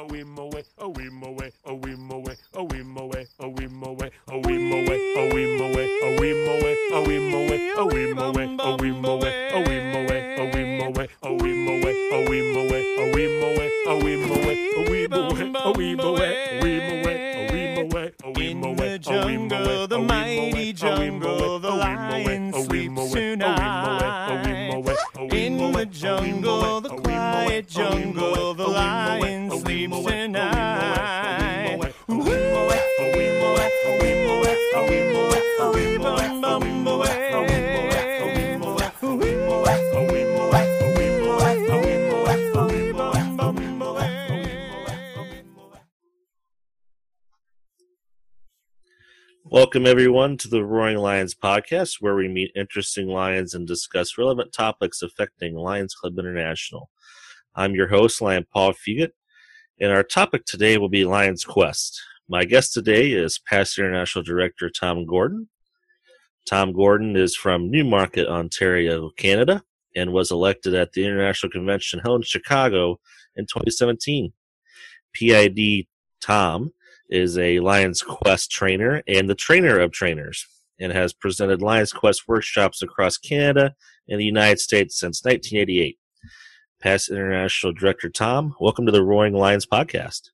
away, 0.00 0.20
away, 0.20 0.62
away, 0.78 1.08
away, 1.22 1.50
Welcome, 49.70 49.86
everyone, 49.86 50.36
to 50.38 50.48
the 50.48 50.64
Roaring 50.64 50.96
Lions 50.96 51.32
podcast, 51.32 51.98
where 52.00 52.16
we 52.16 52.26
meet 52.26 52.50
interesting 52.56 53.06
lions 53.06 53.54
and 53.54 53.68
discuss 53.68 54.18
relevant 54.18 54.52
topics 54.52 55.00
affecting 55.00 55.54
Lions 55.54 55.94
Club 55.94 56.18
International. 56.18 56.90
I'm 57.54 57.76
your 57.76 57.86
host, 57.86 58.20
Lion 58.20 58.46
Paul 58.52 58.72
Fugit, 58.72 59.12
and 59.80 59.92
our 59.92 60.02
topic 60.02 60.44
today 60.44 60.76
will 60.76 60.88
be 60.88 61.04
Lions 61.04 61.44
Quest. 61.44 62.02
My 62.28 62.44
guest 62.44 62.74
today 62.74 63.12
is 63.12 63.38
past 63.38 63.78
International 63.78 64.24
Director 64.24 64.70
Tom 64.70 65.06
Gordon. 65.06 65.48
Tom 66.48 66.72
Gordon 66.72 67.14
is 67.14 67.36
from 67.36 67.70
Newmarket, 67.70 68.26
Ontario, 68.26 69.10
Canada, 69.16 69.62
and 69.94 70.12
was 70.12 70.32
elected 70.32 70.74
at 70.74 70.94
the 70.94 71.06
International 71.06 71.52
Convention 71.52 72.00
held 72.00 72.22
in 72.22 72.24
Chicago 72.24 72.98
in 73.36 73.44
2017. 73.44 74.32
PID 75.14 75.86
Tom 76.20 76.72
is 77.10 77.36
a 77.36 77.58
Lions 77.58 78.02
Quest 78.02 78.50
trainer 78.50 79.02
and 79.06 79.28
the 79.28 79.34
trainer 79.34 79.78
of 79.78 79.90
trainers, 79.90 80.46
and 80.78 80.92
has 80.92 81.12
presented 81.12 81.60
Lions 81.60 81.92
Quest 81.92 82.28
workshops 82.28 82.82
across 82.82 83.18
Canada 83.18 83.74
and 84.08 84.20
the 84.20 84.24
United 84.24 84.60
States 84.60 84.98
since 84.98 85.24
1988. 85.24 85.98
Past 86.80 87.10
International 87.10 87.72
Director 87.72 88.08
Tom, 88.08 88.54
welcome 88.60 88.86
to 88.86 88.92
the 88.92 89.04
Roaring 89.04 89.34
Lions 89.34 89.66
podcast. 89.66 90.30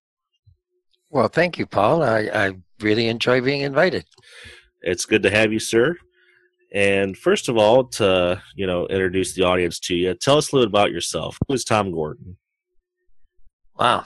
Well, 1.11 1.29
thank 1.29 1.59
you, 1.59 1.67
Paul. 1.67 2.03
I, 2.03 2.29
I 2.33 2.53
really 2.81 3.09
enjoy 3.09 3.41
being 3.41 3.63
invited. 3.63 4.05
It's 4.83 5.07
good 5.07 5.23
to 5.23 5.31
have 5.31 5.53
you, 5.53 5.59
sir. 5.59 5.97
And 6.73 7.17
first 7.17 7.49
of 7.49 7.57
all, 7.57 7.85
to 7.85 8.41
you 8.55 8.67
know, 8.67 8.87
introduce 8.89 9.35
the 9.35 9.45
audience 9.45 9.81
to 9.81 9.95
you, 9.95 10.15
tell 10.15 10.37
us 10.37 10.53
a 10.53 10.57
little 10.57 10.69
about 10.69 10.93
yourself. 10.93 11.39
Who 11.49 11.55
is 11.55 11.65
Tom 11.65 11.91
Gordon? 11.91 12.37
Wow. 13.79 14.05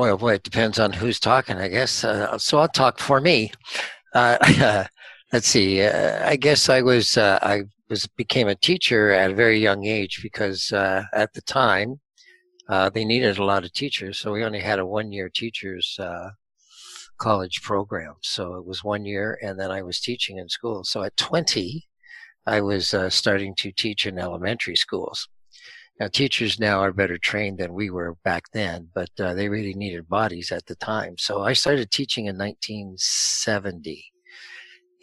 Boy, 0.00 0.08
oh 0.08 0.16
boy, 0.16 0.32
it 0.32 0.44
depends 0.44 0.78
on 0.78 0.94
who's 0.94 1.20
talking, 1.20 1.58
I 1.58 1.68
guess. 1.68 2.04
Uh, 2.04 2.38
so 2.38 2.58
I'll 2.58 2.68
talk 2.68 2.98
for 2.98 3.20
me. 3.20 3.52
Uh, 4.14 4.86
let's 5.34 5.46
see. 5.46 5.82
Uh, 5.82 6.26
I 6.26 6.36
guess 6.36 6.70
I 6.70 6.80
was 6.80 7.18
uh, 7.18 7.38
I 7.42 7.64
was 7.90 8.06
became 8.16 8.48
a 8.48 8.54
teacher 8.54 9.10
at 9.10 9.30
a 9.30 9.34
very 9.34 9.58
young 9.58 9.84
age 9.84 10.20
because 10.22 10.72
uh, 10.72 11.02
at 11.12 11.34
the 11.34 11.42
time 11.42 12.00
uh, 12.70 12.88
they 12.88 13.04
needed 13.04 13.36
a 13.36 13.44
lot 13.44 13.62
of 13.62 13.74
teachers, 13.74 14.16
so 14.18 14.32
we 14.32 14.42
only 14.42 14.60
had 14.60 14.78
a 14.78 14.86
one-year 14.86 15.28
teachers 15.34 16.00
college 17.18 17.60
program. 17.60 18.14
So 18.22 18.54
it 18.54 18.64
was 18.64 18.82
one 18.82 19.04
year, 19.04 19.38
and 19.42 19.60
then 19.60 19.70
I 19.70 19.82
was 19.82 20.00
teaching 20.00 20.38
in 20.38 20.48
school. 20.48 20.82
So 20.82 21.02
at 21.02 21.14
20, 21.18 21.86
I 22.46 22.62
was 22.62 22.94
starting 23.10 23.54
to 23.56 23.70
teach 23.70 24.06
in 24.06 24.18
elementary 24.18 24.76
schools. 24.76 25.28
Now, 26.00 26.08
teachers 26.08 26.58
now 26.58 26.80
are 26.80 26.94
better 26.94 27.18
trained 27.18 27.58
than 27.58 27.74
we 27.74 27.90
were 27.90 28.16
back 28.24 28.44
then, 28.54 28.88
but 28.94 29.10
uh, 29.20 29.34
they 29.34 29.50
really 29.50 29.74
needed 29.74 30.08
bodies 30.08 30.50
at 30.50 30.64
the 30.64 30.74
time. 30.76 31.18
So 31.18 31.42
I 31.42 31.52
started 31.52 31.90
teaching 31.90 32.24
in 32.24 32.38
1970. 32.38 34.06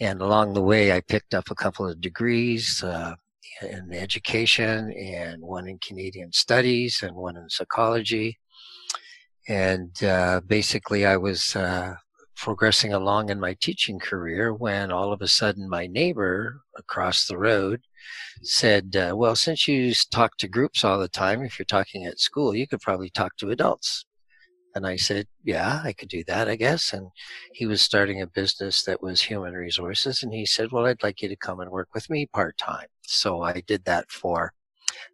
And 0.02 0.22
along 0.22 0.54
the 0.54 0.62
way, 0.64 0.92
I 0.92 1.02
picked 1.02 1.36
up 1.36 1.52
a 1.52 1.56
couple 1.56 1.88
of 1.88 2.02
degrees 2.02 2.84
uh, 2.84 3.14
in 3.62 3.94
education 3.94 4.92
and 4.92 5.44
one 5.44 5.68
in 5.68 5.78
Canadian 5.78 6.34
studies 6.34 7.04
and 7.04 7.16
one 7.16 7.38
in 7.38 7.48
psychology. 7.48 8.40
And 9.48 10.04
uh, 10.04 10.42
basically, 10.48 11.06
I 11.06 11.18
was 11.18 11.56
uh, 11.56 11.94
progressing 12.36 12.94
along 12.94 13.30
in 13.30 13.40
my 13.40 13.56
teaching 13.62 14.00
career 14.00 14.52
when 14.52 14.92
all 14.92 15.14
of 15.14 15.22
a 15.22 15.28
sudden 15.28 15.70
my 15.70 15.86
neighbor 15.86 16.62
across 16.76 17.28
the 17.28 17.38
road 17.38 17.82
said, 18.42 18.96
uh, 18.96 19.16
Well, 19.16 19.36
since 19.36 19.68
you 19.68 19.94
talk 20.12 20.38
to 20.38 20.48
groups 20.48 20.84
all 20.84 21.00
the 21.00 21.08
time, 21.08 21.44
if 21.44 21.60
you're 21.60 21.66
talking 21.66 22.06
at 22.06 22.20
school, 22.20 22.56
you 22.56 22.68
could 22.68 22.82
probably 22.82 23.10
talk 23.10 23.38
to 23.38 23.52
adults. 23.52 24.06
And 24.76 24.86
I 24.86 24.96
said, 24.96 25.28
Yeah, 25.44 25.82
I 25.84 25.94
could 25.94 26.10
do 26.10 26.24
that, 26.26 26.48
I 26.48 26.56
guess. 26.56 26.94
And 26.94 27.10
he 27.54 27.66
was 27.66 27.82
starting 27.82 28.22
a 28.22 28.28
business 28.28 28.84
that 28.84 29.02
was 29.02 29.22
human 29.24 29.54
resources. 29.54 30.24
And 30.24 30.34
he 30.34 30.46
said, 30.46 30.72
Well, 30.72 30.86
I'd 30.86 31.04
like 31.04 31.22
you 31.22 31.30
to 31.30 31.36
come 31.36 31.60
and 31.60 31.72
work 31.72 31.90
with 31.94 32.10
me 32.10 32.28
part 32.28 32.58
time. 32.58 32.88
So 33.02 33.42
I 33.42 33.62
did 33.62 33.86
that 33.86 34.12
for 34.12 34.54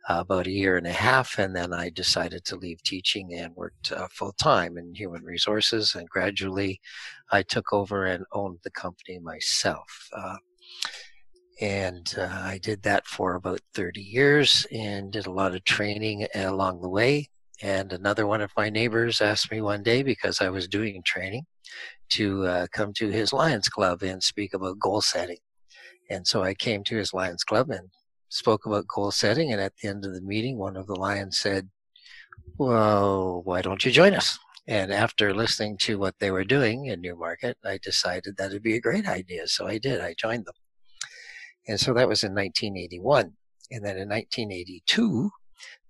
uh, 0.09 0.17
about 0.19 0.47
a 0.47 0.51
year 0.51 0.77
and 0.77 0.87
a 0.87 0.91
half, 0.91 1.37
and 1.39 1.55
then 1.55 1.73
I 1.73 1.89
decided 1.89 2.45
to 2.45 2.55
leave 2.55 2.83
teaching 2.83 3.33
and 3.33 3.55
worked 3.55 3.91
uh, 3.91 4.07
full 4.11 4.33
time 4.33 4.77
in 4.77 4.93
human 4.95 5.23
resources. 5.23 5.95
And 5.95 6.09
gradually, 6.09 6.81
I 7.31 7.41
took 7.43 7.71
over 7.73 8.05
and 8.05 8.25
owned 8.31 8.59
the 8.63 8.71
company 8.71 9.19
myself. 9.19 10.09
Uh, 10.13 10.37
and 11.61 12.13
uh, 12.17 12.23
I 12.23 12.59
did 12.61 12.83
that 12.83 13.05
for 13.05 13.35
about 13.35 13.61
30 13.75 14.01
years 14.01 14.65
and 14.71 15.11
did 15.11 15.27
a 15.27 15.31
lot 15.31 15.55
of 15.55 15.63
training 15.63 16.27
along 16.33 16.81
the 16.81 16.89
way. 16.89 17.29
And 17.61 17.93
another 17.93 18.25
one 18.25 18.41
of 18.41 18.51
my 18.57 18.69
neighbors 18.69 19.21
asked 19.21 19.51
me 19.51 19.61
one 19.61 19.83
day 19.83 20.03
because 20.03 20.41
I 20.41 20.49
was 20.49 20.67
doing 20.67 21.01
training 21.05 21.45
to 22.09 22.45
uh, 22.45 22.67
come 22.71 22.93
to 22.93 23.09
his 23.09 23.31
Lions 23.31 23.69
Club 23.69 24.01
and 24.03 24.21
speak 24.21 24.53
about 24.53 24.79
goal 24.79 25.01
setting. 25.01 25.37
And 26.09 26.27
so 26.27 26.43
I 26.43 26.53
came 26.53 26.83
to 26.85 26.97
his 26.97 27.13
Lions 27.13 27.43
Club 27.43 27.69
and 27.69 27.89
spoke 28.29 28.65
about 28.65 28.87
goal 28.87 29.11
setting. 29.11 29.51
And 29.51 29.61
at 29.61 29.73
the 29.77 29.87
end 29.87 30.05
of 30.05 30.13
the 30.13 30.21
meeting, 30.21 30.57
one 30.57 30.75
of 30.75 30.87
the 30.87 30.95
Lions 30.95 31.39
said, 31.39 31.69
Well, 32.57 33.41
why 33.43 33.61
don't 33.61 33.85
you 33.85 33.91
join 33.91 34.13
us? 34.13 34.37
And 34.67 34.91
after 34.91 35.33
listening 35.33 35.77
to 35.79 35.99
what 35.99 36.15
they 36.19 36.31
were 36.31 36.45
doing 36.45 36.85
in 36.85 37.01
Newmarket, 37.01 37.57
I 37.63 37.79
decided 37.81 38.37
that 38.37 38.51
would 38.51 38.63
be 38.63 38.75
a 38.75 38.81
great 38.81 39.07
idea. 39.07 39.47
So 39.47 39.67
I 39.67 39.77
did. 39.77 40.01
I 40.01 40.15
joined 40.17 40.45
them. 40.45 40.53
And 41.67 41.79
so 41.79 41.93
that 41.93 42.07
was 42.07 42.23
in 42.23 42.33
1981. 42.33 43.33
And 43.71 43.85
then 43.85 43.97
in 43.97 44.09
1982, 44.09 45.31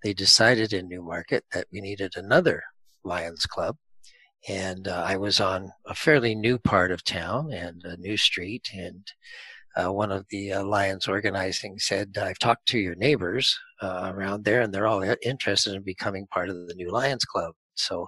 they 0.04 0.14
decided 0.14 0.74
in 0.74 0.88
Newmarket 0.88 1.46
that 1.54 1.68
we 1.72 1.82
needed 1.82 2.14
another 2.16 2.64
Lions 3.04 3.46
Club. 3.46 3.78
And 4.48 4.88
uh, 4.88 5.04
I 5.06 5.16
was 5.16 5.40
on 5.40 5.72
a 5.88 5.96
fairly 5.96 6.36
new 6.36 6.58
part 6.58 6.92
of 6.92 7.04
town 7.04 7.52
and 7.52 7.82
a 7.86 7.98
new 7.98 8.18
street. 8.18 8.70
And 8.74 9.08
uh, 9.76 9.92
one 9.92 10.12
of 10.12 10.26
the 10.30 10.54
uh, 10.54 10.64
Lions 10.64 11.08
organizing 11.08 11.80
said, 11.80 12.18
I've 12.18 12.40
talked 12.40 12.68
to 12.68 12.78
your 12.78 12.96
neighbors 12.96 13.58
uh, 13.82 14.12
around 14.14 14.44
there, 14.44 14.62
and 14.62 14.74
they're 14.74 14.88
all 14.88 15.04
interested 15.24 15.74
in 15.74 15.84
becoming 15.84 16.28
part 16.28 16.50
of 16.50 16.68
the 16.68 16.76
new 16.76 16.92
Lions 16.92 17.26
Club. 17.26 17.54
So 17.76 18.06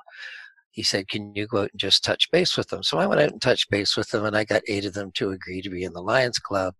he 0.75 0.84
said, 0.84 1.08
Can 1.08 1.34
you 1.34 1.47
go 1.47 1.59
out 1.63 1.72
and 1.72 1.80
just 1.80 2.03
touch 2.03 2.30
base 2.31 2.58
with 2.58 2.68
them? 2.68 2.84
So 2.84 2.97
I 2.97 3.08
went 3.08 3.22
out 3.22 3.31
and 3.31 3.41
touched 3.41 3.69
base 3.69 3.96
with 3.96 4.09
them, 4.09 4.25
and 4.25 4.36
I 4.36 4.44
got 4.44 4.62
eight 4.68 4.84
of 4.84 4.94
them 4.94 5.09
to 5.13 5.31
agree 5.31 5.62
to 5.62 5.69
be 5.69 5.86
in 5.86 5.94
the 5.94 6.02
Lions 6.02 6.38
Club. 6.38 6.75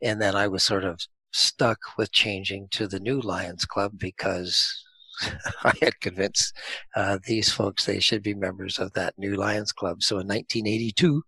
And 0.00 0.22
then 0.22 0.36
I 0.36 0.46
was 0.46 0.62
sort 0.62 0.84
of 0.84 1.00
stuck 1.32 1.78
with 1.98 2.12
changing 2.12 2.68
to 2.70 2.86
the 2.86 3.00
new 3.00 3.20
Lions 3.20 3.64
Club 3.64 3.92
because 3.98 4.84
I 5.64 5.72
had 5.82 6.00
convinced 6.00 6.56
uh, 6.94 7.18
these 7.26 7.50
folks 7.50 7.84
they 7.84 7.98
should 7.98 8.22
be 8.22 8.34
members 8.34 8.78
of 8.78 8.92
that 8.92 9.14
new 9.18 9.34
Lions 9.34 9.72
Club. 9.72 10.04
So 10.04 10.20
in 10.20 10.28
1982, 10.28 11.24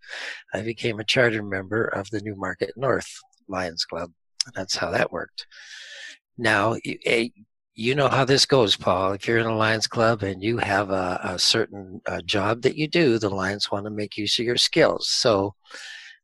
I 0.54 0.62
became 0.62 1.00
a 1.00 1.04
charter 1.04 1.42
member 1.42 1.84
of 1.84 2.10
the 2.10 2.20
Newmarket 2.20 2.74
North 2.76 3.10
Lions 3.48 3.84
Club. 3.84 4.12
That's 4.54 4.76
how 4.76 4.92
that 4.92 5.10
worked. 5.10 5.48
Now, 6.38 6.76
you 7.74 7.94
know 7.94 8.08
how 8.08 8.24
this 8.24 8.46
goes, 8.46 8.76
Paul. 8.76 9.12
If 9.12 9.26
you're 9.26 9.38
in 9.38 9.46
a 9.46 9.56
Lions 9.56 9.86
Club 9.86 10.22
and 10.22 10.42
you 10.42 10.58
have 10.58 10.90
a, 10.90 11.20
a 11.24 11.38
certain 11.38 12.00
uh, 12.06 12.20
job 12.22 12.62
that 12.62 12.76
you 12.76 12.86
do, 12.86 13.18
the 13.18 13.30
Lions 13.30 13.70
want 13.70 13.84
to 13.86 13.90
make 13.90 14.16
use 14.16 14.38
of 14.38 14.44
your 14.44 14.56
skills. 14.56 15.08
So 15.08 15.54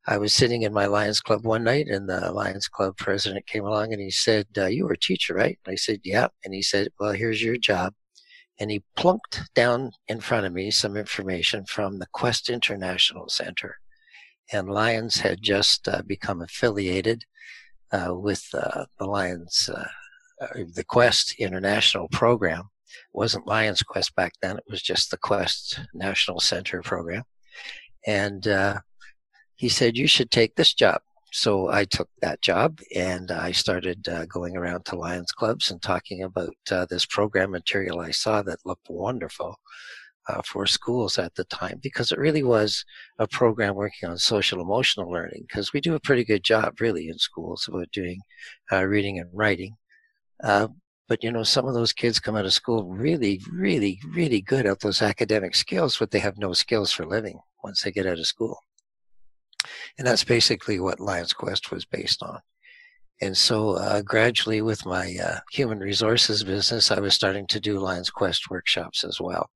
I 0.07 0.19
was 0.19 0.33
sitting 0.33 0.63
in 0.63 0.73
my 0.73 0.87
Lions 0.87 1.21
Club 1.21 1.45
one 1.45 1.65
night, 1.65 1.89
and 1.89 2.09
the 2.09 2.31
Lions 2.33 2.69
Club 2.69 2.97
president 2.97 3.47
came 3.47 3.65
along 3.65 3.93
and 3.93 4.01
he 4.01 4.11
said, 4.11 4.47
uh, 4.57 4.67
"You 4.67 4.85
were 4.85 4.93
a 4.93 4.99
teacher, 4.99 5.35
right?" 5.35 5.59
And 5.65 5.73
I 5.73 5.77
said, 5.77 6.01
"Yeah." 6.05 6.29
And 6.45 6.55
he 6.55 6.63
said, 6.63 6.89
"Well, 7.01 7.13
here's 7.13 7.43
your 7.43 7.57
job." 7.57 7.95
And 8.59 8.71
he 8.71 8.85
plunked 8.97 9.43
down 9.55 9.93
in 10.07 10.21
front 10.21 10.47
of 10.47 10.53
me 10.53 10.71
some 10.71 10.97
information 10.97 11.65
from 11.67 11.99
the 11.99 12.07
Quest 12.13 12.49
International 12.49 13.29
Center. 13.29 13.77
And 14.53 14.69
Lions 14.71 15.21
had 15.21 15.43
just 15.43 15.89
uh, 15.89 16.03
become 16.07 16.43
affiliated 16.43 17.25
uh, 17.93 18.15
with 18.15 18.45
uh, 18.55 18.87
the 18.99 19.07
Lions, 19.07 19.71
uh, 20.41 20.65
the 20.75 20.85
Quest 20.85 21.35
International 21.39 22.09
program. 22.09 22.71
wasn't 23.13 23.47
Lions 23.47 23.83
Quest 23.83 24.15
back 24.15 24.33
then. 24.43 24.57
It 24.57 24.65
was 24.69 24.83
just 24.83 25.11
the 25.11 25.19
Quest 25.19 25.81
National 25.95 26.41
Center 26.41 26.83
program. 26.83 27.25
And 28.07 28.47
uh, 28.49 28.81
he 29.57 29.69
said, 29.69 29.97
You 29.97 30.07
should 30.07 30.31
take 30.31 30.57
this 30.57 30.75
job. 30.75 31.01
So 31.33 31.69
I 31.69 31.85
took 31.85 32.09
that 32.23 32.43
job 32.43 32.81
and 32.95 33.31
I 33.31 33.53
started 33.53 34.09
uh, 34.09 34.27
going 34.27 34.57
around 34.57 34.85
to 34.87 34.97
Lions 34.97 35.31
clubs 35.31 35.71
and 35.71 35.81
talking 35.81 36.25
about 36.25 36.57
uh, 36.73 36.87
this 36.91 37.07
program 37.07 37.53
material 37.53 38.01
I 38.01 38.11
saw 38.11 38.43
that 38.43 38.67
looked 38.67 38.89
wonderful 38.91 39.57
uh, 40.29 40.43
for 40.45 40.67
schools 40.67 41.19
at 41.19 41.35
the 41.37 41.45
time 41.45 41.79
because 41.83 42.11
it 42.11 42.19
really 42.19 42.43
was 42.43 42.85
a 43.19 43.29
program 43.29 43.75
working 43.75 44.09
on 44.09 44.19
social 44.19 44.61
emotional 44.61 45.11
learning 45.11 45.45
because 45.47 45.73
we 45.73 45.81
do 45.81 45.95
a 45.95 46.01
pretty 46.01 46.25
good 46.25 46.43
job 46.43 46.81
really 46.81 47.09
in 47.09 47.19
schools 47.19 47.69
about 47.69 47.91
doing 47.93 48.21
uh, 48.73 48.85
reading 48.85 49.19
and 49.19 49.31
writing. 49.33 49.77
Uh, 50.43 50.69
but 51.09 51.25
you 51.25 51.33
know, 51.33 51.43
some 51.43 51.67
of 51.67 51.75
those 51.75 51.93
kids 51.93 52.21
come 52.21 52.37
out 52.37 52.45
of 52.45 52.53
school 52.53 52.85
really, 52.85 53.41
really, 53.53 54.01
really 54.15 54.41
good 54.41 54.67
at 54.67 54.81
those 54.81 55.03
academic 55.03 55.55
skills, 55.55 55.99
but 55.99 56.11
they 56.11 56.21
have 56.21 56.39
no 56.39 56.53
skills 56.53 56.93
for 56.93 57.05
living 57.05 57.41
once 57.65 57.83
they 57.83 57.91
get 57.91 58.07
out 58.07 58.19
of 58.19 58.27
school. 58.27 58.63
And 59.99 60.07
that's 60.07 60.25
basically 60.25 60.79
what 60.81 61.01
Lions 61.01 61.33
Quest 61.33 61.71
was 61.71 61.85
based 61.85 62.23
on. 62.23 62.41
And 63.21 63.37
so, 63.37 63.71
uh, 63.71 64.01
gradually, 64.03 64.63
with 64.63 64.87
my 64.87 65.17
uh, 65.23 65.41
human 65.51 65.81
resources 65.81 66.43
business, 66.43 66.91
I 66.91 67.01
was 67.01 67.13
starting 67.13 67.47
to 67.49 67.61
do 67.61 67.79
Lions 67.79 68.09
Quest 68.09 68.49
workshops 68.49 69.05
as 69.05 69.21
well. 69.21 69.51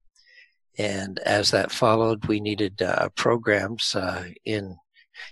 And 0.76 1.18
as 1.20 1.50
that 1.52 1.70
followed, 1.70 2.26
we 2.26 2.40
needed 2.40 2.82
uh, 2.82 3.08
programs 3.14 3.94
uh, 3.94 4.24
in 4.44 4.76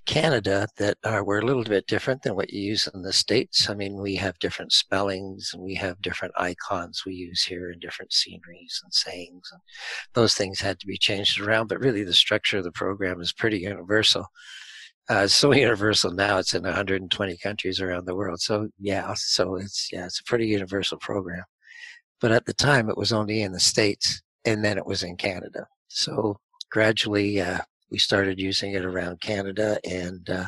Canada 0.07 0.69
that 0.79 0.99
are, 1.05 1.25
were 1.25 1.39
a 1.39 1.45
little 1.45 1.65
bit 1.65 1.87
different 1.87 2.23
than 2.23 2.35
what 2.35 2.53
you 2.53 2.61
use 2.61 2.89
in 2.93 3.03
the 3.03 3.13
States. 3.13 3.69
I 3.69 3.75
mean, 3.75 4.01
we 4.01 4.15
have 4.17 4.39
different 4.39 4.73
spellings 4.73 5.51
and 5.53 5.63
we 5.63 5.75
have 5.75 6.01
different 6.03 6.35
icons 6.37 7.03
we 7.05 7.15
use 7.15 7.43
here 7.43 7.71
and 7.71 7.81
different 7.81 8.13
sceneries 8.13 8.81
and 8.83 8.93
sayings. 8.93 9.49
And 9.53 9.61
those 10.15 10.35
things 10.35 10.61
had 10.61 10.79
to 10.81 10.87
be 10.87 10.99
changed 10.99 11.41
around, 11.41 11.69
but 11.69 11.81
really 11.81 12.05
the 12.05 12.15
structure 12.15 12.59
of 12.59 12.65
the 12.65 12.73
program 12.73 13.21
is 13.21 13.33
pretty 13.33 13.61
universal. 13.61 14.27
Uh, 15.11 15.23
it's 15.25 15.35
so 15.35 15.53
universal 15.53 16.13
now; 16.13 16.39
it's 16.39 16.55
in 16.55 16.63
120 16.63 17.37
countries 17.39 17.81
around 17.81 18.07
the 18.07 18.15
world. 18.15 18.41
So 18.41 18.69
yeah, 18.79 19.13
so 19.17 19.57
it's 19.57 19.89
yeah, 19.93 20.07
it's 20.07 20.21
a 20.21 20.25
pretty 20.25 20.47
universal 20.47 20.99
program. 20.99 21.45
But 22.21 22.33
at 22.33 22.47
the 22.47 22.55
time, 22.55 22.89
it 22.89 22.97
was 22.97 23.13
only 23.13 23.43
in 23.43 23.53
the 23.53 23.61
states, 23.61 24.23
and 24.45 24.65
then 24.65 24.79
it 24.79 24.87
was 24.87 25.03
in 25.03 25.17
Canada. 25.17 25.67
So 25.89 26.39
gradually, 26.71 27.41
uh, 27.41 27.61
we 27.93 27.99
started 27.99 28.41
using 28.41 28.73
it 28.73 28.87
around 28.87 29.21
Canada, 29.21 29.79
and 29.89 30.29
uh, 30.31 30.47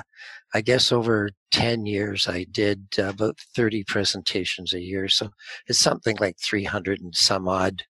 I 0.54 0.62
guess 0.62 0.90
over 0.90 1.28
10 1.52 1.84
years, 1.84 2.26
I 2.26 2.46
did 2.50 2.86
uh, 2.98 3.10
about 3.10 3.38
30 3.54 3.84
presentations 3.84 4.72
a 4.72 4.80
year. 4.80 5.08
So 5.08 5.28
it's 5.66 5.78
something 5.78 6.16
like 6.20 6.38
300 6.40 7.02
and 7.02 7.14
some 7.14 7.46
odd 7.46 7.82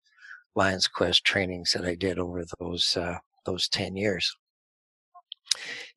Lions 0.55 0.89
Quest 0.89 1.23
trainings 1.23 1.71
that 1.71 1.85
I 1.85 1.95
did 1.95 2.19
over 2.19 2.43
those 2.59 2.97
uh, 2.97 3.17
those 3.45 3.69
10 3.69 3.95
years, 3.95 4.35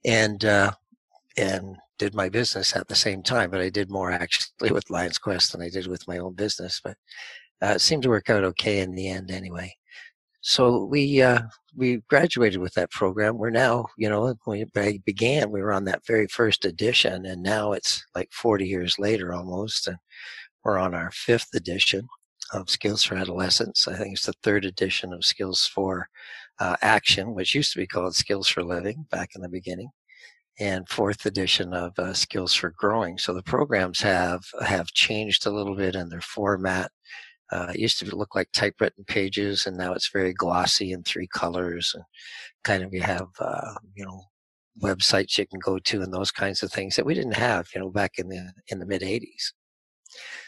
and 0.04 0.44
uh, 0.44 0.70
and 1.36 1.76
did 1.98 2.14
my 2.14 2.28
business 2.28 2.76
at 2.76 2.86
the 2.86 2.94
same 2.94 3.24
time. 3.24 3.50
But 3.50 3.60
I 3.60 3.70
did 3.70 3.90
more 3.90 4.12
actually 4.12 4.70
with 4.70 4.88
Lions 4.88 5.18
Quest 5.18 5.50
than 5.50 5.62
I 5.62 5.68
did 5.68 5.88
with 5.88 6.06
my 6.06 6.18
own 6.18 6.34
business. 6.34 6.80
But 6.82 6.96
uh, 7.60 7.74
it 7.74 7.80
seemed 7.80 8.04
to 8.04 8.08
work 8.08 8.30
out 8.30 8.44
okay 8.44 8.80
in 8.80 8.94
the 8.94 9.08
end, 9.08 9.32
anyway. 9.32 9.74
So 10.40 10.84
we 10.84 11.20
uh, 11.22 11.42
we 11.76 11.98
graduated 12.08 12.60
with 12.60 12.74
that 12.74 12.90
program. 12.90 13.38
We're 13.38 13.50
now, 13.50 13.86
you 13.96 14.08
know, 14.08 14.34
when 14.44 14.66
we 14.72 14.98
began, 15.04 15.50
we 15.50 15.60
were 15.62 15.72
on 15.72 15.84
that 15.84 16.06
very 16.06 16.26
first 16.28 16.64
edition, 16.64 17.26
and 17.26 17.42
now 17.42 17.72
it's 17.72 18.04
like 18.14 18.32
40 18.32 18.66
years 18.66 18.98
later 18.98 19.32
almost, 19.34 19.88
and 19.88 19.98
we're 20.64 20.78
on 20.78 20.94
our 20.94 21.10
fifth 21.12 21.48
edition 21.54 22.08
of 22.52 22.70
Skills 22.70 23.04
for 23.04 23.16
Adolescence. 23.16 23.88
I 23.88 23.96
think 23.96 24.14
it's 24.14 24.26
the 24.26 24.32
third 24.42 24.64
edition 24.64 25.12
of 25.12 25.24
Skills 25.24 25.66
for 25.66 26.08
uh, 26.60 26.76
Action, 26.82 27.34
which 27.34 27.54
used 27.54 27.72
to 27.72 27.78
be 27.78 27.86
called 27.86 28.14
Skills 28.14 28.48
for 28.48 28.62
Living 28.64 29.06
back 29.10 29.30
in 29.34 29.42
the 29.42 29.48
beginning, 29.48 29.90
and 30.60 30.88
fourth 30.88 31.26
edition 31.26 31.74
of 31.74 31.98
uh, 31.98 32.14
Skills 32.14 32.54
for 32.54 32.72
Growing. 32.78 33.18
So 33.18 33.34
the 33.34 33.42
programs 33.42 34.00
have 34.02 34.42
have 34.64 34.88
changed 34.88 35.46
a 35.46 35.50
little 35.50 35.76
bit 35.76 35.94
in 35.96 36.08
their 36.10 36.20
format 36.20 36.90
uh, 37.50 37.72
it 37.74 37.80
used 37.80 37.98
to 37.98 38.16
look 38.16 38.34
like 38.34 38.50
typewritten 38.52 39.04
pages, 39.04 39.66
and 39.66 39.76
now 39.76 39.92
it's 39.92 40.10
very 40.12 40.32
glossy 40.32 40.92
in 40.92 41.02
three 41.02 41.26
colors. 41.28 41.92
And 41.94 42.04
kind 42.64 42.82
of 42.82 42.92
you 42.92 43.02
have, 43.02 43.28
uh, 43.40 43.74
you 43.94 44.04
know, 44.04 44.22
websites 44.80 45.38
you 45.38 45.46
can 45.46 45.58
go 45.60 45.78
to 45.78 46.02
and 46.02 46.12
those 46.12 46.30
kinds 46.30 46.62
of 46.62 46.72
things 46.72 46.96
that 46.96 47.06
we 47.06 47.14
didn't 47.14 47.32
have, 47.32 47.68
you 47.74 47.80
know, 47.80 47.90
back 47.90 48.18
in 48.18 48.28
the 48.28 48.52
in 48.68 48.78
the 48.78 48.86
mid 48.86 49.02
'80s. 49.02 49.52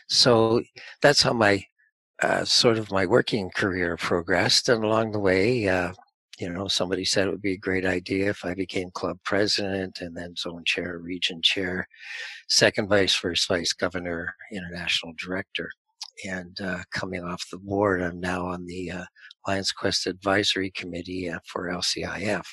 So 0.08 0.62
that's 1.02 1.22
how 1.22 1.32
my 1.32 1.64
uh, 2.22 2.44
sort 2.44 2.78
of 2.78 2.92
my 2.92 3.06
working 3.06 3.50
career 3.50 3.96
progressed, 3.96 4.68
and 4.68 4.84
along 4.84 5.12
the 5.12 5.20
way, 5.20 5.68
uh, 5.68 5.92
you 6.38 6.50
know, 6.50 6.68
somebody 6.68 7.04
said 7.04 7.26
it 7.28 7.30
would 7.30 7.42
be 7.42 7.54
a 7.54 7.58
great 7.58 7.86
idea 7.86 8.30
if 8.30 8.44
I 8.44 8.54
became 8.54 8.90
club 8.92 9.18
president 9.24 10.00
and 10.00 10.16
then 10.16 10.36
zone 10.36 10.64
chair, 10.66 10.98
region 10.98 11.40
chair, 11.42 11.86
second 12.48 12.88
vice, 12.88 13.14
first 13.14 13.48
vice 13.48 13.72
governor, 13.72 14.34
international 14.52 15.14
director 15.18 15.70
and 16.24 16.60
uh, 16.60 16.82
coming 16.92 17.24
off 17.24 17.50
the 17.50 17.58
board, 17.58 18.02
I'm 18.02 18.20
now 18.20 18.46
on 18.46 18.66
the 18.66 18.90
uh, 18.90 19.04
Lions 19.46 19.72
Quest 19.72 20.06
Advisory 20.06 20.70
Committee 20.70 21.28
uh, 21.28 21.38
for 21.46 21.70
LCIF. 21.70 22.44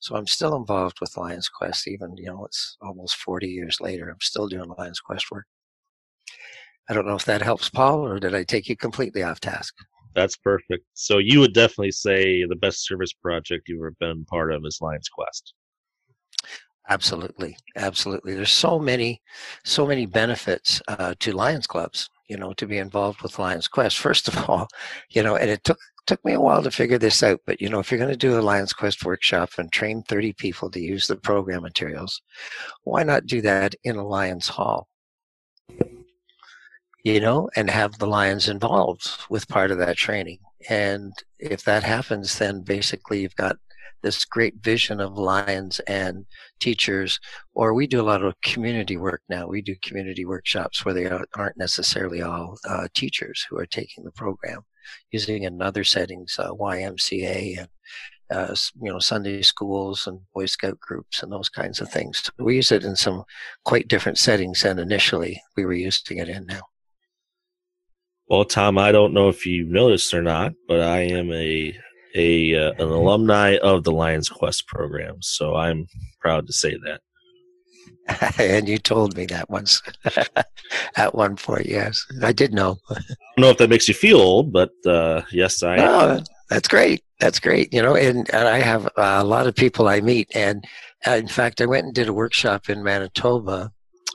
So 0.00 0.16
I'm 0.16 0.26
still 0.26 0.56
involved 0.56 0.98
with 1.00 1.16
Lions 1.16 1.48
Quest, 1.48 1.86
even 1.86 2.16
you 2.16 2.26
know 2.26 2.44
it's 2.44 2.76
almost 2.82 3.16
40 3.16 3.46
years 3.46 3.80
later. 3.80 4.08
I'm 4.08 4.20
still 4.20 4.48
doing 4.48 4.72
Lions 4.76 5.00
Quest 5.00 5.30
work. 5.30 5.46
I 6.88 6.94
don't 6.94 7.06
know 7.06 7.14
if 7.14 7.26
that 7.26 7.42
helps, 7.42 7.68
Paul, 7.68 8.06
or 8.06 8.18
did 8.18 8.34
I 8.34 8.44
take 8.44 8.68
you 8.68 8.76
completely 8.76 9.22
off 9.22 9.40
task? 9.40 9.74
That's 10.14 10.36
perfect. 10.36 10.84
So 10.94 11.18
you 11.18 11.38
would 11.40 11.52
definitely 11.52 11.92
say 11.92 12.44
the 12.44 12.56
best 12.56 12.86
service 12.86 13.12
project 13.12 13.68
you've 13.68 13.80
ever 13.80 13.94
been 14.00 14.24
part 14.24 14.52
of 14.52 14.64
is 14.64 14.78
Lions 14.80 15.08
Quest. 15.08 15.54
Absolutely, 16.88 17.56
absolutely. 17.76 18.34
There's 18.34 18.50
so 18.50 18.78
many, 18.78 19.20
so 19.64 19.86
many 19.86 20.06
benefits 20.06 20.80
uh, 20.88 21.14
to 21.20 21.32
Lions 21.32 21.66
clubs 21.66 22.08
you 22.28 22.36
know, 22.36 22.52
to 22.54 22.66
be 22.66 22.78
involved 22.78 23.22
with 23.22 23.38
Lions 23.38 23.68
Quest. 23.68 23.98
First 23.98 24.28
of 24.28 24.36
all, 24.48 24.68
you 25.10 25.22
know, 25.22 25.36
and 25.36 25.50
it 25.50 25.64
took 25.64 25.78
took 26.06 26.24
me 26.24 26.32
a 26.32 26.40
while 26.40 26.62
to 26.62 26.70
figure 26.70 26.96
this 26.96 27.22
out, 27.22 27.38
but 27.44 27.60
you 27.60 27.68
know, 27.68 27.80
if 27.80 27.90
you're 27.90 27.98
going 27.98 28.10
to 28.10 28.16
do 28.16 28.38
a 28.38 28.40
Lions 28.40 28.72
Quest 28.72 29.04
workshop 29.04 29.50
and 29.58 29.70
train 29.70 30.02
30 30.02 30.32
people 30.32 30.70
to 30.70 30.80
use 30.80 31.06
the 31.06 31.16
program 31.16 31.62
materials, 31.62 32.22
why 32.84 33.02
not 33.02 33.26
do 33.26 33.42
that 33.42 33.74
in 33.84 33.96
a 33.96 34.06
Lions 34.06 34.48
Hall? 34.48 34.88
You 37.04 37.20
know, 37.20 37.50
and 37.56 37.68
have 37.68 37.98
the 37.98 38.06
Lions 38.06 38.48
involved 38.48 39.06
with 39.28 39.48
part 39.48 39.70
of 39.70 39.78
that 39.78 39.98
training. 39.98 40.38
And 40.70 41.12
if 41.38 41.62
that 41.64 41.84
happens, 41.84 42.38
then 42.38 42.62
basically 42.62 43.20
you've 43.20 43.36
got 43.36 43.58
this 44.02 44.24
great 44.24 44.56
vision 44.62 45.00
of 45.00 45.18
lions 45.18 45.80
and 45.80 46.26
teachers, 46.60 47.18
or 47.54 47.74
we 47.74 47.86
do 47.86 48.00
a 48.00 48.02
lot 48.02 48.22
of 48.22 48.40
community 48.42 48.96
work 48.96 49.22
now. 49.28 49.46
We 49.46 49.62
do 49.62 49.74
community 49.82 50.24
workshops 50.24 50.84
where 50.84 50.94
they 50.94 51.06
aren't 51.06 51.56
necessarily 51.56 52.22
all 52.22 52.58
uh, 52.68 52.88
teachers 52.94 53.46
who 53.48 53.58
are 53.58 53.66
taking 53.66 54.04
the 54.04 54.12
program, 54.12 54.62
using 55.10 55.44
in 55.44 55.60
other 55.62 55.84
settings, 55.84 56.36
uh, 56.38 56.50
YMCA 56.50 57.58
and 57.58 57.68
uh, 58.30 58.54
you 58.80 58.92
know 58.92 58.98
Sunday 58.98 59.42
schools 59.42 60.06
and 60.06 60.20
Boy 60.34 60.46
Scout 60.46 60.78
groups 60.80 61.22
and 61.22 61.32
those 61.32 61.48
kinds 61.48 61.80
of 61.80 61.90
things. 61.90 62.30
We 62.38 62.56
use 62.56 62.72
it 62.72 62.84
in 62.84 62.96
some 62.96 63.24
quite 63.64 63.88
different 63.88 64.18
settings 64.18 64.62
than 64.62 64.78
initially 64.78 65.40
we 65.56 65.64
were 65.64 65.72
using 65.72 66.18
it 66.18 66.28
in 66.28 66.46
now. 66.46 66.60
Well, 68.28 68.44
Tom, 68.44 68.76
I 68.76 68.92
don't 68.92 69.14
know 69.14 69.30
if 69.30 69.46
you've 69.46 69.70
noticed 69.70 70.12
or 70.12 70.20
not, 70.20 70.52
but 70.66 70.80
I 70.80 71.00
am 71.00 71.32
a 71.32 71.74
a 72.14 72.54
uh, 72.54 72.72
an 72.72 72.90
alumni 72.90 73.56
of 73.58 73.84
the 73.84 73.92
Lions 73.92 74.28
Quest 74.28 74.66
program, 74.66 75.16
so 75.20 75.56
I'm 75.56 75.86
proud 76.20 76.46
to 76.46 76.52
say 76.52 76.76
that. 76.84 77.00
and 78.38 78.68
you 78.68 78.78
told 78.78 79.16
me 79.16 79.26
that 79.26 79.50
once 79.50 79.82
at 80.96 81.14
one 81.14 81.36
point. 81.36 81.66
Yes, 81.66 82.04
I 82.22 82.32
did 82.32 82.52
know. 82.54 82.78
I 82.90 82.94
don't 82.94 83.38
know 83.38 83.50
if 83.50 83.58
that 83.58 83.70
makes 83.70 83.88
you 83.88 83.94
feel 83.94 84.18
old, 84.18 84.52
but 84.52 84.70
uh, 84.86 85.22
yes, 85.30 85.62
I. 85.62 85.76
No, 85.76 86.22
that's 86.48 86.68
great. 86.68 87.04
That's 87.20 87.40
great. 87.40 87.72
You 87.72 87.82
know, 87.82 87.96
and, 87.96 88.28
and 88.32 88.48
I 88.48 88.58
have 88.60 88.88
a 88.96 89.24
lot 89.24 89.46
of 89.46 89.54
people 89.54 89.88
I 89.88 90.00
meet, 90.00 90.30
and 90.34 90.64
uh, 91.06 91.12
in 91.12 91.28
fact, 91.28 91.60
I 91.60 91.66
went 91.66 91.86
and 91.86 91.94
did 91.94 92.08
a 92.08 92.12
workshop 92.12 92.70
in 92.70 92.82
Manitoba. 92.82 93.72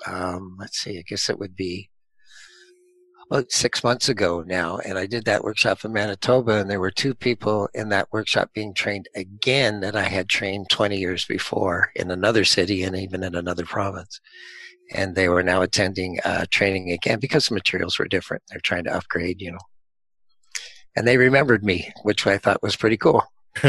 Um, 0.08 0.58
let's 0.60 0.80
see, 0.80 0.98
I 0.98 1.04
guess 1.08 1.30
it 1.30 1.40
would 1.40 1.56
be 1.56 1.90
about 3.34 3.52
six 3.52 3.84
months 3.84 4.10
ago 4.10 4.44
now, 4.46 4.78
and 4.78 4.96
I 4.96 5.08
did 5.08 5.26
that 5.26 5.44
workshop 5.44 5.84
in 5.84 5.92
Manitoba, 5.92 6.60
and 6.60 6.70
there 6.70 6.80
were 6.80 6.92
two 6.92 7.16
people 7.16 7.68
in 7.74 7.90
that 7.90 8.08
workshop 8.12 8.52
being 8.54 8.76
trained 8.76 9.08
again 9.16 9.80
that 9.80 9.96
I 9.96 10.04
had 10.04 10.30
trained 10.30 10.70
20 10.70 10.98
years 10.98 11.26
before 11.26 11.92
in 11.96 12.12
another 12.12 12.46
city 12.46 12.84
and 12.84 12.96
even 12.96 13.24
in 13.24 13.34
another 13.34 13.66
province. 13.66 14.22
And 14.94 15.16
they 15.16 15.30
were 15.30 15.42
now 15.42 15.64
attending 15.64 16.20
uh, 16.24 16.46
training 16.52 16.92
again 16.92 17.20
because 17.20 17.48
the 17.48 17.56
materials 17.56 17.98
were 17.98 18.08
different. 18.08 18.44
They're 18.50 18.60
trying 18.60 18.84
to 18.84 18.96
upgrade, 18.96 19.42
you 19.42 19.54
know. 19.54 19.66
And 20.96 21.08
they 21.08 21.18
remembered 21.18 21.64
me, 21.64 21.92
which 22.04 22.28
I 22.28 22.38
thought 22.38 22.62
was 22.62 22.76
pretty 22.76 22.98
cool. 22.98 23.24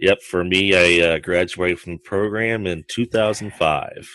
yep, 0.00 0.20
for 0.20 0.42
me, 0.42 0.74
I 0.74 1.06
uh, 1.06 1.18
graduated 1.20 1.78
from 1.78 1.92
the 1.92 1.98
program 1.98 2.66
in 2.66 2.84
2005. 2.88 4.10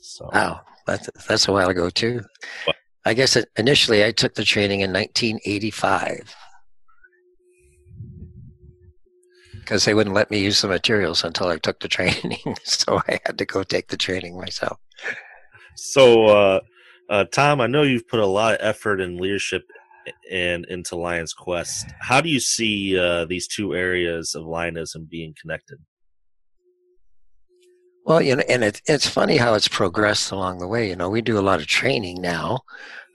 So. 0.00 0.30
Wow, 0.32 0.60
that's 0.86 1.10
that's 1.26 1.48
a 1.48 1.52
while 1.52 1.70
ago 1.70 1.90
too. 1.90 2.20
I 3.04 3.14
guess 3.14 3.36
initially 3.56 4.04
I 4.04 4.12
took 4.12 4.34
the 4.34 4.44
training 4.44 4.80
in 4.80 4.92
1985 4.92 6.36
because 9.60 9.84
they 9.84 9.94
wouldn't 9.94 10.14
let 10.14 10.30
me 10.30 10.38
use 10.38 10.60
the 10.60 10.68
materials 10.68 11.24
until 11.24 11.48
I 11.48 11.56
took 11.56 11.80
the 11.80 11.88
training. 11.96 12.56
so 12.62 13.00
I 13.08 13.20
had 13.26 13.38
to 13.38 13.44
go 13.44 13.62
take 13.62 13.88
the 13.88 13.96
training 13.96 14.38
myself. 14.38 14.78
So, 15.76 16.26
uh, 16.26 16.60
uh, 17.08 17.24
Tom, 17.32 17.60
I 17.60 17.66
know 17.66 17.82
you've 17.82 18.08
put 18.08 18.20
a 18.20 18.26
lot 18.26 18.54
of 18.54 18.60
effort 18.60 19.00
and 19.00 19.20
leadership 19.20 19.64
and 20.30 20.64
into 20.66 20.96
Lion's 20.96 21.32
Quest. 21.32 21.86
How 22.00 22.20
do 22.20 22.28
you 22.28 22.40
see 22.40 22.98
uh, 22.98 23.24
these 23.24 23.46
two 23.46 23.74
areas 23.74 24.34
of 24.34 24.44
Lionism 24.44 25.08
being 25.08 25.34
connected? 25.40 25.78
Well, 28.04 28.20
you 28.20 28.36
know, 28.36 28.42
and 28.48 28.64
it, 28.64 28.82
it's 28.86 29.06
funny 29.08 29.36
how 29.36 29.54
it's 29.54 29.68
progressed 29.68 30.32
along 30.32 30.58
the 30.58 30.66
way. 30.66 30.88
You 30.88 30.96
know, 30.96 31.08
we 31.08 31.22
do 31.22 31.38
a 31.38 31.40
lot 31.40 31.60
of 31.60 31.66
training 31.66 32.20
now 32.20 32.60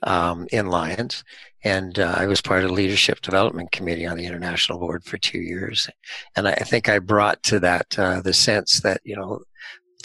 um, 0.04 0.48
in 0.52 0.68
Lions, 0.68 1.24
and 1.64 2.00
uh, 2.00 2.14
I 2.18 2.26
was 2.28 2.42
part 2.42 2.64
of 2.64 2.70
the 2.70 2.76
leadership 2.76 3.22
development 3.22 3.72
committee 3.72 4.06
on 4.06 4.18
the 4.18 4.26
international 4.26 4.80
board 4.80 5.04
for 5.04 5.18
two 5.18 5.40
years, 5.40 5.90
and 6.36 6.48
I, 6.48 6.54
I 6.54 6.64
think 6.64 6.88
I 6.88 7.00
brought 7.00 7.44
to 7.44 7.60
that 7.60 8.00
uh, 8.00 8.22
the 8.22 8.34
sense 8.34 8.80
that 8.82 9.02
you 9.04 9.16
know 9.16 9.42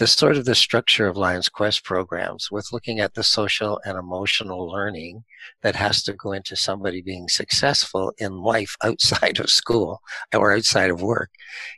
the 0.02 0.08
sort 0.08 0.36
of 0.36 0.46
the 0.46 0.54
structure 0.56 1.06
of 1.06 1.16
Lions 1.16 1.48
Quest 1.48 1.84
programs 1.84 2.50
with 2.50 2.72
looking 2.72 2.98
at 2.98 3.14
the 3.14 3.22
social 3.22 3.80
and 3.84 3.96
emotional 3.96 4.68
learning 4.68 5.22
that 5.62 5.76
has 5.76 6.02
to 6.02 6.12
go 6.12 6.32
into 6.32 6.56
somebody 6.56 7.00
being 7.00 7.28
successful 7.28 8.12
in 8.18 8.38
life 8.38 8.74
outside 8.82 9.38
of 9.38 9.48
school 9.48 10.02
or 10.34 10.52
outside 10.52 10.90
of 10.90 11.02
work. 11.02 11.30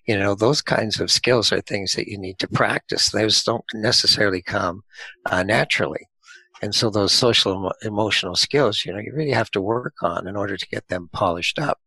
You 0.06 0.18
know, 0.18 0.34
those 0.34 0.62
kinds 0.62 1.00
of 1.00 1.10
skills 1.10 1.52
are 1.52 1.60
things 1.60 1.92
that 1.92 2.08
you 2.08 2.16
need 2.16 2.38
to 2.38 2.48
practice. 2.48 3.10
Those 3.10 3.42
don't 3.42 3.66
necessarily 3.74 4.40
come 4.40 4.84
uh, 5.26 5.42
naturally. 5.42 6.08
And 6.62 6.74
so 6.74 6.88
those 6.88 7.12
social 7.12 7.72
emotional 7.82 8.36
skills, 8.36 8.86
you 8.86 8.94
know, 8.94 9.00
you 9.00 9.12
really 9.14 9.32
have 9.32 9.50
to 9.50 9.60
work 9.60 9.96
on 10.00 10.26
in 10.26 10.34
order 10.34 10.56
to 10.56 10.68
get 10.68 10.88
them 10.88 11.10
polished 11.12 11.58
up. 11.58 11.78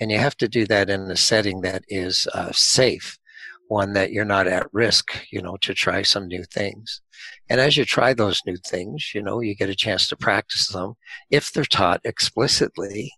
And 0.00 0.10
you 0.10 0.18
have 0.18 0.36
to 0.38 0.48
do 0.48 0.66
that 0.66 0.90
in 0.90 1.02
a 1.02 1.16
setting 1.16 1.60
that 1.60 1.84
is 1.86 2.26
uh, 2.34 2.50
safe 2.50 3.20
one 3.68 3.92
that 3.94 4.12
you're 4.12 4.24
not 4.24 4.46
at 4.46 4.72
risk, 4.72 5.26
you 5.30 5.42
know, 5.42 5.56
to 5.60 5.74
try 5.74 6.02
some 6.02 6.26
new 6.26 6.44
things. 6.44 7.00
And 7.48 7.60
as 7.60 7.76
you 7.76 7.84
try 7.84 8.14
those 8.14 8.42
new 8.46 8.56
things, 8.56 9.12
you 9.14 9.22
know, 9.22 9.40
you 9.40 9.54
get 9.54 9.70
a 9.70 9.74
chance 9.74 10.08
to 10.08 10.16
practice 10.16 10.68
them 10.68 10.94
if 11.30 11.52
they're 11.52 11.64
taught 11.64 12.00
explicitly 12.04 13.12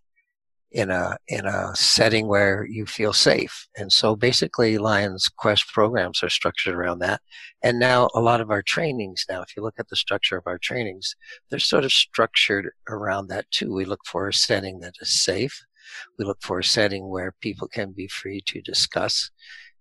in 0.71 0.91
a 0.91 1.17
in 1.27 1.45
a 1.47 1.75
setting 1.75 2.27
where 2.27 2.65
you 2.65 2.85
feel 2.85 3.11
safe. 3.13 3.67
And 3.77 3.91
so 3.91 4.15
basically 4.15 4.77
Lions 4.77 5.27
Quest 5.27 5.67
programs 5.73 6.21
are 6.21 6.29
structured 6.29 6.75
around 6.75 6.99
that. 6.99 7.21
And 7.63 7.79
now 7.79 8.09
a 8.13 8.21
lot 8.21 8.41
of 8.41 8.51
our 8.51 8.61
trainings 8.61 9.25
now, 9.29 9.41
if 9.41 9.55
you 9.57 9.63
look 9.63 9.79
at 9.79 9.89
the 9.89 9.95
structure 9.95 10.37
of 10.37 10.45
our 10.45 10.59
trainings, 10.59 11.15
they're 11.49 11.59
sort 11.59 11.85
of 11.85 11.91
structured 11.91 12.71
around 12.87 13.27
that 13.29 13.49
too. 13.51 13.73
We 13.73 13.85
look 13.85 14.01
for 14.05 14.27
a 14.27 14.33
setting 14.33 14.79
that 14.81 14.95
is 15.01 15.09
safe. 15.09 15.59
We 16.19 16.25
look 16.25 16.41
for 16.43 16.59
a 16.59 16.63
setting 16.63 17.09
where 17.09 17.33
people 17.41 17.67
can 17.67 17.91
be 17.91 18.07
free 18.07 18.41
to 18.45 18.61
discuss 18.61 19.31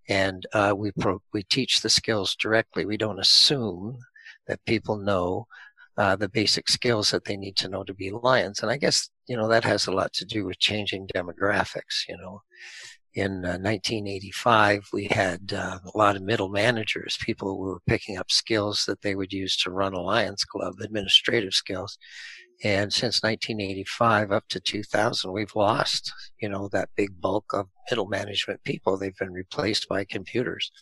and 0.08 0.46
uh, 0.52 0.74
we 0.76 0.90
pro- 0.92 1.22
we 1.32 1.42
teach 1.44 1.80
the 1.80 1.90
skills 1.90 2.34
directly. 2.34 2.84
We 2.84 2.96
don't 2.96 3.20
assume 3.20 3.98
that 4.46 4.64
people 4.64 4.96
know 4.96 5.46
uh, 5.96 6.16
the 6.16 6.28
basic 6.28 6.68
skills 6.68 7.10
that 7.10 7.24
they 7.24 7.36
need 7.36 7.56
to 7.56 7.68
know 7.68 7.84
to 7.84 7.94
be 7.94 8.10
lions. 8.10 8.62
And 8.62 8.70
I 8.70 8.76
guess 8.76 9.10
you 9.26 9.36
know 9.36 9.48
that 9.48 9.64
has 9.64 9.86
a 9.86 9.92
lot 9.92 10.12
to 10.14 10.24
do 10.24 10.46
with 10.46 10.58
changing 10.58 11.08
demographics. 11.08 12.08
You 12.08 12.16
know, 12.16 12.42
in 13.14 13.44
uh, 13.44 13.58
1985 13.58 14.88
we 14.92 15.06
had 15.10 15.52
uh, 15.52 15.78
a 15.84 15.98
lot 15.98 16.16
of 16.16 16.22
middle 16.22 16.48
managers, 16.48 17.18
people 17.20 17.48
who 17.48 17.56
were 17.56 17.80
picking 17.86 18.16
up 18.16 18.30
skills 18.30 18.84
that 18.86 19.02
they 19.02 19.14
would 19.14 19.32
use 19.32 19.56
to 19.58 19.70
run 19.70 19.94
a 19.94 20.00
lions 20.00 20.44
club, 20.44 20.74
administrative 20.80 21.54
skills. 21.54 21.98
And 22.64 22.92
since 22.92 23.22
1985 23.22 24.32
up 24.32 24.48
to 24.48 24.60
2000, 24.60 25.32
we've 25.32 25.54
lost, 25.54 26.12
you 26.40 26.48
know, 26.48 26.68
that 26.72 26.88
big 26.96 27.20
bulk 27.20 27.52
of 27.52 27.68
middle 27.88 28.08
management 28.08 28.64
people. 28.64 28.96
They've 28.96 29.16
been 29.16 29.32
replaced 29.32 29.88
by 29.88 30.04
computers 30.04 30.72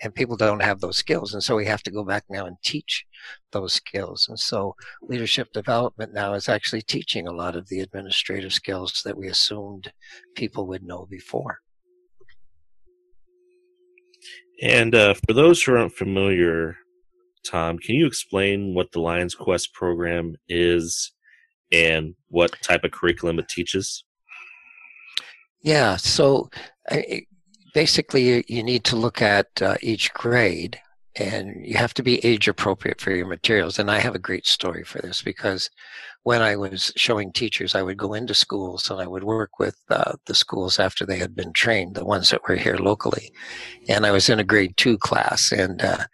and 0.00 0.14
people 0.14 0.36
don't 0.36 0.62
have 0.62 0.80
those 0.80 0.96
skills. 0.96 1.34
And 1.34 1.42
so 1.42 1.56
we 1.56 1.66
have 1.66 1.82
to 1.84 1.90
go 1.90 2.04
back 2.04 2.24
now 2.28 2.46
and 2.46 2.56
teach 2.62 3.04
those 3.52 3.72
skills. 3.72 4.26
And 4.28 4.38
so 4.38 4.76
leadership 5.02 5.52
development 5.52 6.14
now 6.14 6.34
is 6.34 6.48
actually 6.48 6.82
teaching 6.82 7.26
a 7.26 7.32
lot 7.32 7.56
of 7.56 7.68
the 7.68 7.80
administrative 7.80 8.52
skills 8.52 9.02
that 9.04 9.16
we 9.16 9.28
assumed 9.28 9.92
people 10.34 10.66
would 10.66 10.82
know 10.82 11.06
before. 11.10 11.58
And 14.60 14.94
uh, 14.94 15.14
for 15.26 15.32
those 15.32 15.62
who 15.62 15.76
aren't 15.76 15.92
familiar 15.92 16.76
Tom, 17.44 17.78
can 17.78 17.94
you 17.94 18.06
explain 18.06 18.74
what 18.74 18.92
the 18.92 19.00
Lions 19.00 19.34
Quest 19.34 19.72
program 19.74 20.36
is 20.48 21.12
and 21.72 22.14
what 22.28 22.60
type 22.62 22.84
of 22.84 22.90
curriculum 22.90 23.38
it 23.38 23.48
teaches? 23.48 24.04
Yeah, 25.60 25.96
so 25.96 26.48
basically, 27.74 28.44
you 28.48 28.62
need 28.62 28.84
to 28.84 28.96
look 28.96 29.20
at 29.20 29.48
uh, 29.60 29.76
each 29.82 30.12
grade 30.14 30.80
and 31.18 31.66
you 31.66 31.76
have 31.76 31.94
to 31.94 32.02
be 32.02 32.24
age 32.24 32.48
appropriate 32.48 33.00
for 33.00 33.10
your 33.10 33.26
materials. 33.26 33.78
And 33.78 33.90
I 33.90 33.98
have 33.98 34.14
a 34.14 34.20
great 34.20 34.46
story 34.46 34.84
for 34.84 35.00
this 35.00 35.22
because 35.22 35.70
when 36.22 36.42
I 36.42 36.56
was 36.56 36.92
showing 36.96 37.32
teachers, 37.32 37.74
I 37.74 37.82
would 37.82 37.96
go 37.96 38.14
into 38.14 38.34
schools 38.34 38.90
and 38.90 39.00
I 39.00 39.06
would 39.06 39.24
work 39.24 39.58
with 39.58 39.76
uh, 39.90 40.14
the 40.26 40.34
schools 40.34 40.78
after 40.78 41.06
they 41.06 41.18
had 41.18 41.34
been 41.34 41.52
trained, 41.52 41.94
the 41.94 42.04
ones 42.04 42.30
that 42.30 42.46
were 42.48 42.56
here 42.56 42.76
locally. 42.76 43.32
And 43.88 44.04
I 44.04 44.10
was 44.10 44.28
in 44.28 44.38
a 44.38 44.44
grade 44.44 44.76
two 44.76 44.98
class, 44.98 45.52
and 45.52 45.82
uh, 45.82 46.06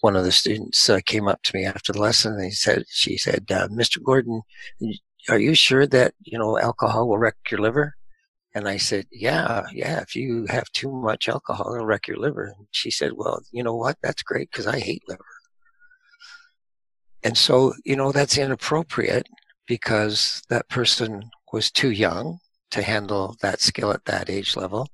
one 0.00 0.16
of 0.16 0.24
the 0.24 0.32
students 0.32 0.88
uh, 0.90 1.00
came 1.04 1.28
up 1.28 1.42
to 1.44 1.56
me 1.56 1.64
after 1.64 1.92
the 1.92 2.00
lesson 2.00 2.34
and 2.34 2.44
he 2.44 2.50
said, 2.50 2.84
"She 2.88 3.16
said, 3.16 3.46
uh, 3.50 3.68
Mr. 3.68 4.02
Gordon, 4.02 4.42
are 5.28 5.38
you 5.38 5.54
sure 5.54 5.86
that 5.86 6.14
you 6.20 6.38
know 6.38 6.58
alcohol 6.58 7.08
will 7.08 7.18
wreck 7.18 7.36
your 7.50 7.60
liver?" 7.60 7.94
And 8.54 8.68
I 8.68 8.76
said, 8.76 9.06
yeah, 9.10 9.64
yeah, 9.72 10.00
if 10.00 10.14
you 10.14 10.46
have 10.50 10.70
too 10.72 10.92
much 10.92 11.28
alcohol, 11.28 11.74
it'll 11.74 11.86
wreck 11.86 12.06
your 12.06 12.18
liver. 12.18 12.52
And 12.56 12.66
she 12.70 12.90
said, 12.90 13.12
well, 13.14 13.42
you 13.50 13.62
know 13.62 13.74
what? 13.74 13.96
That's 14.02 14.22
great 14.22 14.50
because 14.50 14.66
I 14.66 14.78
hate 14.78 15.02
liver. 15.08 15.24
And 17.22 17.36
so, 17.36 17.72
you 17.84 17.96
know, 17.96 18.12
that's 18.12 18.36
inappropriate 18.36 19.26
because 19.66 20.42
that 20.50 20.68
person 20.68 21.30
was 21.52 21.70
too 21.70 21.90
young 21.90 22.40
to 22.72 22.82
handle 22.82 23.36
that 23.40 23.60
skill 23.60 23.92
at 23.92 24.04
that 24.06 24.28
age 24.28 24.56
level. 24.56 24.88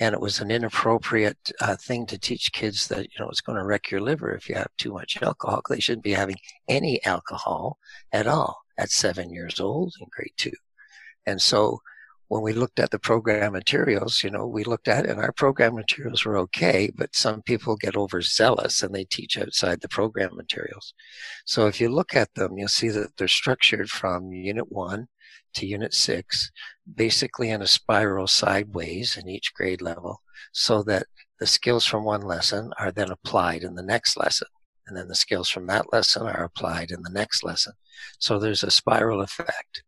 And 0.00 0.14
it 0.14 0.20
was 0.20 0.40
an 0.40 0.50
inappropriate 0.50 1.52
uh, 1.60 1.76
thing 1.76 2.06
to 2.06 2.18
teach 2.18 2.52
kids 2.52 2.88
that, 2.88 3.04
you 3.04 3.18
know, 3.18 3.28
it's 3.28 3.40
going 3.40 3.58
to 3.58 3.64
wreck 3.64 3.90
your 3.90 4.00
liver 4.00 4.32
if 4.32 4.48
you 4.48 4.54
have 4.54 4.70
too 4.76 4.92
much 4.92 5.20
alcohol. 5.22 5.62
They 5.68 5.80
shouldn't 5.80 6.04
be 6.04 6.12
having 6.12 6.36
any 6.68 7.04
alcohol 7.04 7.78
at 8.12 8.26
all 8.26 8.58
at 8.76 8.90
seven 8.90 9.30
years 9.32 9.60
old 9.60 9.94
in 10.00 10.06
grade 10.10 10.32
two. 10.36 10.52
And 11.26 11.40
so 11.40 11.80
when 12.28 12.42
we 12.42 12.52
looked 12.52 12.78
at 12.78 12.90
the 12.90 12.98
program 12.98 13.52
materials, 13.52 14.22
you 14.22 14.30
know, 14.30 14.46
we 14.46 14.62
looked 14.62 14.86
at 14.86 15.06
it 15.06 15.10
and 15.10 15.20
our 15.20 15.32
program 15.32 15.74
materials 15.74 16.24
were 16.24 16.36
okay, 16.36 16.90
but 16.94 17.16
some 17.16 17.42
people 17.42 17.76
get 17.76 17.96
overzealous 17.96 18.82
and 18.82 18.94
they 18.94 19.04
teach 19.04 19.38
outside 19.38 19.80
the 19.80 19.88
program 19.88 20.36
materials. 20.36 20.92
So 21.46 21.66
if 21.66 21.80
you 21.80 21.88
look 21.88 22.14
at 22.14 22.34
them, 22.34 22.58
you'll 22.58 22.68
see 22.68 22.90
that 22.90 23.16
they're 23.16 23.28
structured 23.28 23.88
from 23.88 24.32
unit 24.32 24.70
one 24.70 25.08
to 25.54 25.66
unit 25.66 25.94
six, 25.94 26.50
basically 26.94 27.48
in 27.48 27.62
a 27.62 27.66
spiral 27.66 28.26
sideways 28.26 29.16
in 29.16 29.26
each 29.28 29.54
grade 29.54 29.80
level, 29.80 30.20
so 30.52 30.82
that 30.82 31.06
the 31.40 31.46
skills 31.46 31.86
from 31.86 32.04
one 32.04 32.22
lesson 32.22 32.72
are 32.78 32.92
then 32.92 33.10
applied 33.10 33.62
in 33.62 33.74
the 33.74 33.82
next 33.82 34.18
lesson. 34.18 34.48
And 34.86 34.96
then 34.96 35.08
the 35.08 35.14
skills 35.14 35.48
from 35.48 35.66
that 35.66 35.92
lesson 35.92 36.26
are 36.26 36.44
applied 36.44 36.90
in 36.90 37.02
the 37.02 37.10
next 37.10 37.42
lesson. 37.42 37.72
So 38.18 38.38
there's 38.38 38.62
a 38.62 38.70
spiral 38.70 39.22
effect 39.22 39.82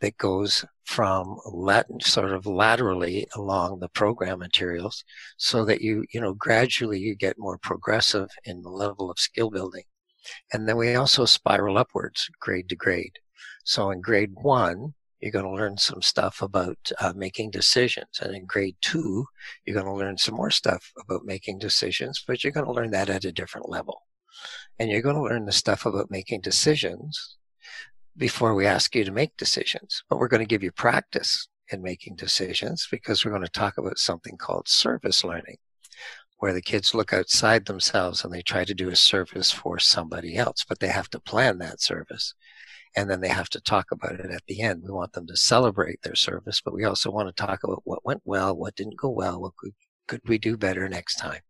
that 0.00 0.16
goes 0.16 0.64
from 0.84 1.38
Latin, 1.46 2.00
sort 2.00 2.32
of 2.32 2.46
laterally 2.46 3.26
along 3.36 3.78
the 3.78 3.88
program 3.88 4.38
materials 4.38 5.04
so 5.36 5.64
that 5.64 5.80
you, 5.80 6.04
you 6.12 6.20
know, 6.20 6.34
gradually 6.34 6.98
you 6.98 7.14
get 7.14 7.38
more 7.38 7.58
progressive 7.58 8.28
in 8.44 8.62
the 8.62 8.70
level 8.70 9.10
of 9.10 9.18
skill 9.18 9.50
building. 9.50 9.84
And 10.52 10.68
then 10.68 10.76
we 10.76 10.94
also 10.94 11.24
spiral 11.24 11.78
upwards 11.78 12.28
grade 12.40 12.68
to 12.70 12.76
grade. 12.76 13.18
So 13.64 13.90
in 13.90 14.00
grade 14.00 14.32
one, 14.34 14.94
you're 15.20 15.32
going 15.32 15.44
to 15.44 15.50
learn 15.50 15.76
some 15.76 16.02
stuff 16.02 16.40
about 16.40 16.90
uh, 16.98 17.12
making 17.14 17.50
decisions. 17.50 18.18
And 18.20 18.34
in 18.34 18.46
grade 18.46 18.76
two, 18.80 19.26
you're 19.64 19.74
going 19.74 19.86
to 19.86 19.94
learn 19.94 20.16
some 20.16 20.34
more 20.34 20.50
stuff 20.50 20.92
about 20.98 21.24
making 21.24 21.58
decisions, 21.58 22.24
but 22.26 22.42
you're 22.42 22.52
going 22.52 22.66
to 22.66 22.72
learn 22.72 22.90
that 22.92 23.10
at 23.10 23.24
a 23.24 23.32
different 23.32 23.68
level. 23.68 24.02
And 24.78 24.90
you're 24.90 25.02
going 25.02 25.16
to 25.16 25.22
learn 25.22 25.44
the 25.44 25.52
stuff 25.52 25.84
about 25.84 26.10
making 26.10 26.40
decisions 26.40 27.36
before 28.16 28.54
we 28.54 28.66
ask 28.66 28.94
you 28.94 29.04
to 29.04 29.10
make 29.10 29.36
decisions. 29.36 30.02
But 30.08 30.18
we're 30.18 30.28
going 30.28 30.42
to 30.42 30.46
give 30.46 30.62
you 30.62 30.72
practice 30.72 31.48
in 31.70 31.82
making 31.82 32.16
decisions 32.16 32.88
because 32.90 33.24
we're 33.24 33.30
going 33.30 33.44
to 33.44 33.48
talk 33.48 33.78
about 33.78 33.98
something 33.98 34.36
called 34.36 34.68
service 34.68 35.24
learning, 35.24 35.56
where 36.38 36.52
the 36.52 36.62
kids 36.62 36.94
look 36.94 37.12
outside 37.12 37.66
themselves 37.66 38.24
and 38.24 38.32
they 38.32 38.42
try 38.42 38.64
to 38.64 38.74
do 38.74 38.88
a 38.88 38.96
service 38.96 39.50
for 39.50 39.78
somebody 39.78 40.36
else, 40.36 40.64
but 40.68 40.80
they 40.80 40.88
have 40.88 41.08
to 41.10 41.20
plan 41.20 41.58
that 41.58 41.80
service. 41.80 42.34
And 42.96 43.08
then 43.08 43.20
they 43.20 43.28
have 43.28 43.48
to 43.50 43.60
talk 43.60 43.92
about 43.92 44.18
it 44.18 44.30
at 44.30 44.42
the 44.48 44.62
end. 44.62 44.82
We 44.82 44.90
want 44.90 45.12
them 45.12 45.26
to 45.28 45.36
celebrate 45.36 46.02
their 46.02 46.16
service, 46.16 46.60
but 46.60 46.74
we 46.74 46.84
also 46.84 47.10
want 47.10 47.28
to 47.28 47.46
talk 47.46 47.62
about 47.62 47.82
what 47.84 48.04
went 48.04 48.22
well, 48.24 48.56
what 48.56 48.74
didn't 48.74 48.98
go 48.98 49.10
well, 49.10 49.40
what 49.40 49.56
could, 49.56 49.72
could 50.08 50.22
we 50.26 50.38
do 50.38 50.56
better 50.56 50.88
next 50.88 51.16
time. 51.16 51.40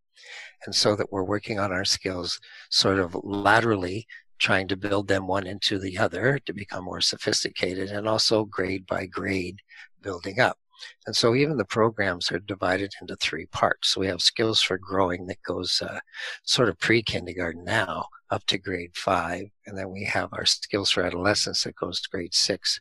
And 0.67 0.75
so 0.75 0.95
that 0.97 1.11
we're 1.11 1.25
working 1.25 1.59
on 1.59 1.73
our 1.73 1.87
skills 1.87 2.39
sort 2.69 2.99
of 2.99 3.17
laterally 3.25 4.07
trying 4.41 4.67
to 4.69 4.77
build 4.77 5.07
them 5.09 5.27
one 5.27 5.47
into 5.47 5.79
the 5.79 5.99
other 5.99 6.39
to 6.41 6.53
become 6.53 6.85
more 6.85 7.01
sophisticated 7.01 7.91
and 7.91 8.09
also 8.09 8.45
grade 8.45 8.87
by 8.87 9.07
grade 9.07 9.61
building 10.03 10.41
up. 10.41 10.59
And 11.07 11.15
so 11.15 11.35
even 11.35 11.59
the 11.59 11.65
programs 11.65 12.33
are 12.33 12.39
divided 12.39 12.93
into 13.01 13.15
three 13.17 13.47
parts. 13.47 13.91
So 13.91 14.01
we 14.01 14.07
have 14.07 14.23
skills 14.23 14.63
for 14.63 14.79
growing 14.79 15.27
that 15.27 15.43
goes 15.43 15.83
uh, 15.83 16.01
sort 16.45 16.71
of 16.71 16.79
pre-kindergarten 16.79 17.65
now 17.65 18.07
up 18.31 18.47
to 18.47 18.59
grade 18.59 18.97
five. 18.97 19.45
And 19.67 19.77
then 19.77 19.91
we 19.91 20.05
have 20.05 20.31
our 20.33 20.47
skills 20.47 20.91
for 20.91 21.03
adolescence 21.03 21.65
that 21.65 21.77
goes 21.77 22.01
to 22.01 22.09
grade 22.09 22.35
six 22.35 22.81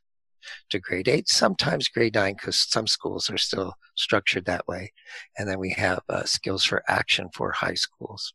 to 0.69 0.79
grade 0.79 1.09
eight, 1.09 1.27
sometimes 1.27 1.89
grade 1.89 2.15
nine, 2.15 2.33
because 2.33 2.57
some 2.57 2.87
schools 2.87 3.29
are 3.29 3.37
still 3.37 3.73
structured 3.95 4.45
that 4.45 4.67
way. 4.67 4.93
And 5.37 5.47
then 5.47 5.59
we 5.59 5.71
have 5.71 5.99
uh, 6.07 6.23
skills 6.23 6.63
for 6.63 6.83
action 6.87 7.29
for 7.33 7.51
high 7.51 7.73
schools. 7.73 8.33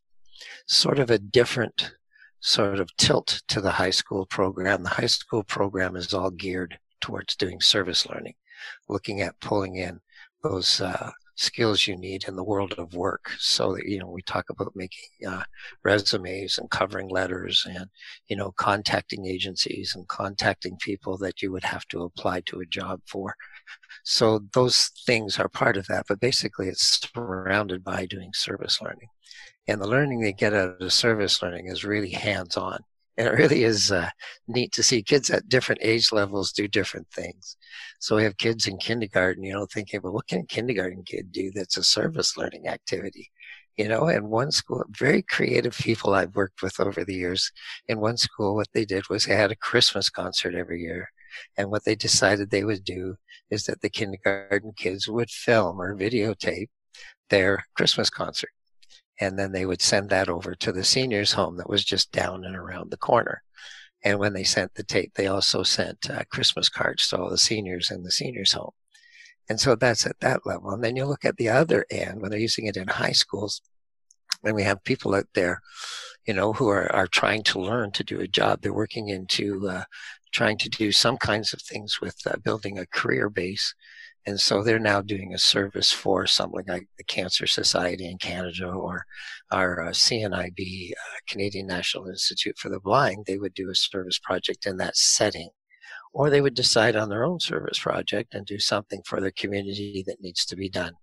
Sort 0.67 0.99
of 0.99 1.09
a 1.09 1.17
different 1.17 1.95
sort 2.45 2.79
of 2.79 2.95
tilt 2.97 3.41
to 3.47 3.59
the 3.59 3.71
high 3.71 3.89
school 3.89 4.25
program. 4.27 4.83
The 4.83 4.89
high 4.89 5.07
school 5.07 5.43
program 5.43 5.95
is 5.95 6.13
all 6.13 6.29
geared 6.29 6.77
towards 7.01 7.35
doing 7.35 7.59
service 7.59 8.07
learning, 8.07 8.35
looking 8.87 9.21
at 9.21 9.39
pulling 9.39 9.77
in 9.77 9.99
those 10.43 10.79
uh, 10.79 11.09
skills 11.35 11.87
you 11.87 11.97
need 11.97 12.25
in 12.27 12.35
the 12.35 12.43
world 12.43 12.75
of 12.77 12.93
work. 12.93 13.31
So 13.39 13.73
that, 13.73 13.87
you 13.87 13.97
know, 13.97 14.07
we 14.07 14.21
talk 14.21 14.51
about 14.51 14.75
making 14.75 15.27
uh, 15.27 15.41
resumes 15.83 16.59
and 16.59 16.69
covering 16.69 17.09
letters 17.09 17.65
and, 17.67 17.87
you 18.27 18.35
know, 18.35 18.51
contacting 18.51 19.25
agencies 19.25 19.93
and 19.95 20.07
contacting 20.07 20.77
people 20.77 21.17
that 21.17 21.41
you 21.41 21.51
would 21.51 21.63
have 21.63 21.87
to 21.87 22.03
apply 22.03 22.41
to 22.41 22.59
a 22.59 22.65
job 22.67 23.01
for. 23.07 23.35
So 24.03 24.41
those 24.53 24.91
things 25.07 25.39
are 25.39 25.49
part 25.49 25.77
of 25.77 25.87
that, 25.87 26.05
but 26.07 26.19
basically 26.19 26.67
it's 26.67 27.09
surrounded 27.11 27.83
by 27.83 28.05
doing 28.05 28.31
service 28.33 28.79
learning. 28.83 29.09
And 29.67 29.81
the 29.81 29.87
learning 29.87 30.19
they 30.19 30.33
get 30.33 30.53
out 30.53 30.81
of 30.81 30.93
service 30.93 31.41
learning 31.41 31.67
is 31.67 31.83
really 31.83 32.11
hands 32.11 32.55
on. 32.55 32.79
And 33.17 33.27
it 33.27 33.31
really 33.31 33.63
is 33.63 33.91
uh, 33.91 34.09
neat 34.47 34.73
to 34.73 34.83
see 34.83 35.01
kids 35.01 35.29
at 35.29 35.47
different 35.47 35.81
age 35.83 36.11
levels 36.11 36.51
do 36.51 36.67
different 36.67 37.07
things. 37.09 37.55
So 37.99 38.15
we 38.15 38.23
have 38.23 38.37
kids 38.37 38.67
in 38.67 38.77
kindergarten, 38.77 39.43
you 39.43 39.53
know, 39.53 39.65
thinking, 39.65 40.01
well, 40.03 40.13
what 40.13 40.27
can 40.27 40.41
a 40.41 40.45
kindergarten 40.45 41.03
kid 41.03 41.31
do 41.31 41.51
that's 41.51 41.77
a 41.77 41.83
service 41.83 42.37
learning 42.37 42.67
activity? 42.67 43.31
You 43.77 43.87
know, 43.87 44.07
and 44.07 44.29
one 44.29 44.51
school, 44.51 44.83
very 44.89 45.21
creative 45.21 45.77
people 45.77 46.13
I've 46.13 46.35
worked 46.35 46.61
with 46.61 46.79
over 46.79 47.03
the 47.03 47.15
years. 47.15 47.51
In 47.87 47.99
one 47.99 48.17
school, 48.17 48.55
what 48.55 48.69
they 48.73 48.85
did 48.85 49.09
was 49.09 49.25
they 49.25 49.35
had 49.35 49.51
a 49.51 49.55
Christmas 49.55 50.09
concert 50.09 50.53
every 50.53 50.81
year. 50.81 51.09
And 51.57 51.71
what 51.71 51.85
they 51.85 51.95
decided 51.95 52.49
they 52.49 52.63
would 52.63 52.83
do 52.83 53.15
is 53.49 53.65
that 53.65 53.81
the 53.81 53.89
kindergarten 53.89 54.73
kids 54.75 55.07
would 55.07 55.29
film 55.29 55.81
or 55.81 55.95
videotape 55.95 56.69
their 57.29 57.65
Christmas 57.75 58.09
concert 58.09 58.51
and 59.19 59.37
then 59.39 59.51
they 59.51 59.65
would 59.65 59.81
send 59.81 60.09
that 60.09 60.29
over 60.29 60.55
to 60.55 60.71
the 60.71 60.83
seniors 60.83 61.33
home 61.33 61.57
that 61.57 61.69
was 61.69 61.83
just 61.83 62.11
down 62.11 62.43
and 62.45 62.55
around 62.55 62.91
the 62.91 62.97
corner. 62.97 63.41
And 64.03 64.19
when 64.19 64.33
they 64.33 64.43
sent 64.43 64.75
the 64.75 64.83
tape 64.83 65.13
they 65.15 65.27
also 65.27 65.63
sent 65.63 66.09
uh, 66.09 66.23
christmas 66.29 66.69
cards 66.69 67.07
to 67.09 67.17
all 67.17 67.29
the 67.29 67.37
seniors 67.37 67.91
in 67.91 68.03
the 68.03 68.11
seniors 68.11 68.53
home. 68.53 68.71
And 69.49 69.59
so 69.59 69.75
that's 69.75 70.05
at 70.05 70.19
that 70.21 70.45
level. 70.45 70.71
And 70.71 70.83
then 70.83 70.95
you 70.95 71.05
look 71.05 71.25
at 71.25 71.37
the 71.37 71.49
other 71.49 71.85
end 71.91 72.21
when 72.21 72.31
they're 72.31 72.39
using 72.39 72.65
it 72.65 72.77
in 72.77 72.87
high 72.87 73.11
schools 73.11 73.61
and 74.43 74.55
we 74.55 74.63
have 74.63 74.83
people 74.83 75.15
out 75.15 75.27
there 75.33 75.61
you 76.25 76.33
know 76.33 76.53
who 76.53 76.67
are, 76.69 76.91
are 76.93 77.07
trying 77.07 77.43
to 77.43 77.59
learn 77.59 77.91
to 77.91 78.03
do 78.03 78.19
a 78.19 78.27
job. 78.27 78.61
They're 78.61 78.73
working 78.73 79.09
into 79.09 79.69
uh, 79.69 79.83
trying 80.31 80.57
to 80.59 80.69
do 80.69 80.91
some 80.91 81.17
kinds 81.17 81.53
of 81.53 81.61
things 81.61 82.01
with 82.01 82.17
uh, 82.25 82.37
building 82.43 82.77
a 82.77 82.87
career 82.87 83.29
base 83.29 83.73
and 84.25 84.39
so 84.39 84.63
they're 84.63 84.79
now 84.79 85.01
doing 85.01 85.33
a 85.33 85.37
service 85.37 85.91
for 85.91 86.25
something 86.25 86.65
like 86.67 86.87
the 86.97 87.03
Cancer 87.03 87.45
Society 87.45 88.09
in 88.09 88.17
Canada 88.17 88.67
or 88.67 89.05
our 89.51 89.81
uh, 89.81 89.91
CNIB, 89.91 90.91
uh, 90.93 91.17
Canadian 91.27 91.67
National 91.67 92.07
Institute 92.07 92.57
for 92.57 92.69
the 92.69 92.79
Blind. 92.79 93.25
They 93.27 93.37
would 93.37 93.53
do 93.53 93.69
a 93.69 93.75
service 93.75 94.17
project 94.17 94.65
in 94.65 94.77
that 94.77 94.97
setting. 94.97 95.49
Or 96.11 96.29
they 96.29 96.41
would 96.41 96.55
decide 96.55 96.95
on 96.95 97.09
their 97.09 97.25
own 97.25 97.39
service 97.39 97.77
project 97.77 98.33
and 98.33 98.45
do 98.45 98.57
something 98.57 99.01
for 99.05 99.19
their 99.19 99.31
community 99.31 100.03
that 100.07 100.21
needs 100.21 100.45
to 100.45 100.55
be 100.55 100.69
done. 100.69 100.93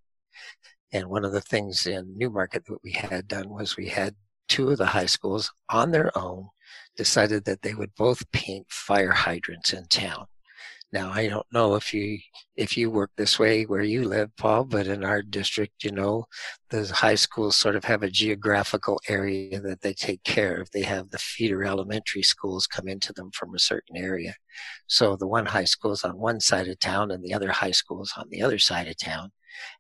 And 0.91 1.09
one 1.09 1.25
of 1.25 1.33
the 1.33 1.41
things 1.41 1.87
in 1.87 2.17
Newmarket 2.17 2.65
that 2.67 2.79
we 2.83 2.93
had 2.93 3.29
done 3.29 3.51
was 3.51 3.77
we 3.77 3.89
had 3.89 4.17
two 4.49 4.71
of 4.71 4.79
the 4.79 4.87
high 4.87 5.07
schools 5.07 5.53
on 5.69 5.91
their 5.91 6.17
own 6.19 6.49
decided 6.97 7.45
that 7.45 7.63
they 7.63 7.75
would 7.75 7.95
both 7.95 8.31
paint 8.33 8.67
fire 8.69 9.13
hydrants 9.13 9.73
in 9.73 9.87
town. 9.87 10.27
Now 10.93 11.11
I 11.11 11.27
don't 11.27 11.47
know 11.53 11.75
if 11.75 11.95
you 11.95 12.19
if 12.55 12.77
you 12.77 12.91
work 12.91 13.13
this 13.17 13.39
way 13.39 13.65
where 13.65 13.83
you 13.83 14.05
live, 14.05 14.31
Paul, 14.37 14.65
but 14.65 14.87
in 14.87 15.05
our 15.05 15.23
district, 15.23 15.85
you 15.85 15.91
know, 15.91 16.27
the 16.69 16.87
high 16.87 17.15
schools 17.15 17.57
sort 17.57 17.77
of 17.77 17.85
have 17.85 18.03
a 18.03 18.11
geographical 18.11 19.01
area 19.09 19.59
that 19.61 19.81
they 19.81 19.95
take 19.95 20.23
care 20.23 20.61
of. 20.61 20.71
They 20.71 20.83
have 20.83 21.09
the 21.09 21.19
feeder 21.19 21.65
elementary 21.65 22.23
schools 22.23 22.67
come 22.67 22.89
into 22.89 23.15
them 23.15 23.31
from 23.33 23.55
a 23.55 23.59
certain 23.59 23.97
area. 23.97 24.35
So 24.87 25.17
the 25.17 25.27
one 25.27 25.47
high 25.47 25.65
school 25.65 25.93
is 25.93 26.05
on 26.05 26.19
one 26.19 26.41
side 26.41 26.69
of 26.69 26.79
town 26.79 27.11
and 27.11 27.25
the 27.25 27.33
other 27.33 27.51
high 27.51 27.71
school 27.71 28.03
is 28.03 28.13
on 28.19 28.27
the 28.31 28.43
other 28.43 28.59
side 28.59 28.89
of 28.89 28.99
town. 28.99 29.33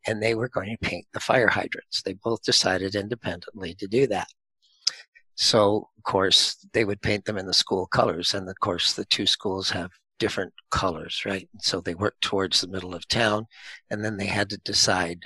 And 0.06 0.22
they 0.22 0.34
were 0.34 0.48
going 0.48 0.70
to 0.70 0.88
paint 0.88 1.06
the 1.12 1.20
fire 1.20 1.48
hydrants. 1.48 2.02
They 2.02 2.14
both 2.14 2.42
decided 2.42 2.94
independently 2.94 3.74
to 3.74 3.86
do 3.86 4.06
that. 4.08 4.28
So, 5.34 5.88
of 5.96 6.02
course, 6.04 6.56
they 6.72 6.84
would 6.84 7.00
paint 7.00 7.24
them 7.24 7.38
in 7.38 7.46
the 7.46 7.54
school 7.54 7.86
colors. 7.86 8.34
And 8.34 8.48
of 8.48 8.58
course, 8.60 8.92
the 8.92 9.06
two 9.06 9.26
schools 9.26 9.70
have 9.70 9.90
different 10.22 10.52
colors, 10.70 11.24
right? 11.26 11.48
So 11.58 11.80
they 11.80 11.96
worked 11.96 12.22
towards 12.22 12.60
the 12.60 12.68
middle 12.68 12.94
of 12.94 13.08
town, 13.08 13.46
and 13.90 14.04
then 14.04 14.18
they 14.18 14.26
had 14.26 14.48
to 14.50 14.56
decide 14.58 15.24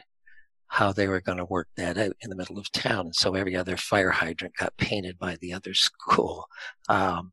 how 0.69 0.91
they 0.91 1.07
were 1.07 1.21
going 1.21 1.37
to 1.37 1.45
work 1.45 1.69
that 1.77 1.99
out 1.99 2.17
in 2.23 2.31
the 2.31 2.35
middle 2.35 2.59
of 2.59 2.73
town. 2.73 3.01
And 3.05 3.15
so 3.15 3.35
every 3.35 3.55
other 3.55 3.77
fire 3.77 4.11
hydrant 4.11 4.57
got 4.57 4.75
painted 4.79 5.19
by 5.19 5.37
the 5.37 5.53
other 5.53 5.75
school. 5.75 6.47
Um, 6.89 7.33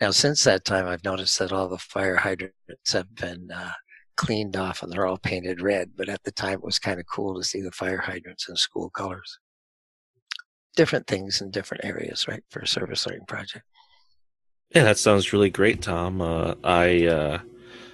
now, 0.00 0.10
since 0.10 0.42
that 0.42 0.64
time, 0.64 0.88
I've 0.88 1.04
noticed 1.04 1.38
that 1.38 1.52
all 1.52 1.68
the 1.68 1.78
fire 1.78 2.16
hydrants 2.16 2.92
have 2.92 3.14
been 3.14 3.50
uh, 3.54 3.70
cleaned 4.16 4.56
off 4.56 4.82
and 4.82 4.90
they're 4.90 5.06
all 5.06 5.18
painted 5.18 5.62
red. 5.62 5.92
But 5.96 6.08
at 6.08 6.24
the 6.24 6.32
time, 6.32 6.54
it 6.54 6.64
was 6.64 6.80
kind 6.80 6.98
of 6.98 7.06
cool 7.06 7.36
to 7.36 7.44
see 7.44 7.60
the 7.60 7.70
fire 7.70 7.98
hydrants 7.98 8.48
in 8.48 8.56
school 8.56 8.90
colors. 8.90 9.38
Different 10.74 11.06
things 11.06 11.40
in 11.40 11.52
different 11.52 11.84
areas, 11.84 12.26
right, 12.26 12.42
for 12.50 12.58
a 12.58 12.66
service 12.66 13.06
learning 13.06 13.26
project. 13.28 13.64
Yeah, 14.74 14.84
that 14.84 14.98
sounds 14.98 15.32
really 15.32 15.50
great, 15.50 15.82
Tom. 15.82 16.20
Uh, 16.20 16.54
I 16.64 17.06
uh, 17.06 17.38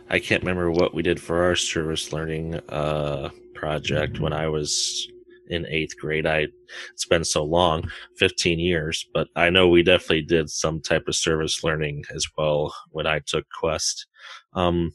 I 0.08 0.18
can't 0.18 0.42
remember 0.42 0.70
what 0.70 0.94
we 0.94 1.02
did 1.02 1.20
for 1.20 1.44
our 1.44 1.56
service 1.56 2.12
learning 2.12 2.56
uh, 2.68 3.30
project 3.54 4.20
when 4.20 4.32
I 4.32 4.48
was 4.48 5.08
in 5.48 5.66
eighth 5.66 5.98
grade. 5.98 6.26
I 6.26 6.48
it's 6.92 7.04
been 7.04 7.24
so 7.24 7.44
long, 7.44 7.90
fifteen 8.16 8.58
years, 8.58 9.06
but 9.12 9.28
I 9.36 9.50
know 9.50 9.68
we 9.68 9.82
definitely 9.82 10.22
did 10.22 10.48
some 10.50 10.80
type 10.80 11.04
of 11.08 11.14
service 11.14 11.62
learning 11.62 12.04
as 12.14 12.26
well 12.36 12.74
when 12.90 13.06
I 13.06 13.20
took 13.20 13.44
Quest. 13.58 14.06
Um, 14.54 14.92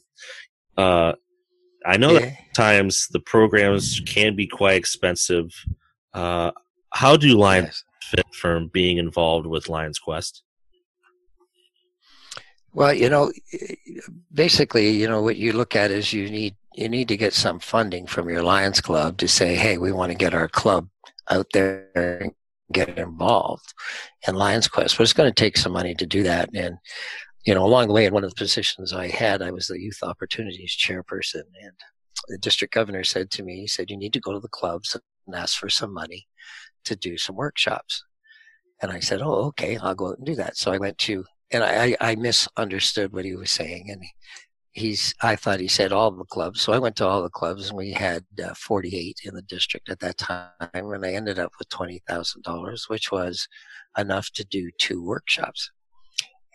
uh, 0.76 1.12
I 1.86 1.96
know 1.96 2.12
yeah. 2.12 2.20
that 2.20 2.36
times 2.54 3.06
the 3.12 3.20
programs 3.20 4.00
can 4.04 4.34
be 4.34 4.46
quite 4.46 4.76
expensive. 4.76 5.48
Uh, 6.12 6.50
how 6.92 7.16
do 7.16 7.36
Lions 7.38 7.84
yes. 8.02 8.10
fit 8.10 8.34
from 8.34 8.68
being 8.68 8.98
involved 8.98 9.46
with 9.46 9.68
Lions 9.68 9.98
Quest? 9.98 10.42
Well, 12.78 12.94
you 12.94 13.10
know, 13.10 13.32
basically, 14.32 14.90
you 14.90 15.08
know, 15.08 15.20
what 15.20 15.34
you 15.34 15.52
look 15.52 15.74
at 15.74 15.90
is 15.90 16.12
you 16.12 16.30
need 16.30 16.54
you 16.76 16.88
need 16.88 17.08
to 17.08 17.16
get 17.16 17.34
some 17.34 17.58
funding 17.58 18.06
from 18.06 18.30
your 18.30 18.44
Lions 18.44 18.80
Club 18.80 19.18
to 19.18 19.26
say, 19.26 19.56
hey, 19.56 19.78
we 19.78 19.90
want 19.90 20.12
to 20.12 20.16
get 20.16 20.32
our 20.32 20.46
club 20.46 20.88
out 21.28 21.46
there 21.52 21.88
and 21.96 22.30
get 22.72 22.96
involved 22.96 23.74
in 24.28 24.36
Lions 24.36 24.68
Quest. 24.68 24.96
But 24.96 25.02
it's 25.02 25.12
going 25.12 25.28
to 25.28 25.34
take 25.34 25.56
some 25.56 25.72
money 25.72 25.92
to 25.96 26.06
do 26.06 26.22
that. 26.22 26.50
And, 26.54 26.78
you 27.44 27.52
know, 27.52 27.66
along 27.66 27.88
the 27.88 27.94
way, 27.94 28.06
in 28.06 28.14
one 28.14 28.22
of 28.22 28.30
the 28.30 28.36
positions 28.36 28.92
I 28.92 29.08
had, 29.08 29.42
I 29.42 29.50
was 29.50 29.66
the 29.66 29.80
youth 29.80 29.98
opportunities 30.04 30.76
chairperson. 30.76 31.42
And 31.60 31.72
the 32.28 32.38
district 32.38 32.74
governor 32.74 33.02
said 33.02 33.32
to 33.32 33.42
me, 33.42 33.56
he 33.56 33.66
said, 33.66 33.90
you 33.90 33.96
need 33.96 34.12
to 34.12 34.20
go 34.20 34.32
to 34.32 34.38
the 34.38 34.46
clubs 34.46 34.96
and 35.26 35.34
ask 35.34 35.58
for 35.58 35.68
some 35.68 35.92
money 35.92 36.28
to 36.84 36.94
do 36.94 37.18
some 37.18 37.34
workshops. 37.34 38.04
And 38.80 38.92
I 38.92 39.00
said, 39.00 39.20
oh, 39.20 39.46
okay, 39.46 39.78
I'll 39.78 39.96
go 39.96 40.10
out 40.10 40.18
and 40.18 40.26
do 40.26 40.36
that. 40.36 40.56
So 40.56 40.70
I 40.70 40.78
went 40.78 40.98
to 40.98 41.24
and 41.50 41.64
I, 41.64 41.96
I 42.00 42.14
misunderstood 42.16 43.12
what 43.12 43.24
he 43.24 43.34
was 43.34 43.50
saying, 43.50 43.90
and 43.90 44.02
he's 44.72 45.14
I 45.22 45.36
thought 45.36 45.60
he 45.60 45.68
said 45.68 45.92
all 45.92 46.10
the 46.10 46.24
clubs, 46.24 46.60
so 46.60 46.72
I 46.72 46.78
went 46.78 46.96
to 46.96 47.06
all 47.06 47.22
the 47.22 47.30
clubs, 47.30 47.68
and 47.68 47.78
we 47.78 47.92
had 47.92 48.24
uh, 48.42 48.54
48 48.54 49.20
in 49.24 49.34
the 49.34 49.42
district 49.42 49.88
at 49.88 50.00
that 50.00 50.18
time, 50.18 50.50
and 50.72 51.04
I 51.04 51.12
ended 51.12 51.38
up 51.38 51.52
with 51.58 51.68
twenty 51.68 52.02
thousand 52.08 52.42
dollars, 52.42 52.86
which 52.88 53.10
was 53.10 53.48
enough 53.96 54.30
to 54.34 54.44
do 54.44 54.70
two 54.78 55.02
workshops. 55.02 55.70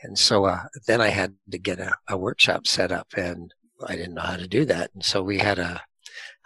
And 0.03 0.17
so 0.17 0.45
uh, 0.45 0.63
then 0.87 1.01
I 1.01 1.09
had 1.09 1.35
to 1.51 1.57
get 1.57 1.79
a, 1.79 1.93
a 2.09 2.17
workshop 2.17 2.67
set 2.67 2.91
up, 2.91 3.07
and 3.17 3.53
I 3.87 3.95
didn't 3.95 4.15
know 4.15 4.21
how 4.21 4.37
to 4.37 4.47
do 4.47 4.65
that, 4.65 4.91
and 4.93 5.03
so 5.03 5.23
we 5.23 5.39
had 5.39 5.59
a 5.59 5.81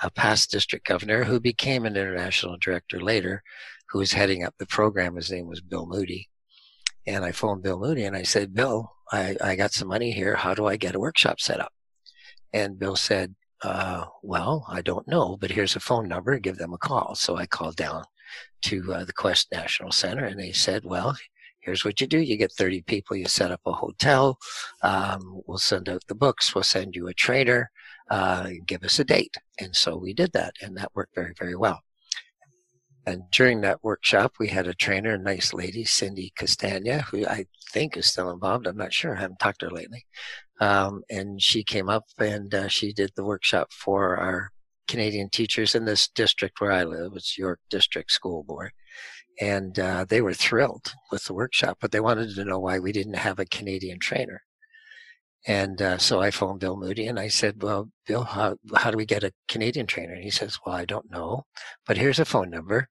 a 0.01 0.11
past 0.11 0.51
district 0.51 0.85
governor 0.87 1.23
who 1.23 1.39
became 1.39 1.85
an 1.85 1.97
international 1.97 2.57
director 2.61 3.01
later, 3.01 3.41
who 3.89 3.99
was 3.99 4.13
heading 4.13 4.43
up 4.43 4.53
the 4.59 4.67
program. 4.67 5.15
His 5.15 5.31
name 5.31 5.47
was 5.47 5.59
Bill 5.59 5.87
Moody 5.87 6.29
and 7.07 7.25
I 7.25 7.31
phoned 7.31 7.63
Bill 7.63 7.79
Moody 7.79 8.03
and 8.03 8.15
I 8.15 8.23
said, 8.23 8.53
Bill, 8.53 8.93
I, 9.11 9.35
I 9.41 9.55
got 9.55 9.73
some 9.73 9.87
money 9.87 10.11
here. 10.11 10.35
How 10.35 10.53
do 10.53 10.67
I 10.67 10.75
get 10.75 10.95
a 10.95 10.99
workshop 10.99 11.39
set 11.39 11.59
up? 11.59 11.71
And 12.53 12.77
Bill 12.77 12.95
said, 12.95 13.35
uh, 13.63 14.05
well, 14.21 14.65
I 14.69 14.81
don't 14.81 15.07
know, 15.07 15.37
but 15.39 15.51
here's 15.51 15.75
a 15.75 15.79
phone 15.79 16.07
number. 16.07 16.37
Give 16.39 16.57
them 16.57 16.73
a 16.73 16.77
call. 16.77 17.15
So 17.15 17.37
I 17.37 17.45
called 17.47 17.77
down 17.77 18.03
to 18.63 18.93
uh, 18.93 19.05
the 19.05 19.13
Quest 19.13 19.47
National 19.51 19.91
Center 19.91 20.25
and 20.25 20.39
they 20.39 20.51
said, 20.51 20.83
well, 20.85 21.17
here's 21.61 21.85
what 21.85 21.99
you 22.01 22.07
do. 22.07 22.19
You 22.19 22.37
get 22.37 22.51
30 22.51 22.81
people. 22.83 23.15
You 23.15 23.25
set 23.27 23.51
up 23.51 23.61
a 23.65 23.71
hotel. 23.71 24.37
Um, 24.83 25.41
we'll 25.47 25.57
send 25.57 25.89
out 25.89 26.03
the 26.07 26.15
books. 26.15 26.53
We'll 26.53 26.63
send 26.63 26.95
you 26.95 27.07
a 27.07 27.13
trainer. 27.13 27.71
uh, 28.09 28.51
give 28.65 28.83
us 28.83 28.99
a 28.99 29.03
date. 29.03 29.35
And 29.59 29.75
so 29.75 29.97
we 29.97 30.13
did 30.13 30.31
that, 30.33 30.55
and 30.61 30.77
that 30.77 30.91
worked 30.95 31.15
very, 31.15 31.33
very 31.37 31.55
well. 31.55 31.81
And 33.07 33.23
during 33.31 33.61
that 33.61 33.81
workshop, 33.85 34.33
we 34.37 34.49
had 34.49 34.67
a 34.67 34.73
trainer, 34.73 35.13
a 35.13 35.17
nice 35.17 35.53
lady, 35.53 35.85
Cindy 35.85 36.33
Castagna, 36.35 37.03
who 37.03 37.25
I 37.25 37.45
think 37.71 37.95
is 37.95 38.07
still 38.07 38.29
involved. 38.29 38.67
I'm 38.67 38.75
not 38.75 38.91
sure. 38.91 39.15
I 39.15 39.21
haven't 39.21 39.39
talked 39.39 39.61
to 39.61 39.67
her 39.67 39.71
lately. 39.71 40.05
Um, 40.59 41.03
and 41.09 41.41
she 41.41 41.63
came 41.63 41.87
up 41.87 42.03
and 42.19 42.53
uh, 42.53 42.67
she 42.67 42.91
did 42.91 43.11
the 43.15 43.23
workshop 43.23 43.71
for 43.71 44.17
our 44.17 44.51
Canadian 44.89 45.29
teachers 45.29 45.73
in 45.73 45.85
this 45.85 46.09
district 46.09 46.59
where 46.59 46.73
I 46.73 46.83
live. 46.83 47.13
It's 47.15 47.37
York 47.37 47.61
District 47.69 48.11
School 48.11 48.43
Board. 48.43 48.71
And 49.39 49.79
uh, 49.79 50.03
they 50.03 50.19
were 50.19 50.33
thrilled 50.33 50.93
with 51.09 51.23
the 51.23 51.33
workshop, 51.33 51.77
but 51.79 51.93
they 51.93 52.01
wanted 52.01 52.35
to 52.35 52.43
know 52.43 52.59
why 52.59 52.77
we 52.77 52.91
didn't 52.91 53.13
have 53.13 53.39
a 53.39 53.45
Canadian 53.45 53.99
trainer. 53.99 54.41
And 55.47 55.81
uh, 55.81 55.97
so 55.97 56.19
I 56.19 56.31
phoned 56.31 56.59
Bill 56.59 56.75
Moody 56.75 57.07
and 57.07 57.17
I 57.17 57.29
said, 57.29 57.63
Well, 57.63 57.89
Bill, 58.05 58.23
how, 58.23 58.57
how 58.75 58.91
do 58.91 58.97
we 58.97 59.05
get 59.05 59.23
a 59.23 59.31
Canadian 59.47 59.87
trainer? 59.87 60.11
And 60.11 60.25
he 60.25 60.29
says, 60.29 60.59
Well, 60.65 60.75
I 60.75 60.83
don't 60.83 61.09
know, 61.09 61.45
but 61.85 61.95
here's 61.95 62.19
a 62.19 62.25
phone 62.25 62.49
number 62.49 62.89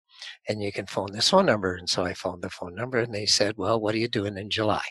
and 0.49 0.63
you 0.63 0.73
can 0.73 0.87
phone 0.87 1.13
this 1.13 1.31
phone 1.31 1.47
number. 1.47 1.75
And 1.75 1.89
so 1.89 2.05
I 2.05 2.15
phoned 2.15 2.43
the 2.43 2.51
phone 2.51 2.75
number 2.75 2.99
and 2.99 3.15
they 3.15 3.27
said, 3.27 3.57
Well, 3.57 3.81
what 3.81 3.95
are 3.95 3.99
you 3.99 4.09
doing 4.09 4.37
in 4.37 4.51
July? 4.51 4.85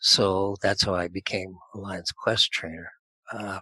So 0.00 0.56
that's 0.62 0.84
how 0.84 0.94
I 0.94 1.08
became 1.08 1.56
a 1.74 1.78
Lions 1.78 2.12
Quest 2.12 2.52
trainer. 2.52 2.90
Uh, 3.32 3.60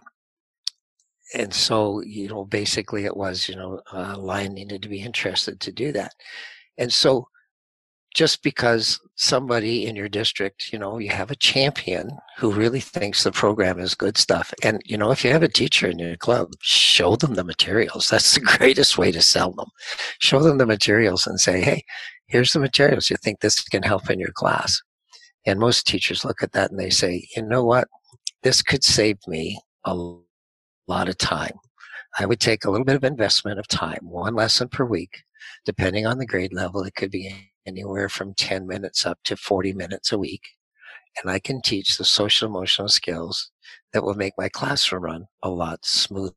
and 1.33 1.53
so, 1.53 2.01
you 2.03 2.29
know, 2.29 2.45
basically 2.45 3.05
it 3.05 3.17
was, 3.17 3.49
you 3.49 3.55
know, 3.55 3.81
uh, 3.91 4.17
Lion 4.17 4.53
needed 4.53 4.81
to 4.83 4.89
be 4.89 5.01
interested 5.01 5.59
to 5.59 5.71
do 5.71 5.91
that. 5.91 6.13
And 6.77 6.91
so 6.91 7.27
just 8.17 8.41
because 8.41 8.99
somebody 9.13 9.85
in 9.85 9.95
your 9.95 10.09
district, 10.09 10.73
you 10.73 10.79
know, 10.79 10.97
you 10.97 11.11
have 11.11 11.29
a 11.29 11.35
champion 11.35 12.09
who 12.39 12.51
really 12.51 12.79
thinks 12.79 13.23
the 13.23 13.31
program 13.31 13.77
is 13.79 13.93
good 13.93 14.17
stuff. 14.17 14.51
And, 14.63 14.81
you 14.85 14.97
know, 14.97 15.11
if 15.11 15.23
you 15.23 15.31
have 15.31 15.43
a 15.43 15.47
teacher 15.47 15.87
in 15.87 15.99
your 15.99 16.15
club, 16.17 16.53
show 16.59 17.15
them 17.15 17.35
the 17.35 17.43
materials. 17.43 18.09
That's 18.09 18.33
the 18.33 18.39
greatest 18.39 18.97
way 18.97 19.11
to 19.11 19.21
sell 19.21 19.51
them. 19.51 19.67
Show 20.17 20.39
them 20.39 20.57
the 20.57 20.65
materials 20.65 21.27
and 21.27 21.39
say, 21.39 21.61
hey, 21.61 21.83
here's 22.25 22.53
the 22.53 22.59
materials. 22.59 23.11
You 23.11 23.17
think 23.17 23.39
this 23.39 23.61
can 23.61 23.83
help 23.83 24.09
in 24.09 24.19
your 24.19 24.33
class? 24.33 24.81
And 25.45 25.59
most 25.59 25.85
teachers 25.85 26.25
look 26.25 26.41
at 26.41 26.53
that 26.53 26.71
and 26.71 26.79
they 26.79 26.89
say, 26.89 27.27
you 27.35 27.43
know 27.43 27.63
what? 27.63 27.87
This 28.41 28.63
could 28.63 28.83
save 28.83 29.19
me 29.27 29.59
a 29.85 29.93
lot 30.87 31.07
of 31.07 31.19
time. 31.19 31.53
I 32.17 32.25
would 32.25 32.39
take 32.39 32.65
a 32.65 32.71
little 32.71 32.85
bit 32.85 32.95
of 32.95 33.03
investment 33.03 33.59
of 33.59 33.67
time, 33.67 33.99
one 34.01 34.33
lesson 34.33 34.69
per 34.69 34.85
week, 34.85 35.21
depending 35.65 36.07
on 36.07 36.17
the 36.17 36.25
grade 36.25 36.51
level. 36.51 36.81
It 36.81 36.95
could 36.95 37.11
be 37.11 37.51
anywhere 37.67 38.09
from 38.09 38.33
10 38.33 38.65
minutes 38.65 39.05
up 39.05 39.19
to 39.25 39.35
40 39.35 39.73
minutes 39.73 40.11
a 40.11 40.17
week. 40.17 40.41
And 41.21 41.31
I 41.31 41.39
can 41.39 41.61
teach 41.61 41.97
the 41.97 42.05
social 42.05 42.47
emotional 42.47 42.89
skills 42.89 43.51
that 43.93 44.03
will 44.03 44.13
make 44.15 44.33
my 44.37 44.49
classroom 44.49 45.03
run 45.03 45.25
a 45.43 45.49
lot 45.49 45.85
smoother. 45.85 46.33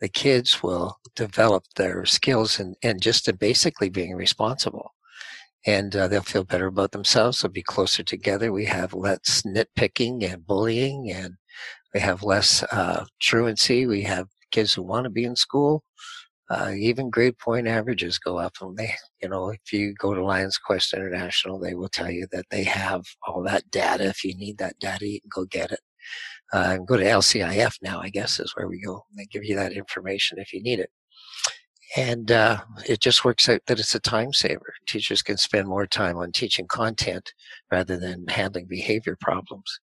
The 0.00 0.08
kids 0.08 0.62
will 0.62 0.98
develop 1.16 1.64
their 1.76 2.04
skills 2.04 2.60
and, 2.60 2.76
and 2.82 3.00
just 3.00 3.38
basically 3.38 3.88
being 3.88 4.14
responsible. 4.14 4.92
And 5.66 5.96
uh, 5.96 6.08
they'll 6.08 6.20
feel 6.20 6.44
better 6.44 6.66
about 6.66 6.92
themselves. 6.92 7.40
They'll 7.40 7.50
be 7.50 7.62
closer 7.62 8.02
together. 8.02 8.52
We 8.52 8.66
have 8.66 8.92
less 8.92 9.42
nitpicking 9.46 10.30
and 10.30 10.46
bullying, 10.46 11.10
and 11.10 11.36
we 11.94 12.00
have 12.00 12.22
less 12.22 12.62
uh, 12.64 13.06
truancy. 13.18 13.86
We 13.86 14.02
have 14.02 14.28
kids 14.50 14.74
who 14.74 14.82
want 14.82 15.04
to 15.04 15.10
be 15.10 15.24
in 15.24 15.36
school 15.36 15.82
uh, 16.50 16.72
even 16.76 17.10
grade 17.10 17.38
point 17.38 17.66
averages 17.66 18.18
go 18.18 18.38
up. 18.38 18.54
And 18.60 18.76
they, 18.76 18.92
you 19.22 19.28
know, 19.28 19.50
if 19.50 19.72
you 19.72 19.94
go 19.94 20.14
to 20.14 20.24
Lions 20.24 20.58
Quest 20.58 20.92
International, 20.92 21.58
they 21.58 21.74
will 21.74 21.88
tell 21.88 22.10
you 22.10 22.26
that 22.32 22.46
they 22.50 22.64
have 22.64 23.04
all 23.26 23.42
that 23.44 23.70
data. 23.70 24.04
If 24.04 24.24
you 24.24 24.34
need 24.34 24.58
that 24.58 24.78
data, 24.78 25.06
you 25.06 25.20
can 25.20 25.30
go 25.32 25.44
get 25.46 25.72
it. 25.72 25.80
Uh, 26.52 26.76
go 26.78 26.96
to 26.96 27.04
LCIF 27.04 27.76
now, 27.82 28.00
I 28.00 28.10
guess, 28.10 28.38
is 28.38 28.52
where 28.54 28.68
we 28.68 28.80
go. 28.80 29.04
They 29.16 29.24
give 29.24 29.44
you 29.44 29.56
that 29.56 29.72
information 29.72 30.38
if 30.38 30.52
you 30.52 30.62
need 30.62 30.80
it. 30.80 30.90
And 31.96 32.30
uh, 32.30 32.60
it 32.88 33.00
just 33.00 33.24
works 33.24 33.48
out 33.48 33.60
that 33.66 33.78
it's 33.78 33.94
a 33.94 34.00
time 34.00 34.32
saver. 34.32 34.74
Teachers 34.86 35.22
can 35.22 35.36
spend 35.36 35.68
more 35.68 35.86
time 35.86 36.16
on 36.16 36.32
teaching 36.32 36.66
content 36.66 37.32
rather 37.70 37.96
than 37.96 38.26
handling 38.28 38.66
behavior 38.66 39.16
problems. 39.20 39.80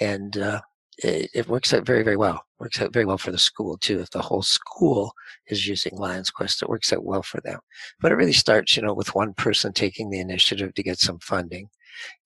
And 0.00 0.36
uh, 0.38 0.62
it, 1.02 1.30
it, 1.34 1.48
works 1.48 1.72
out 1.72 1.86
very, 1.86 2.02
very 2.02 2.16
well. 2.16 2.44
Works 2.58 2.80
out 2.80 2.92
very 2.92 3.04
well 3.04 3.18
for 3.18 3.32
the 3.32 3.38
school 3.38 3.78
too. 3.78 4.00
If 4.00 4.10
the 4.10 4.22
whole 4.22 4.42
school 4.42 5.12
is 5.48 5.66
using 5.66 5.96
Lions 5.96 6.30
Quest, 6.30 6.62
it 6.62 6.68
works 6.68 6.92
out 6.92 7.04
well 7.04 7.22
for 7.22 7.40
them. 7.40 7.60
But 8.00 8.12
it 8.12 8.16
really 8.16 8.32
starts, 8.32 8.76
you 8.76 8.82
know, 8.82 8.94
with 8.94 9.14
one 9.14 9.34
person 9.34 9.72
taking 9.72 10.10
the 10.10 10.20
initiative 10.20 10.74
to 10.74 10.82
get 10.82 10.98
some 10.98 11.18
funding, 11.20 11.68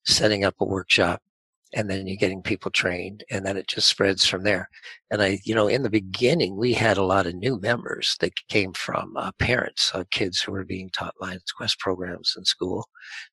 setting 0.04 0.44
up 0.44 0.54
a 0.60 0.64
workshop, 0.64 1.20
and 1.74 1.90
then 1.90 2.06
you're 2.06 2.16
getting 2.16 2.42
people 2.42 2.70
trained 2.70 3.24
and 3.30 3.44
then 3.44 3.56
it 3.56 3.66
just 3.66 3.88
spreads 3.88 4.24
from 4.24 4.44
there 4.44 4.68
and 5.10 5.20
i 5.20 5.38
you 5.44 5.54
know 5.54 5.66
in 5.66 5.82
the 5.82 5.90
beginning 5.90 6.56
we 6.56 6.72
had 6.72 6.96
a 6.96 7.04
lot 7.04 7.26
of 7.26 7.34
new 7.34 7.58
members 7.60 8.16
that 8.20 8.32
came 8.48 8.72
from 8.72 9.16
uh, 9.16 9.30
parents 9.38 9.90
of 9.92 10.08
kids 10.10 10.40
who 10.40 10.52
were 10.52 10.64
being 10.64 10.88
taught 10.90 11.14
lions 11.20 11.52
quest 11.56 11.78
programs 11.80 12.34
in 12.36 12.44
school 12.44 12.86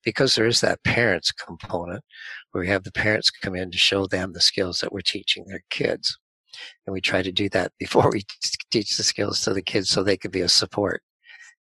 because 0.03 0.35
there 0.35 0.47
is 0.47 0.61
that 0.61 0.83
parents 0.83 1.31
component 1.31 2.03
where 2.51 2.61
we 2.61 2.67
have 2.67 2.83
the 2.83 2.91
parents 2.91 3.29
come 3.29 3.55
in 3.55 3.71
to 3.71 3.77
show 3.77 4.07
them 4.07 4.33
the 4.33 4.41
skills 4.41 4.79
that 4.79 4.91
we're 4.91 5.01
teaching 5.01 5.45
their 5.47 5.63
kids. 5.69 6.17
And 6.85 6.93
we 6.93 7.01
try 7.01 7.21
to 7.21 7.31
do 7.31 7.49
that 7.49 7.71
before 7.79 8.09
we 8.13 8.23
teach 8.71 8.97
the 8.97 9.03
skills 9.03 9.41
to 9.41 9.53
the 9.53 9.61
kids 9.61 9.89
so 9.89 10.03
they 10.03 10.17
could 10.17 10.31
be 10.31 10.41
a 10.41 10.49
support. 10.49 11.01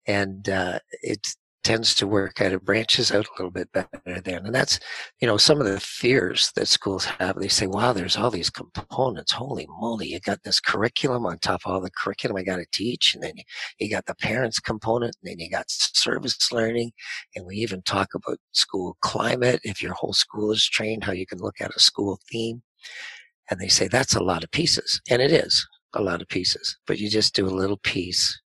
And 0.06 0.48
uh, 0.50 0.80
it's 1.02 1.36
tends 1.68 1.94
to 1.94 2.08
work 2.08 2.40
out. 2.40 2.54
It 2.54 2.64
branches 2.64 3.12
out 3.12 3.28
a 3.28 3.32
little 3.38 3.52
bit 3.52 3.70
better 3.74 4.22
then. 4.22 4.46
And 4.46 4.56
that's, 4.56 4.80
you 5.20 5.28
know, 5.28 5.36
some 5.36 5.60
of 5.60 5.68
the 5.68 5.82
fears 5.82 6.50
that 6.56 6.70
schools 6.70 7.04
have. 7.04 7.38
They 7.38 7.50
say, 7.50 7.68
wow, 7.68 7.92
there's 7.92 8.16
all 8.16 8.32
these 8.32 8.50
components. 8.50 9.34
Holy 9.34 9.68
moly, 9.68 10.08
you 10.08 10.22
got 10.22 10.44
this 10.44 10.62
curriculum 10.62 11.26
on 11.26 11.40
top 11.40 11.60
of 11.66 11.74
all 11.74 11.82
the 11.82 11.92
curriculum 11.92 12.38
I 12.38 12.44
got 12.44 12.56
to 12.56 12.66
teach. 12.72 13.14
And 13.14 13.22
then 13.22 13.34
you, 13.36 13.44
you 13.80 13.90
got 13.90 14.06
the 14.06 14.16
parents 14.16 14.62
component, 14.62 15.18
and 15.22 15.30
then 15.30 15.40
you 15.40 15.50
got 15.50 15.66
service 15.68 16.54
learning. 16.54 16.94
And 17.36 17.46
we 17.46 17.58
even 17.58 17.82
talk 17.82 18.14
about 18.16 18.38
school 18.54 18.96
climate. 19.02 19.60
If 19.66 19.82
your 19.82 19.94
whole 19.94 20.14
school 20.14 20.54
is 20.54 20.66
trained, 20.66 21.04
how 21.04 21.12
you 21.12 21.26
can 21.26 21.40
look 21.40 21.60
at 21.60 21.76
a 21.76 21.82
school 21.82 22.18
theme. 22.32 22.62
And 23.52 23.60
they 23.60 23.68
say 23.68 23.90
that's 23.90 24.16
a 24.16 24.24
lot 24.24 24.46
of 24.46 24.52
pieces. 24.52 25.02
And 25.10 25.22
it 25.22 25.34
is 25.34 25.68
a 25.94 26.02
lot 26.02 26.22
of 26.22 26.30
pieces, 26.30 26.78
but 26.88 26.98
you 26.98 27.10
just 27.10 27.36
do 27.36 27.46
a 27.46 27.50
little 27.50 27.80
piece 27.84 28.42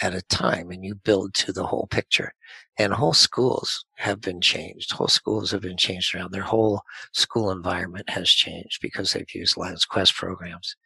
at 0.00 0.14
a 0.14 0.22
time 0.22 0.70
and 0.70 0.84
you 0.84 0.94
build 0.94 1.34
to 1.34 1.52
the 1.52 1.66
whole 1.66 1.86
picture. 1.90 2.32
And 2.78 2.92
whole 2.92 3.12
schools 3.12 3.84
have 3.96 4.20
been 4.20 4.40
changed. 4.40 4.92
Whole 4.92 5.08
schools 5.08 5.50
have 5.50 5.62
been 5.62 5.76
changed 5.76 6.14
around. 6.14 6.32
Their 6.32 6.42
whole 6.42 6.82
school 7.12 7.50
environment 7.50 8.08
has 8.10 8.30
changed 8.30 8.78
because 8.80 9.12
they've 9.12 9.34
used 9.34 9.56
Lions 9.56 9.84
Quest 9.84 10.14
programs. 10.14 10.76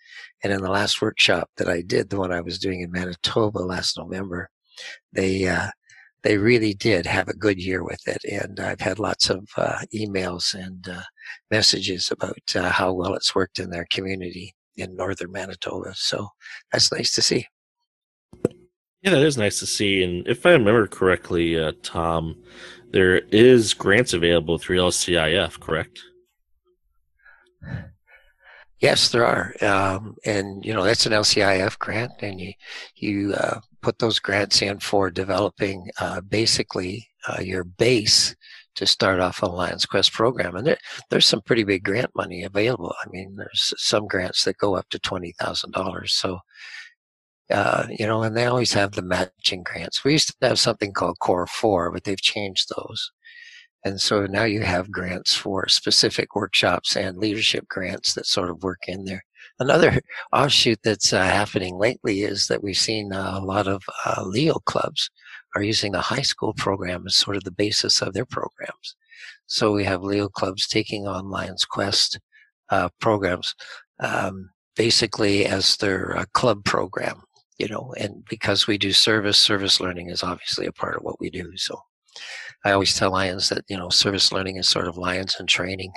And 0.42 0.52
in 0.52 0.62
the 0.62 0.70
last 0.70 1.02
workshop 1.02 1.50
that 1.58 1.68
I 1.68 1.82
did, 1.82 2.08
the 2.08 2.18
one 2.18 2.32
I 2.32 2.40
was 2.40 2.58
doing 2.58 2.80
in 2.80 2.90
Manitoba 2.90 3.58
last 3.58 3.98
November, 3.98 4.48
they, 5.12 5.46
uh, 5.46 5.68
they 6.22 6.38
really 6.38 6.72
did 6.72 7.04
have 7.04 7.28
a 7.28 7.36
good 7.36 7.62
year 7.62 7.84
with 7.84 8.06
it. 8.06 8.24
And 8.24 8.58
I've 8.58 8.80
had 8.80 8.98
lots 8.98 9.28
of 9.28 9.46
uh, 9.58 9.80
emails 9.94 10.54
and 10.54 10.88
uh, 10.88 11.02
messages 11.50 12.10
about 12.10 12.38
uh, 12.54 12.70
how 12.70 12.92
well 12.92 13.14
it's 13.14 13.34
worked 13.34 13.58
in 13.58 13.68
their 13.68 13.86
community 13.90 14.54
in 14.76 14.96
northern 14.96 15.32
Manitoba. 15.32 15.92
So 15.94 16.28
that's 16.70 16.90
nice 16.90 17.14
to 17.16 17.22
see. 17.22 17.46
Yeah, 19.02 19.10
that 19.12 19.22
is 19.22 19.36
nice 19.36 19.58
to 19.58 19.66
see. 19.66 20.02
And 20.02 20.26
if 20.28 20.46
I 20.46 20.52
remember 20.52 20.86
correctly, 20.86 21.58
uh, 21.58 21.72
Tom, 21.82 22.36
there 22.92 23.18
is 23.18 23.74
grants 23.74 24.12
available 24.12 24.58
through 24.58 24.78
LCIF, 24.78 25.58
correct? 25.60 26.00
Yes, 28.80 29.10
there 29.10 29.24
are, 29.24 29.54
um, 29.62 30.16
and 30.24 30.64
you 30.64 30.74
know 30.74 30.82
that's 30.82 31.06
an 31.06 31.12
LCIF 31.12 31.78
grant, 31.78 32.12
and 32.20 32.40
you 32.40 32.52
you 32.96 33.32
uh, 33.34 33.60
put 33.80 33.98
those 34.00 34.18
grants 34.18 34.60
in 34.60 34.80
for 34.80 35.08
developing 35.10 35.88
uh, 36.00 36.20
basically 36.20 37.08
uh, 37.28 37.40
your 37.40 37.62
base 37.62 38.34
to 38.74 38.86
start 38.86 39.20
off 39.20 39.42
a 39.42 39.46
Lions 39.46 39.86
Quest 39.86 40.12
program, 40.12 40.56
and 40.56 40.66
there, 40.66 40.78
there's 41.10 41.26
some 41.26 41.42
pretty 41.42 41.62
big 41.62 41.84
grant 41.84 42.10
money 42.16 42.42
available. 42.42 42.92
I 43.04 43.08
mean, 43.10 43.36
there's 43.36 43.72
some 43.76 44.08
grants 44.08 44.44
that 44.44 44.58
go 44.58 44.74
up 44.74 44.88
to 44.90 44.98
twenty 44.98 45.32
thousand 45.38 45.72
dollars, 45.72 46.12
so 46.14 46.40
uh, 47.52 47.86
you 47.90 48.06
know, 48.06 48.22
and 48.22 48.36
they 48.36 48.46
always 48.46 48.72
have 48.72 48.92
the 48.92 49.02
matching 49.02 49.62
grants. 49.62 50.04
We 50.04 50.12
used 50.12 50.28
to 50.40 50.48
have 50.48 50.58
something 50.58 50.92
called 50.92 51.18
Core 51.18 51.46
4, 51.46 51.90
but 51.90 52.04
they've 52.04 52.20
changed 52.20 52.70
those. 52.76 53.12
And 53.84 54.00
so 54.00 54.26
now 54.26 54.44
you 54.44 54.62
have 54.62 54.92
grants 54.92 55.34
for 55.34 55.68
specific 55.68 56.36
workshops 56.36 56.96
and 56.96 57.18
leadership 57.18 57.66
grants 57.68 58.14
that 58.14 58.26
sort 58.26 58.50
of 58.50 58.62
work 58.62 58.82
in 58.86 59.04
there. 59.04 59.24
Another 59.58 60.00
offshoot 60.32 60.78
that's 60.84 61.12
uh, 61.12 61.22
happening 61.22 61.78
lately 61.78 62.22
is 62.22 62.46
that 62.46 62.62
we've 62.62 62.76
seen 62.76 63.12
uh, 63.12 63.38
a 63.40 63.44
lot 63.44 63.66
of 63.66 63.82
uh, 64.06 64.22
Leo 64.24 64.54
clubs 64.66 65.10
are 65.54 65.62
using 65.62 65.92
the 65.92 66.00
high 66.00 66.22
school 66.22 66.54
program 66.54 67.04
as 67.06 67.16
sort 67.16 67.36
of 67.36 67.44
the 67.44 67.50
basis 67.50 68.00
of 68.00 68.14
their 68.14 68.24
programs. 68.24 68.96
So 69.46 69.72
we 69.72 69.84
have 69.84 70.02
Leo 70.02 70.28
clubs 70.28 70.66
taking 70.66 71.06
on 71.06 71.30
Lions 71.30 71.64
Quest 71.64 72.18
uh, 72.70 72.88
programs 73.00 73.54
um, 74.00 74.50
basically 74.76 75.44
as 75.44 75.76
their 75.76 76.16
uh, 76.16 76.24
club 76.32 76.64
program 76.64 77.22
you 77.58 77.68
know, 77.68 77.94
and 77.98 78.24
because 78.28 78.66
we 78.66 78.78
do 78.78 78.92
service, 78.92 79.38
service 79.38 79.80
learning 79.80 80.10
is 80.10 80.22
obviously 80.22 80.66
a 80.66 80.72
part 80.72 80.96
of 80.96 81.02
what 81.02 81.20
we 81.20 81.30
do. 81.30 81.56
So 81.56 81.78
I 82.64 82.72
always 82.72 82.96
tell 82.96 83.12
Lions 83.12 83.48
that, 83.48 83.64
you 83.68 83.76
know, 83.76 83.88
service 83.88 84.32
learning 84.32 84.56
is 84.56 84.68
sort 84.68 84.88
of 84.88 84.96
Lions 84.96 85.36
in 85.38 85.46
training. 85.46 85.92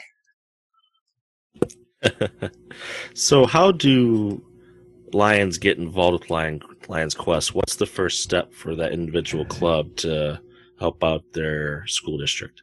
so, 3.14 3.46
how 3.46 3.72
do 3.72 4.44
Lions 5.14 5.58
get 5.58 5.78
involved 5.78 6.22
with 6.22 6.30
Lion, 6.30 6.62
Lions 6.88 7.16
Quest? 7.16 7.56
What's 7.56 7.76
the 7.76 7.86
first 7.86 8.22
step 8.22 8.54
for 8.54 8.76
that 8.76 8.92
individual 8.92 9.46
club 9.46 9.96
to 9.98 10.40
help 10.80 11.04
out 11.04 11.24
their 11.34 11.86
school 11.88 12.18
district? 12.18 12.62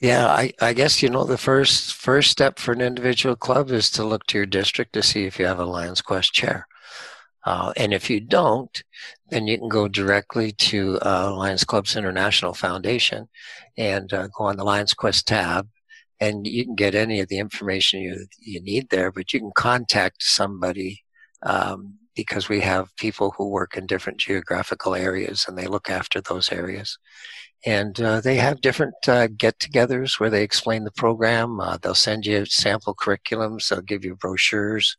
Yeah, 0.00 0.26
I, 0.28 0.52
I 0.60 0.74
guess 0.74 1.02
you 1.02 1.08
know 1.08 1.24
the 1.24 1.38
first 1.38 1.94
first 1.94 2.30
step 2.30 2.58
for 2.58 2.72
an 2.72 2.80
individual 2.80 3.34
club 3.34 3.70
is 3.70 3.90
to 3.92 4.04
look 4.04 4.26
to 4.26 4.38
your 4.38 4.46
district 4.46 4.92
to 4.92 5.02
see 5.02 5.24
if 5.24 5.38
you 5.38 5.46
have 5.46 5.58
a 5.58 5.64
Lions 5.64 6.00
Quest 6.00 6.32
chair. 6.32 6.66
Uh, 7.44 7.72
and 7.76 7.94
if 7.94 8.10
you 8.10 8.20
don't, 8.20 8.82
then 9.30 9.46
you 9.46 9.58
can 9.58 9.68
go 9.68 9.88
directly 9.88 10.52
to 10.52 10.98
uh, 11.04 11.34
Lions 11.34 11.64
Clubs 11.64 11.96
International 11.96 12.52
Foundation 12.52 13.28
and 13.76 14.12
uh, 14.12 14.28
go 14.36 14.44
on 14.44 14.56
the 14.56 14.64
Lions 14.64 14.92
Quest 14.92 15.26
tab, 15.26 15.68
and 16.20 16.46
you 16.46 16.64
can 16.64 16.74
get 16.74 16.94
any 16.94 17.20
of 17.20 17.28
the 17.28 17.38
information 17.38 18.00
you 18.00 18.26
you 18.40 18.60
need 18.60 18.88
there. 18.90 19.12
But 19.12 19.32
you 19.32 19.40
can 19.40 19.52
contact 19.54 20.22
somebody 20.22 21.04
um, 21.42 21.94
because 22.14 22.48
we 22.48 22.60
have 22.60 22.96
people 22.96 23.32
who 23.36 23.48
work 23.48 23.76
in 23.76 23.86
different 23.86 24.18
geographical 24.18 24.94
areas 24.94 25.46
and 25.46 25.56
they 25.56 25.68
look 25.68 25.88
after 25.88 26.20
those 26.20 26.50
areas. 26.50 26.98
And 27.64 28.00
uh, 28.00 28.20
they 28.20 28.36
have 28.36 28.60
different 28.60 28.94
uh, 29.08 29.28
get-togethers 29.28 30.18
where 30.18 30.30
they 30.30 30.42
explain 30.42 30.84
the 30.84 30.92
program. 30.92 31.60
Uh, 31.60 31.76
they'll 31.80 31.94
send 31.94 32.26
you 32.26 32.44
sample 32.44 32.94
curriculums. 32.94 33.68
They'll 33.68 33.80
give 33.80 34.04
you 34.04 34.16
brochures 34.16 34.96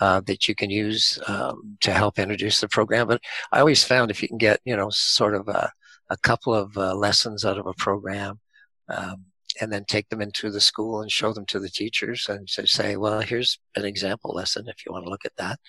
uh, 0.00 0.20
that 0.26 0.48
you 0.48 0.54
can 0.54 0.70
use 0.70 1.18
um, 1.26 1.76
to 1.80 1.92
help 1.92 2.18
introduce 2.18 2.60
the 2.60 2.68
program. 2.68 3.06
But 3.06 3.20
I 3.52 3.60
always 3.60 3.84
found 3.84 4.10
if 4.10 4.22
you 4.22 4.28
can 4.28 4.38
get, 4.38 4.60
you 4.64 4.76
know, 4.76 4.90
sort 4.90 5.34
of 5.34 5.48
a, 5.48 5.72
a 6.10 6.16
couple 6.18 6.54
of 6.54 6.76
uh, 6.76 6.94
lessons 6.94 7.44
out 7.44 7.58
of 7.58 7.66
a 7.66 7.74
program, 7.74 8.40
um, 8.88 9.24
and 9.60 9.72
then 9.72 9.84
take 9.86 10.08
them 10.08 10.20
into 10.20 10.50
the 10.50 10.60
school 10.60 11.00
and 11.00 11.10
show 11.10 11.32
them 11.32 11.46
to 11.46 11.60
the 11.60 11.68
teachers 11.68 12.26
and 12.28 12.48
to 12.48 12.66
say, 12.66 12.96
well, 12.96 13.20
here's 13.20 13.58
an 13.76 13.84
example 13.84 14.32
lesson 14.34 14.64
if 14.66 14.84
you 14.84 14.92
want 14.92 15.04
to 15.04 15.10
look 15.10 15.24
at 15.24 15.36
that, 15.36 15.60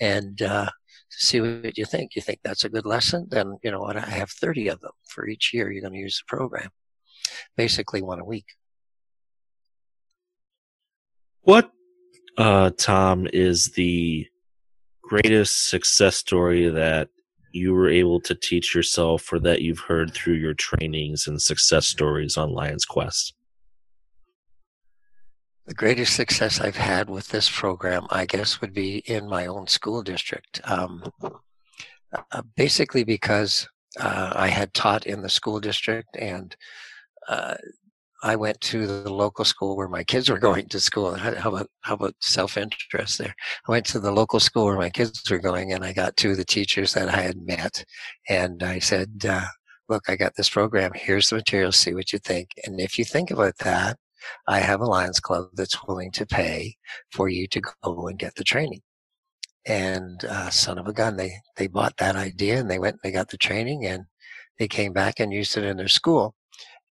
and 0.00 0.42
uh, 0.42 0.68
see 1.10 1.40
what 1.40 1.78
you 1.78 1.84
think. 1.84 2.16
You 2.16 2.22
think 2.22 2.40
that's 2.42 2.64
a 2.64 2.68
good 2.68 2.86
lesson? 2.86 3.26
Then 3.30 3.58
you 3.62 3.70
know 3.70 3.80
what? 3.80 3.96
I 3.96 4.00
have 4.00 4.30
30 4.30 4.68
of 4.68 4.80
them 4.80 4.92
for 5.06 5.28
each 5.28 5.52
year. 5.54 5.70
You're 5.70 5.82
going 5.82 5.94
to 5.94 6.00
use 6.00 6.18
the 6.18 6.36
program, 6.36 6.70
basically 7.56 8.02
one 8.02 8.20
a 8.20 8.24
week. 8.24 8.46
What 11.42 11.70
uh, 12.38 12.70
Tom, 12.78 13.28
is 13.32 13.72
the 13.72 14.26
greatest 15.02 15.68
success 15.68 16.16
story 16.16 16.68
that 16.68 17.08
you 17.52 17.72
were 17.72 17.88
able 17.88 18.20
to 18.20 18.34
teach 18.34 18.74
yourself 18.74 19.32
or 19.32 19.38
that 19.40 19.62
you've 19.62 19.80
heard 19.80 20.14
through 20.14 20.34
your 20.34 20.54
trainings 20.54 21.26
and 21.26 21.40
success 21.40 21.86
stories 21.86 22.36
on 22.36 22.52
Lions 22.52 22.84
Quest? 22.84 23.34
The 25.66 25.74
greatest 25.74 26.14
success 26.14 26.60
I've 26.60 26.76
had 26.76 27.10
with 27.10 27.28
this 27.28 27.50
program, 27.50 28.06
I 28.10 28.24
guess, 28.24 28.60
would 28.60 28.72
be 28.72 28.98
in 28.98 29.28
my 29.28 29.46
own 29.46 29.66
school 29.66 30.02
district. 30.02 30.60
Um, 30.64 31.04
uh, 31.22 32.42
basically, 32.56 33.04
because 33.04 33.68
uh, 34.00 34.32
I 34.34 34.48
had 34.48 34.72
taught 34.72 35.06
in 35.06 35.20
the 35.20 35.28
school 35.28 35.60
district 35.60 36.16
and 36.16 36.56
uh, 37.28 37.56
I 38.22 38.36
went 38.36 38.60
to 38.62 38.86
the 38.86 39.12
local 39.12 39.44
school 39.44 39.76
where 39.76 39.88
my 39.88 40.02
kids 40.02 40.28
were 40.28 40.38
going 40.38 40.68
to 40.68 40.80
school. 40.80 41.14
How 41.14 41.50
about 41.50 41.68
how 41.82 41.94
about 41.94 42.14
self 42.20 42.56
interest 42.56 43.18
there? 43.18 43.34
I 43.68 43.70
went 43.70 43.86
to 43.86 44.00
the 44.00 44.10
local 44.12 44.40
school 44.40 44.66
where 44.66 44.76
my 44.76 44.90
kids 44.90 45.22
were 45.30 45.38
going, 45.38 45.72
and 45.72 45.84
I 45.84 45.92
got 45.92 46.16
two 46.16 46.32
of 46.32 46.36
the 46.36 46.44
teachers 46.44 46.94
that 46.94 47.08
I 47.08 47.20
had 47.20 47.36
met, 47.46 47.84
and 48.28 48.62
I 48.62 48.80
said, 48.80 49.24
uh, 49.28 49.46
"Look, 49.88 50.04
I 50.08 50.16
got 50.16 50.34
this 50.36 50.48
program. 50.50 50.92
Here's 50.94 51.28
the 51.30 51.36
material. 51.36 51.72
See 51.72 51.94
what 51.94 52.12
you 52.12 52.18
think. 52.18 52.50
And 52.64 52.80
if 52.80 52.98
you 52.98 53.04
think 53.04 53.30
about 53.30 53.56
that, 53.58 53.98
I 54.48 54.60
have 54.60 54.80
a 54.80 54.86
Lions 54.86 55.20
Club 55.20 55.50
that's 55.54 55.84
willing 55.86 56.10
to 56.12 56.26
pay 56.26 56.76
for 57.12 57.28
you 57.28 57.46
to 57.48 57.60
go 57.84 58.08
and 58.08 58.18
get 58.18 58.34
the 58.36 58.44
training." 58.44 58.82
And 59.66 60.24
uh, 60.24 60.50
son 60.50 60.78
of 60.78 60.88
a 60.88 60.92
gun, 60.92 61.16
they 61.16 61.32
they 61.56 61.68
bought 61.68 61.96
that 61.98 62.16
idea 62.16 62.58
and 62.58 62.70
they 62.70 62.78
went 62.78 62.94
and 62.94 63.00
they 63.04 63.12
got 63.12 63.28
the 63.30 63.38
training 63.38 63.86
and 63.86 64.04
they 64.58 64.68
came 64.68 64.92
back 64.92 65.20
and 65.20 65.32
used 65.32 65.56
it 65.56 65.64
in 65.64 65.76
their 65.76 65.88
school 65.88 66.34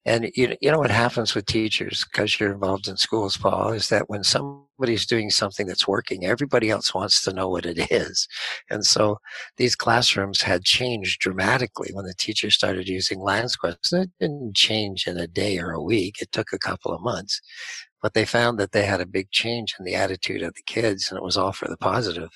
and 0.08 0.32
you, 0.36 0.56
you 0.62 0.72
know 0.72 0.80
what 0.80 0.89
happens 0.89 1.36
with 1.36 1.46
teachers, 1.46 2.06
because 2.10 2.39
you're 2.39 2.54
involved 2.54 2.88
in 2.88 2.96
schools, 2.96 3.36
Paul, 3.36 3.74
is 3.74 3.89
that 3.89 4.10
when 4.10 4.24
somebody's 4.24 5.06
doing 5.06 5.30
something 5.30 5.67
that's 5.67 5.86
working, 5.86 6.26
everybody 6.26 6.70
else 6.70 6.93
wants 6.93 7.22
to 7.24 7.34
know 7.34 7.50
what 7.50 7.65
it 7.65 7.91
is. 7.91 8.26
And 8.70 8.86
so 8.86 9.17
these 9.58 9.76
classrooms 9.76 10.41
had 10.41 10.63
changed 10.63 11.20
dramatically 11.20 11.89
when 11.91 12.06
the 12.06 12.13
teachers 12.13 12.56
started 12.56 12.88
using 12.88 13.20
LionsQuest. 13.20 13.91
It 13.91 14.10
didn't 14.17 14.56
change 14.56 15.08
in 15.08 15.17
a 15.17 15.28
day 15.28 15.60
or 15.60 15.72
a 15.72 15.84
week. 15.84 16.22
It 16.22 16.32
took 16.32 16.54
a 16.54 16.60
couple 16.60 16.93
of 16.93 17.02
months. 17.02 17.41
But 18.02 18.13
they 18.13 18.24
found 18.24 18.60
that 18.60 18.72
they 18.72 18.86
had 18.86 19.02
a 19.02 19.06
big 19.06 19.32
change 19.32 19.76
in 19.78 19.84
the 19.84 19.96
attitude 19.96 20.41
of 20.41 20.54
the 20.54 20.63
kids, 20.65 21.10
and 21.10 21.17
it 21.17 21.24
was 21.24 21.36
all 21.36 21.52
for 21.52 21.67
the 21.67 21.78
positive. 21.78 22.30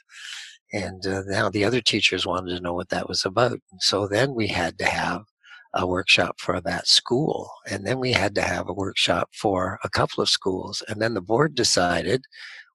And 0.73 1.07
uh, 1.07 1.23
now 1.25 1.49
the 1.49 1.63
other 1.63 1.79
teachers 1.79 2.27
wanted 2.27 2.53
to 2.57 2.61
know 2.61 2.73
what 2.73 2.89
that 2.89 3.07
was 3.07 3.23
about. 3.23 3.59
And 3.71 3.81
so 3.81 4.09
then 4.09 4.35
we 4.35 4.47
had 4.47 4.77
to 4.79 4.85
have 4.85 5.23
a 5.73 5.87
workshop 5.87 6.35
for 6.39 6.59
that 6.61 6.87
school. 6.87 7.51
And 7.69 7.85
then 7.85 7.99
we 7.99 8.11
had 8.11 8.35
to 8.35 8.41
have 8.41 8.67
a 8.67 8.73
workshop 8.73 9.29
for 9.33 9.79
a 9.83 9.89
couple 9.89 10.21
of 10.21 10.29
schools. 10.29 10.83
And 10.87 11.01
then 11.01 11.13
the 11.13 11.21
board 11.21 11.55
decided, 11.55 12.25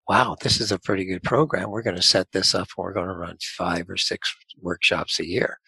wow, 0.08 0.36
this 0.40 0.60
is 0.60 0.72
a 0.72 0.78
pretty 0.78 1.04
good 1.04 1.22
program. 1.22 1.70
We're 1.70 1.82
going 1.82 1.96
to 1.96 2.02
set 2.02 2.32
this 2.32 2.54
up 2.54 2.68
and 2.76 2.84
we're 2.84 2.92
going 2.92 3.08
to 3.08 3.14
run 3.14 3.36
five 3.40 3.90
or 3.90 3.96
six 3.96 4.34
workshops 4.60 5.20
a 5.20 5.26
year. 5.26 5.58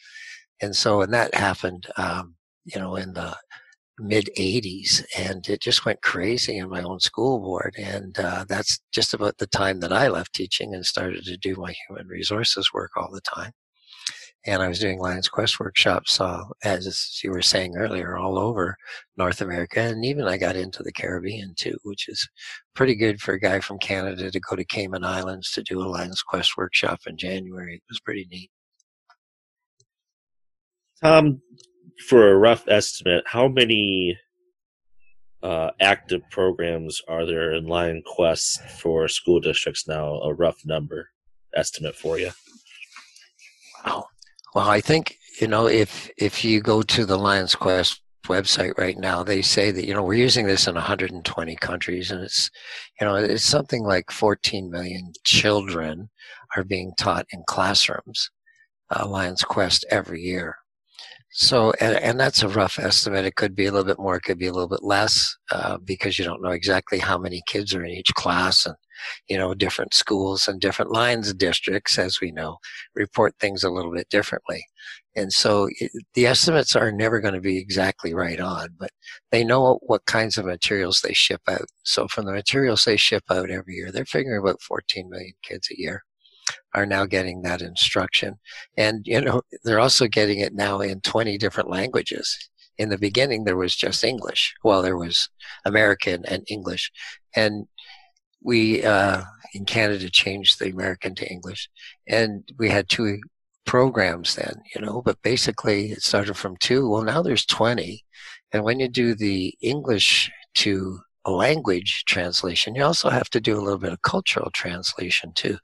And 0.61 0.75
so, 0.75 1.03
and 1.03 1.12
that 1.12 1.35
happened, 1.35 1.87
um, 1.97 2.35
you 2.64 2.81
know, 2.81 2.97
in 2.97 3.12
the 3.14 3.37
mid 3.99 4.31
80s 4.38 5.05
and 5.17 5.49
it 5.49 5.61
just 5.61 5.85
went 5.85 6.03
crazy 6.03 6.57
in 6.57 6.69
my 6.69 6.83
own 6.83 7.01
school 7.01 7.41
board 7.41 7.75
and 7.77 8.19
uh, 8.19 8.45
that's 8.49 8.79
just 8.93 9.12
about 9.12 9.38
the 9.38 9.47
time 9.47 9.81
that 9.81 9.93
i 9.93 10.07
left 10.09 10.33
teaching 10.35 10.73
and 10.73 10.87
started 10.87 11.25
to 11.25 11.37
do 11.37 11.57
my 11.57 11.75
human 11.88 12.07
resources 12.07 12.73
work 12.73 12.93
all 12.97 13.11
the 13.12 13.21
time 13.23 13.51
and 14.46 14.62
I 14.62 14.68
was 14.68 14.79
doing 14.79 14.98
Lions 14.98 15.29
Quest 15.29 15.59
workshops, 15.59 16.20
uh, 16.20 16.44
as 16.64 17.20
you 17.22 17.31
were 17.31 17.42
saying 17.42 17.77
earlier, 17.77 18.16
all 18.16 18.38
over 18.38 18.77
North 19.16 19.40
America, 19.40 19.81
and 19.81 20.05
even 20.05 20.27
I 20.27 20.37
got 20.38 20.57
into 20.57 20.83
the 20.83 20.92
Caribbean 20.92 21.55
too, 21.57 21.77
which 21.83 22.09
is 22.09 22.29
pretty 22.74 22.94
good 22.94 23.20
for 23.20 23.35
a 23.35 23.40
guy 23.40 23.61
from 23.61 23.79
Canada 23.79 24.31
to 24.31 24.40
go 24.40 24.57
to 24.57 24.64
Cayman 24.64 25.05
Islands 25.05 25.51
to 25.53 25.62
do 25.62 25.81
a 25.81 25.88
Lions 25.88 26.22
Quest 26.22 26.57
workshop 26.57 27.01
in 27.07 27.16
January. 27.16 27.74
It 27.74 27.83
was 27.88 28.01
pretty 28.01 28.27
neat. 28.31 28.51
Um, 31.03 31.40
for 32.09 32.31
a 32.31 32.37
rough 32.37 32.66
estimate, 32.68 33.24
how 33.27 33.48
many 33.48 34.16
uh, 35.42 35.70
active 35.81 36.22
programs 36.31 37.01
are 37.09 37.27
there 37.27 37.53
in 37.55 37.66
Lion 37.66 38.03
Quest 38.07 38.62
for 38.62 39.09
school 39.09 39.40
districts 39.40 39.87
now? 39.87 40.20
A 40.22 40.33
rough 40.33 40.59
number 40.64 41.11
estimate 41.55 41.94
for 41.94 42.18
you. 42.18 42.31
Wow. 43.85 44.07
Well, 44.59 44.68
I 44.68 44.81
think 44.81 45.16
you 45.40 45.47
know 45.47 45.68
if 45.68 46.11
if 46.18 46.44
you 46.44 46.61
go 46.61 46.83
to 46.83 47.07
the 47.07 47.16
Lions 47.16 47.55
Quest 47.55 48.03
website 48.27 48.77
right 48.77 48.99
now, 48.99 49.23
they 49.23 49.40
say 49.40 49.71
that 49.71 49.87
you 49.87 49.94
know 49.94 50.03
we're 50.03 50.14
using 50.14 50.49
this 50.49 50.66
in 50.66 50.75
120 50.75 51.55
countries, 51.55 52.11
and 52.11 52.25
it's 52.25 52.51
you 53.01 53.07
know 53.07 53.14
it's 53.14 53.44
something 53.44 53.85
like 53.85 54.11
14 54.11 54.68
million 54.68 55.12
children 55.23 56.11
are 56.57 56.64
being 56.64 56.90
taught 56.99 57.25
in 57.31 57.44
classrooms, 57.47 58.33
uh, 58.90 59.07
Lions 59.07 59.44
Quest 59.44 59.87
every 59.92 60.23
year. 60.23 60.57
So, 61.40 61.72
and, 61.81 61.96
and, 61.98 62.18
that's 62.18 62.42
a 62.42 62.48
rough 62.48 62.81
estimate. 62.81 63.24
It 63.24 63.37
could 63.37 63.55
be 63.55 63.66
a 63.66 63.70
little 63.70 63.87
bit 63.87 64.01
more, 64.01 64.16
it 64.16 64.24
could 64.24 64.38
be 64.38 64.48
a 64.48 64.53
little 64.53 64.68
bit 64.68 64.83
less, 64.83 65.37
uh, 65.53 65.79
because 65.79 66.18
you 66.18 66.24
don't 66.24 66.42
know 66.42 66.51
exactly 66.51 66.98
how 66.98 67.16
many 67.16 67.42
kids 67.46 67.72
are 67.74 67.85
in 67.85 67.92
each 67.92 68.12
class 68.14 68.66
and 68.66 68.74
you 69.29 69.38
know, 69.38 69.55
different 69.55 69.94
schools 69.94 70.48
and 70.48 70.61
different 70.61 70.90
lines 70.90 71.31
of 71.31 71.38
districts, 71.38 71.96
as 71.96 72.20
we 72.20 72.33
know, 72.33 72.59
report 72.96 73.35
things 73.38 73.62
a 73.62 73.70
little 73.70 73.92
bit 73.92 74.09
differently. 74.11 74.64
And 75.14 75.33
so 75.33 75.68
it, 75.79 75.92
the 76.14 76.27
estimates 76.27 76.74
are 76.74 76.90
never 76.90 77.20
going 77.20 77.35
to 77.35 77.40
be 77.40 77.59
exactly 77.59 78.14
right 78.14 78.40
on, 78.40 78.70
but 78.77 78.90
they 79.31 79.44
know 79.44 79.79
what 79.83 80.07
kinds 80.07 80.38
of 80.38 80.44
materials 80.44 81.03
they 81.03 81.12
ship 81.12 81.42
out. 81.48 81.66
So 81.85 82.09
from 82.09 82.27
the 82.27 82.33
materials 82.33 82.85
they 82.85 82.96
ship 82.96 83.22
out 83.31 83.48
every 83.48 83.74
year, 83.74 83.92
they're 83.92 84.05
figuring 84.05 84.40
about 84.40 84.61
14 84.61 85.09
million 85.09 85.35
kids 85.44 85.68
a 85.70 85.81
year 85.81 86.03
are 86.75 86.87
now 86.87 87.07
getting 87.07 87.43
that 87.43 87.63
instruction. 87.63 88.39
And, 88.77 89.07
you 89.07 89.21
know, 89.21 89.43
they're 89.65 89.81
also 89.81 90.07
getting 90.07 90.41
it 90.41 90.55
now 90.55 90.81
in 90.81 91.01
20 91.01 91.39
different 91.39 91.71
languages. 91.71 92.37
In 92.77 92.91
the 92.91 92.99
beginning, 92.99 93.45
there 93.45 93.57
was 93.57 93.75
just 93.75 94.05
English. 94.05 94.55
Well, 94.63 94.83
there 94.83 94.97
was 94.97 95.29
American 95.65 96.25
and 96.27 96.45
English. 96.49 96.93
And 97.35 97.67
we 98.43 98.85
uh, 98.85 99.23
in 99.55 99.65
Canada 99.65 100.09
changed 100.11 100.59
the 100.59 100.71
American 100.71 101.15
to 101.17 101.31
English, 101.31 101.69
and 102.07 102.51
we 102.59 102.69
had 102.69 102.89
two 102.89 103.21
programs 103.67 104.37
then, 104.37 104.63
you 104.75 104.81
know. 104.81 105.03
But 105.03 105.21
basically, 105.23 105.93
it 105.93 106.03
started 106.03 106.35
from 106.35 106.57
two. 106.57 106.89
Well, 106.89 107.03
now 107.03 107.23
there's 107.23 107.47
twenty, 107.47 108.05
and 108.53 108.65
when 108.65 108.81
you 108.81 108.89
do 108.89 109.15
the 109.15 109.55
English 109.61 110.31
to 110.57 111.01
a 111.24 111.31
language 111.31 112.04
translation, 112.07 112.74
you 112.74 112.83
also 112.83 113.11
have 113.11 113.28
to 113.31 113.40
do 113.40 113.59
a 113.59 113.62
little 113.62 113.78
bit 113.78 113.92
of 113.92 114.02
cultural 114.02 114.50
translation 114.52 115.33
too. 115.35 115.59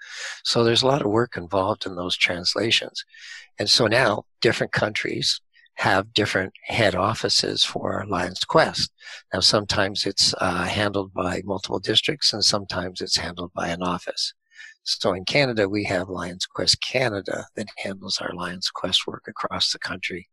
So 0.45 0.63
there's 0.63 0.83
a 0.83 0.87
lot 0.87 1.03
of 1.03 1.11
work 1.11 1.37
involved 1.37 1.87
in 1.87 1.97
those 1.97 2.17
translations, 2.17 3.05
and 3.59 3.71
so 3.71 3.87
now 3.87 4.25
different 4.41 4.73
countries 4.73 5.41
have 5.77 6.13
different 6.13 6.53
head 6.65 6.95
offices 6.95 7.65
for 7.65 8.05
Lions 8.09 8.45
Quest. 8.45 8.93
Now, 9.33 9.41
sometimes 9.41 10.07
it's 10.07 10.35
uh, 10.41 10.65
handled 10.65 11.13
by 11.13 11.43
multiple 11.45 11.81
districts 11.81 12.33
and 12.33 12.45
sometimes 12.45 13.01
it's 13.01 13.17
handled 13.17 13.53
by 13.55 13.69
an 13.69 13.83
office. 13.83 14.35
So 14.85 15.15
in 15.15 15.25
Canada, 15.25 15.69
we 15.69 15.85
have 15.85 16.09
Lions 16.09 16.47
Quest 16.47 16.81
Canada 16.81 17.47
that 17.57 17.69
handles 17.79 18.19
our 18.21 18.35
Lions 18.35 18.69
Quest 18.69 19.07
work 19.07 19.25
across 19.27 19.73
the 19.73 19.79
country. 19.79 20.29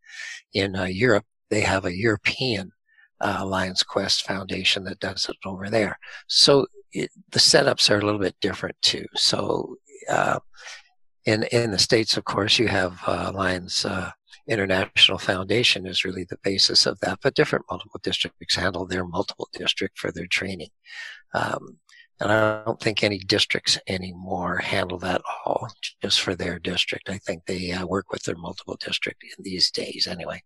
In 0.53 0.75
uh, 0.75 0.83
Europe, 0.83 1.25
they 1.49 1.61
have 1.61 1.85
a 1.85 1.95
European 1.95 2.71
uh, 3.21 3.45
Lions 3.45 3.83
Quest 3.83 4.23
Foundation 4.25 4.83
that 4.85 4.99
does 4.99 5.27
it 5.29 5.37
over 5.45 5.69
there. 5.69 5.97
So 6.27 6.67
it, 6.91 7.09
the 7.31 7.39
setups 7.39 7.89
are 7.89 7.99
a 7.99 8.05
little 8.05 8.19
bit 8.19 8.35
different 8.41 8.75
too. 8.81 9.05
So 9.15 9.77
uh, 10.09 10.39
in 11.25 11.43
in 11.51 11.71
the 11.71 11.79
states, 11.79 12.17
of 12.17 12.25
course, 12.25 12.57
you 12.59 12.67
have 12.67 12.99
uh, 13.07 13.31
Lions 13.33 13.85
uh, 13.85 14.11
International 14.47 15.17
Foundation 15.17 15.85
is 15.85 16.03
really 16.03 16.25
the 16.25 16.39
basis 16.43 16.85
of 16.85 16.99
that, 17.01 17.19
but 17.21 17.35
different 17.35 17.65
multiple 17.69 17.99
districts 18.03 18.55
handle 18.55 18.85
their 18.85 19.05
multiple 19.05 19.49
district 19.53 19.99
for 19.99 20.11
their 20.11 20.27
training. 20.27 20.69
Um, 21.33 21.77
and 22.19 22.31
I 22.31 22.63
don't 22.63 22.79
think 22.79 23.03
any 23.03 23.17
districts 23.17 23.79
anymore 23.87 24.57
handle 24.57 24.99
that 24.99 25.21
all 25.45 25.67
just 26.03 26.21
for 26.21 26.35
their 26.35 26.59
district. 26.59 27.09
I 27.09 27.17
think 27.17 27.45
they 27.45 27.71
uh, 27.71 27.85
work 27.87 28.11
with 28.11 28.23
their 28.23 28.35
multiple 28.35 28.77
district 28.79 29.23
in 29.23 29.43
these 29.43 29.71
days 29.71 30.07
anyway. 30.07 30.43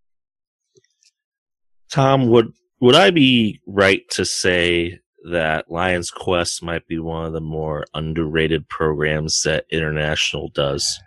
Tom, 1.91 2.29
would 2.29 2.53
would 2.81 2.95
I 2.95 3.11
be 3.11 3.59
right 3.65 4.07
to 4.11 4.25
say 4.25 4.99
that 5.31 5.71
Lions 5.71 6.11
Quest 6.11 6.61
might 6.61 6.87
be 6.87 6.99
one 6.99 7.25
of 7.25 7.33
the 7.33 7.41
more 7.41 7.85
underrated 7.93 8.67
programs 8.69 9.41
that 9.43 9.65
International 9.71 10.49
does? 10.49 10.99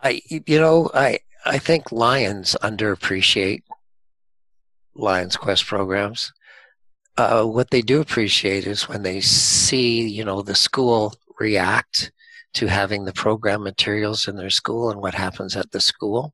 I, 0.00 0.20
you 0.28 0.60
know, 0.60 0.90
I 0.94 1.18
I 1.44 1.58
think 1.58 1.90
Lions 1.90 2.56
underappreciate 2.62 3.62
Lions 4.94 5.36
Quest 5.36 5.66
programs. 5.66 6.32
Uh, 7.16 7.44
what 7.44 7.70
they 7.70 7.82
do 7.82 8.00
appreciate 8.00 8.66
is 8.66 8.88
when 8.88 9.02
they 9.02 9.20
see, 9.20 10.06
you 10.06 10.24
know, 10.24 10.42
the 10.42 10.54
school 10.54 11.14
react 11.40 12.12
to 12.54 12.66
having 12.66 13.04
the 13.04 13.12
program 13.12 13.62
materials 13.62 14.28
in 14.28 14.36
their 14.36 14.50
school 14.50 14.90
and 14.90 15.00
what 15.00 15.14
happens 15.14 15.56
at 15.56 15.70
the 15.72 15.80
school. 15.80 16.32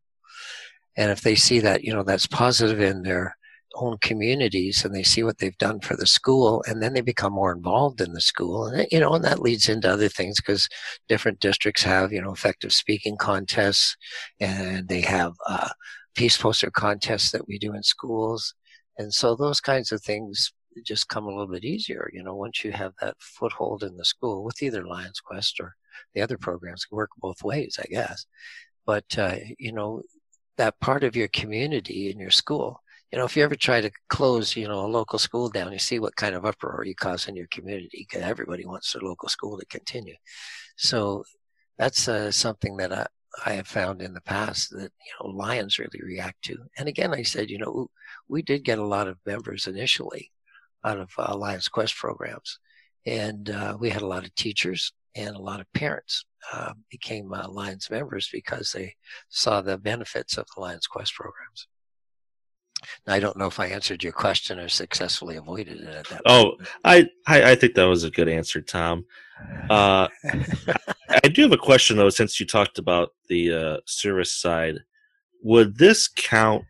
And 0.97 1.11
if 1.11 1.23
they 1.23 1.35
see 1.35 1.61
that, 1.61 1.85
you 1.85 1.93
know, 1.93 2.03
that's 2.03 2.27
positive 2.27 2.81
in 2.81 3.03
their 3.03 3.37
own 3.77 3.99
communities 3.99 4.85
and 4.85 4.95
they 4.95 5.03
see 5.03 5.23
what 5.23 5.39
they've 5.39 5.59
done 5.59 5.81
for 5.81 5.97
the 5.97 6.07
school 6.07 6.65
and 6.67 6.83
then 6.83 6.93
they 6.95 7.01
become 7.01 7.33
more 7.33 7.53
involved 7.53 8.01
in 8.01 8.13
the 8.13 8.21
school. 8.21 8.67
And 8.67 8.87
you 8.91 9.01
know 9.01 9.15
and 9.15 9.25
that 9.25 9.41
leads 9.41 9.69
into 9.69 9.91
other 9.91 10.09
things 10.09 10.37
because 10.37 10.69
different 11.09 11.41
districts 11.41 11.83
have 11.83 12.13
you 12.13 12.23
know 12.23 12.33
effective 12.33 12.73
speaking 12.73 13.17
contests 13.17 13.97
and 14.41 14.89
they 14.89 15.01
have 15.03 15.35
uh, 15.49 15.71
peace 16.15 16.37
poster 16.37 16.71
contests 16.71 17.31
that 17.33 17.47
we 17.49 17.59
do 17.59 17.75
in 17.75 17.83
schools. 17.83 18.55
And 18.99 19.13
so 19.13 19.35
those 19.35 19.61
kinds 19.61 19.93
of 19.93 20.03
things 20.03 20.53
just 20.85 21.09
come 21.09 21.25
a 21.25 21.29
little 21.29 21.47
bit 21.47 21.65
easier 21.65 22.11
you 22.13 22.21
know 22.21 22.35
once 22.35 22.65
you 22.65 22.73
have 22.73 22.93
that 23.01 23.15
foothold 23.21 23.85
in 23.85 23.97
the 23.97 24.05
school 24.05 24.43
with 24.43 24.61
either 24.61 24.85
lions 24.85 25.21
quest 25.21 25.61
or 25.61 25.77
the 26.15 26.21
other 26.21 26.37
programs 26.37 26.85
work 26.91 27.11
both 27.19 27.45
ways 27.45 27.79
i 27.79 27.87
guess. 27.89 28.27
But 28.87 29.17
uh, 29.17 29.37
you 29.59 29.73
know 29.73 30.03
that 30.57 30.79
part 30.81 31.05
of 31.05 31.17
your 31.17 31.29
community 31.29 32.11
in 32.11 32.19
your 32.19 32.31
school 32.31 32.81
you 33.13 33.19
know, 33.19 33.25
if 33.25 33.37
you 33.37 33.45
ever 33.45 33.55
try 33.55 33.81
to 33.81 33.91
close, 34.09 34.57
you 34.57 34.67
know, 34.67 34.85
a 34.85 34.89
local 34.89 35.19
school 35.19 35.49
down, 35.49 35.73
you 35.73 35.79
see 35.79 35.99
what 35.99 36.17
kind 36.17 36.35
of 36.35 36.45
uproar 36.45 36.85
you 36.85 36.95
cause 36.95 37.29
in 37.29 37.37
your 37.37 37.47
community 37.49 38.07
everybody 38.15 38.67
wants 38.67 38.93
their 38.93 39.03
local 39.03 39.29
school 39.29 39.59
to 39.59 39.67
continue. 39.67 40.17
So 40.77 41.25
that's 41.79 42.09
uh, 42.09 42.31
something 42.31 42.77
that 42.79 42.93
I, 42.93 43.07
I 43.45 43.53
have 43.55 43.69
found 43.69 44.03
in 44.03 44.15
the 44.15 44.21
past 44.21 44.71
that, 44.71 44.93
you 45.07 45.13
know, 45.21 45.31
Lions 45.31 45.79
really 45.79 46.01
react 46.03 46.43
to. 46.45 46.57
And 46.79 46.89
again, 46.89 47.13
I 47.15 47.23
said, 47.23 47.51
you 47.51 47.59
know, 47.59 47.89
we 48.29 48.43
did 48.43 48.65
get 48.65 48.79
a 48.79 48.87
lot 48.87 49.09
of 49.09 49.19
members 49.27 49.67
initially 49.67 50.31
out 50.85 50.99
of 50.99 51.11
uh, 51.19 51.37
Lions 51.37 51.69
Quest 51.69 51.97
programs. 51.97 52.59
And 53.07 53.51
uh, 53.51 53.77
we 53.79 53.91
had 53.91 54.03
a 54.03 54.07
lot 54.07 54.25
of 54.25 54.35
teachers 54.35 54.93
and 55.15 55.37
a 55.37 55.41
lot 55.41 55.61
of 55.61 55.73
parents 55.73 56.25
uh, 56.53 56.73
became 56.91 57.33
uh, 57.33 57.49
Lions 57.49 57.91
members 57.91 58.29
because 58.33 58.73
they 58.73 58.95
saw 59.29 59.61
the 59.61 59.79
benefits 59.79 60.37
of 60.37 60.47
the 60.55 60.61
Lions 60.61 60.87
Quest 60.87 61.15
programs. 61.15 61.69
I 63.07 63.21
don't 63.21 63.37
know 63.37 63.47
if 63.47 63.61
I 63.61 63.67
answered 63.67 64.03
your 64.03 64.13
question 64.13 64.59
or 64.59 64.69
successfully 64.69 65.37
avoided 65.37 65.81
it 65.81 65.89
at 65.89 66.09
that. 66.09 66.23
Oh, 66.27 66.53
I, 66.85 67.09
I, 67.27 67.53
I 67.53 67.55
think 67.55 67.75
that 67.75 67.85
was 67.85 68.05
a 68.05 68.11
good 68.11 68.29
answer, 68.29 68.61
Tom. 68.61 69.05
Uh, 69.69 70.09
I 71.23 71.29
do 71.29 71.43
have 71.43 71.53
a 71.53 71.59
question 71.59 71.97
though, 71.97 72.11
since 72.11 72.39
you 72.39 72.47
talked 72.47 72.79
about 72.79 73.11
the 73.29 73.53
uh, 73.53 73.77
service 73.87 74.33
side. 74.33 74.79
Would 75.43 75.79
this 75.79 76.09
count 76.09 76.65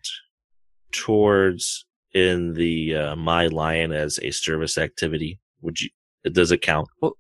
towards 0.93 1.87
in 2.13 2.55
the 2.55 2.95
uh, 2.95 3.17
My 3.17 3.47
Lion 3.47 3.93
as 3.93 4.19
a 4.23 4.31
service 4.31 4.79
activity? 4.79 5.41
Would 5.63 5.81
you? 5.81 5.91
Does 6.25 6.53
it 6.53 6.63
count? 6.63 6.89
Well, 7.01 7.17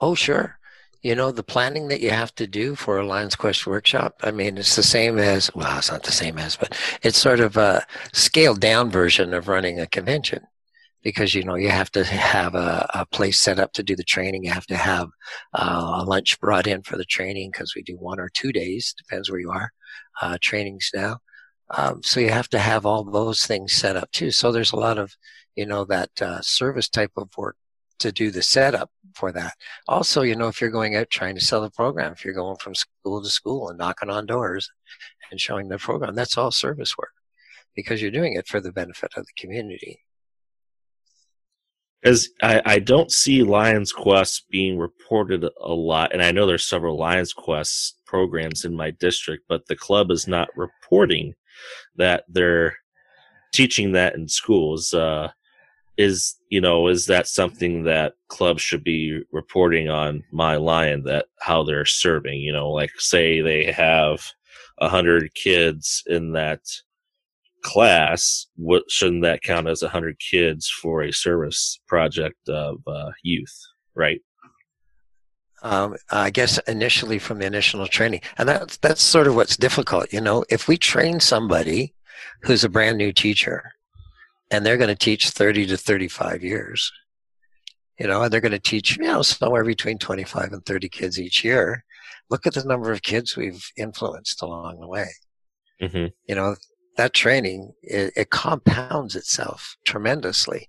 oh, 0.00 0.14
sure 0.14 0.59
you 1.02 1.14
know, 1.14 1.30
the 1.30 1.42
planning 1.42 1.88
that 1.88 2.00
you 2.00 2.10
have 2.10 2.34
to 2.34 2.46
do 2.46 2.74
for 2.74 2.98
a 2.98 3.06
Lions 3.06 3.34
Quest 3.34 3.66
workshop, 3.66 4.16
I 4.22 4.30
mean, 4.30 4.58
it's 4.58 4.76
the 4.76 4.82
same 4.82 5.18
as, 5.18 5.50
well, 5.54 5.78
it's 5.78 5.90
not 5.90 6.02
the 6.02 6.12
same 6.12 6.38
as, 6.38 6.56
but 6.56 6.76
it's 7.02 7.18
sort 7.18 7.40
of 7.40 7.56
a 7.56 7.86
scaled 8.12 8.60
down 8.60 8.90
version 8.90 9.32
of 9.32 9.48
running 9.48 9.80
a 9.80 9.86
convention 9.86 10.42
because, 11.02 11.34
you 11.34 11.42
know, 11.42 11.54
you 11.54 11.70
have 11.70 11.90
to 11.92 12.04
have 12.04 12.54
a, 12.54 12.86
a 12.94 13.06
place 13.06 13.40
set 13.40 13.58
up 13.58 13.72
to 13.72 13.82
do 13.82 13.96
the 13.96 14.04
training. 14.04 14.44
You 14.44 14.50
have 14.50 14.66
to 14.66 14.76
have 14.76 15.08
uh, 15.54 16.02
a 16.02 16.04
lunch 16.04 16.38
brought 16.38 16.66
in 16.66 16.82
for 16.82 16.98
the 16.98 17.04
training 17.06 17.50
because 17.50 17.74
we 17.74 17.82
do 17.82 17.96
one 17.96 18.20
or 18.20 18.28
two 18.28 18.52
days, 18.52 18.94
depends 18.96 19.30
where 19.30 19.40
you 19.40 19.50
are, 19.50 19.72
uh, 20.20 20.36
trainings 20.42 20.90
now. 20.94 21.18
Um, 21.70 22.02
so 22.02 22.20
you 22.20 22.30
have 22.30 22.48
to 22.50 22.58
have 22.58 22.84
all 22.84 23.04
those 23.04 23.46
things 23.46 23.72
set 23.72 23.96
up 23.96 24.10
too. 24.12 24.30
So 24.30 24.52
there's 24.52 24.72
a 24.72 24.76
lot 24.76 24.98
of, 24.98 25.16
you 25.56 25.64
know, 25.64 25.84
that 25.86 26.10
uh, 26.20 26.40
service 26.42 26.88
type 26.88 27.12
of 27.16 27.30
work 27.38 27.56
to 28.00 28.12
do 28.12 28.30
the 28.30 28.42
setup 28.42 28.90
for 29.14 29.32
that. 29.32 29.54
Also, 29.88 30.22
you 30.22 30.36
know, 30.36 30.48
if 30.48 30.60
you're 30.60 30.70
going 30.70 30.96
out 30.96 31.10
trying 31.10 31.34
to 31.34 31.44
sell 31.44 31.60
the 31.60 31.70
program, 31.70 32.12
if 32.12 32.24
you're 32.24 32.34
going 32.34 32.56
from 32.56 32.74
school 32.74 33.22
to 33.22 33.28
school 33.28 33.68
and 33.68 33.78
knocking 33.78 34.10
on 34.10 34.26
doors 34.26 34.70
and 35.30 35.40
showing 35.40 35.68
the 35.68 35.78
program, 35.78 36.14
that's 36.14 36.36
all 36.36 36.50
service 36.50 36.96
work 36.98 37.12
because 37.74 38.02
you're 38.02 38.10
doing 38.10 38.34
it 38.34 38.46
for 38.46 38.60
the 38.60 38.72
benefit 38.72 39.12
of 39.16 39.24
the 39.24 39.32
community. 39.40 40.00
As 42.02 42.30
I, 42.42 42.62
I 42.64 42.78
don't 42.78 43.12
see 43.12 43.42
Lions 43.42 43.92
Quest 43.92 44.48
being 44.50 44.78
reported 44.78 45.44
a 45.44 45.72
lot, 45.72 46.14
and 46.14 46.22
I 46.22 46.32
know 46.32 46.46
there's 46.46 46.64
several 46.64 46.96
Lions 46.96 47.34
Quest 47.34 48.00
programs 48.06 48.64
in 48.64 48.74
my 48.74 48.90
district, 48.92 49.44
but 49.48 49.66
the 49.66 49.76
club 49.76 50.10
is 50.10 50.26
not 50.26 50.48
reporting 50.56 51.34
that 51.96 52.24
they're 52.28 52.74
teaching 53.52 53.92
that 53.92 54.14
in 54.14 54.28
schools. 54.28 54.94
Uh, 54.94 55.28
is 56.00 56.36
you 56.48 56.60
know 56.62 56.88
is 56.88 57.04
that 57.06 57.26
something 57.26 57.84
that 57.84 58.14
clubs 58.28 58.62
should 58.62 58.82
be 58.82 59.20
reporting 59.32 59.90
on 59.90 60.24
my 60.32 60.56
lion 60.56 61.02
that 61.04 61.26
how 61.40 61.62
they're 61.62 61.84
serving 61.84 62.40
you 62.40 62.52
know 62.52 62.70
like 62.70 62.90
say 62.98 63.42
they 63.42 63.70
have 63.70 64.24
a 64.78 64.88
hundred 64.88 65.32
kids 65.34 66.02
in 66.06 66.32
that 66.32 66.60
class 67.62 68.46
what 68.56 68.82
shouldn't 68.88 69.22
that 69.22 69.42
count 69.42 69.68
as 69.68 69.82
a 69.82 69.88
hundred 69.90 70.18
kids 70.18 70.70
for 70.70 71.02
a 71.02 71.12
service 71.12 71.78
project 71.86 72.48
of 72.48 72.78
uh, 72.86 73.10
youth 73.22 73.54
right 73.94 74.22
um, 75.62 75.96
I 76.10 76.30
guess 76.30 76.56
initially 76.60 77.18
from 77.18 77.38
the 77.38 77.44
initial 77.44 77.86
training, 77.86 78.22
and 78.38 78.48
that's 78.48 78.78
that's 78.78 79.02
sort 79.02 79.26
of 79.26 79.34
what's 79.34 79.58
difficult. 79.58 80.10
You 80.10 80.22
know, 80.22 80.42
if 80.48 80.68
we 80.68 80.78
train 80.78 81.20
somebody 81.20 81.92
who's 82.40 82.64
a 82.64 82.70
brand 82.70 82.96
new 82.96 83.12
teacher, 83.12 83.74
and 84.50 84.64
they're 84.64 84.76
going 84.76 84.88
to 84.88 84.96
teach 84.96 85.30
30 85.30 85.66
to 85.66 85.76
35 85.76 86.42
years. 86.42 86.92
You 87.98 88.06
know, 88.06 88.22
and 88.22 88.32
they're 88.32 88.40
going 88.40 88.52
to 88.52 88.58
teach, 88.58 88.96
you 88.96 89.04
know, 89.04 89.22
somewhere 89.22 89.64
between 89.64 89.98
25 89.98 90.52
and 90.52 90.64
30 90.64 90.88
kids 90.88 91.20
each 91.20 91.44
year. 91.44 91.84
Look 92.30 92.46
at 92.46 92.54
the 92.54 92.64
number 92.64 92.92
of 92.92 93.02
kids 93.02 93.36
we've 93.36 93.64
influenced 93.76 94.40
along 94.40 94.80
the 94.80 94.88
way. 94.88 95.08
Mm-hmm. 95.82 96.06
You 96.26 96.34
know, 96.34 96.56
that 96.96 97.12
training, 97.12 97.72
it, 97.82 98.12
it 98.16 98.30
compounds 98.30 99.16
itself 99.16 99.76
tremendously. 99.84 100.68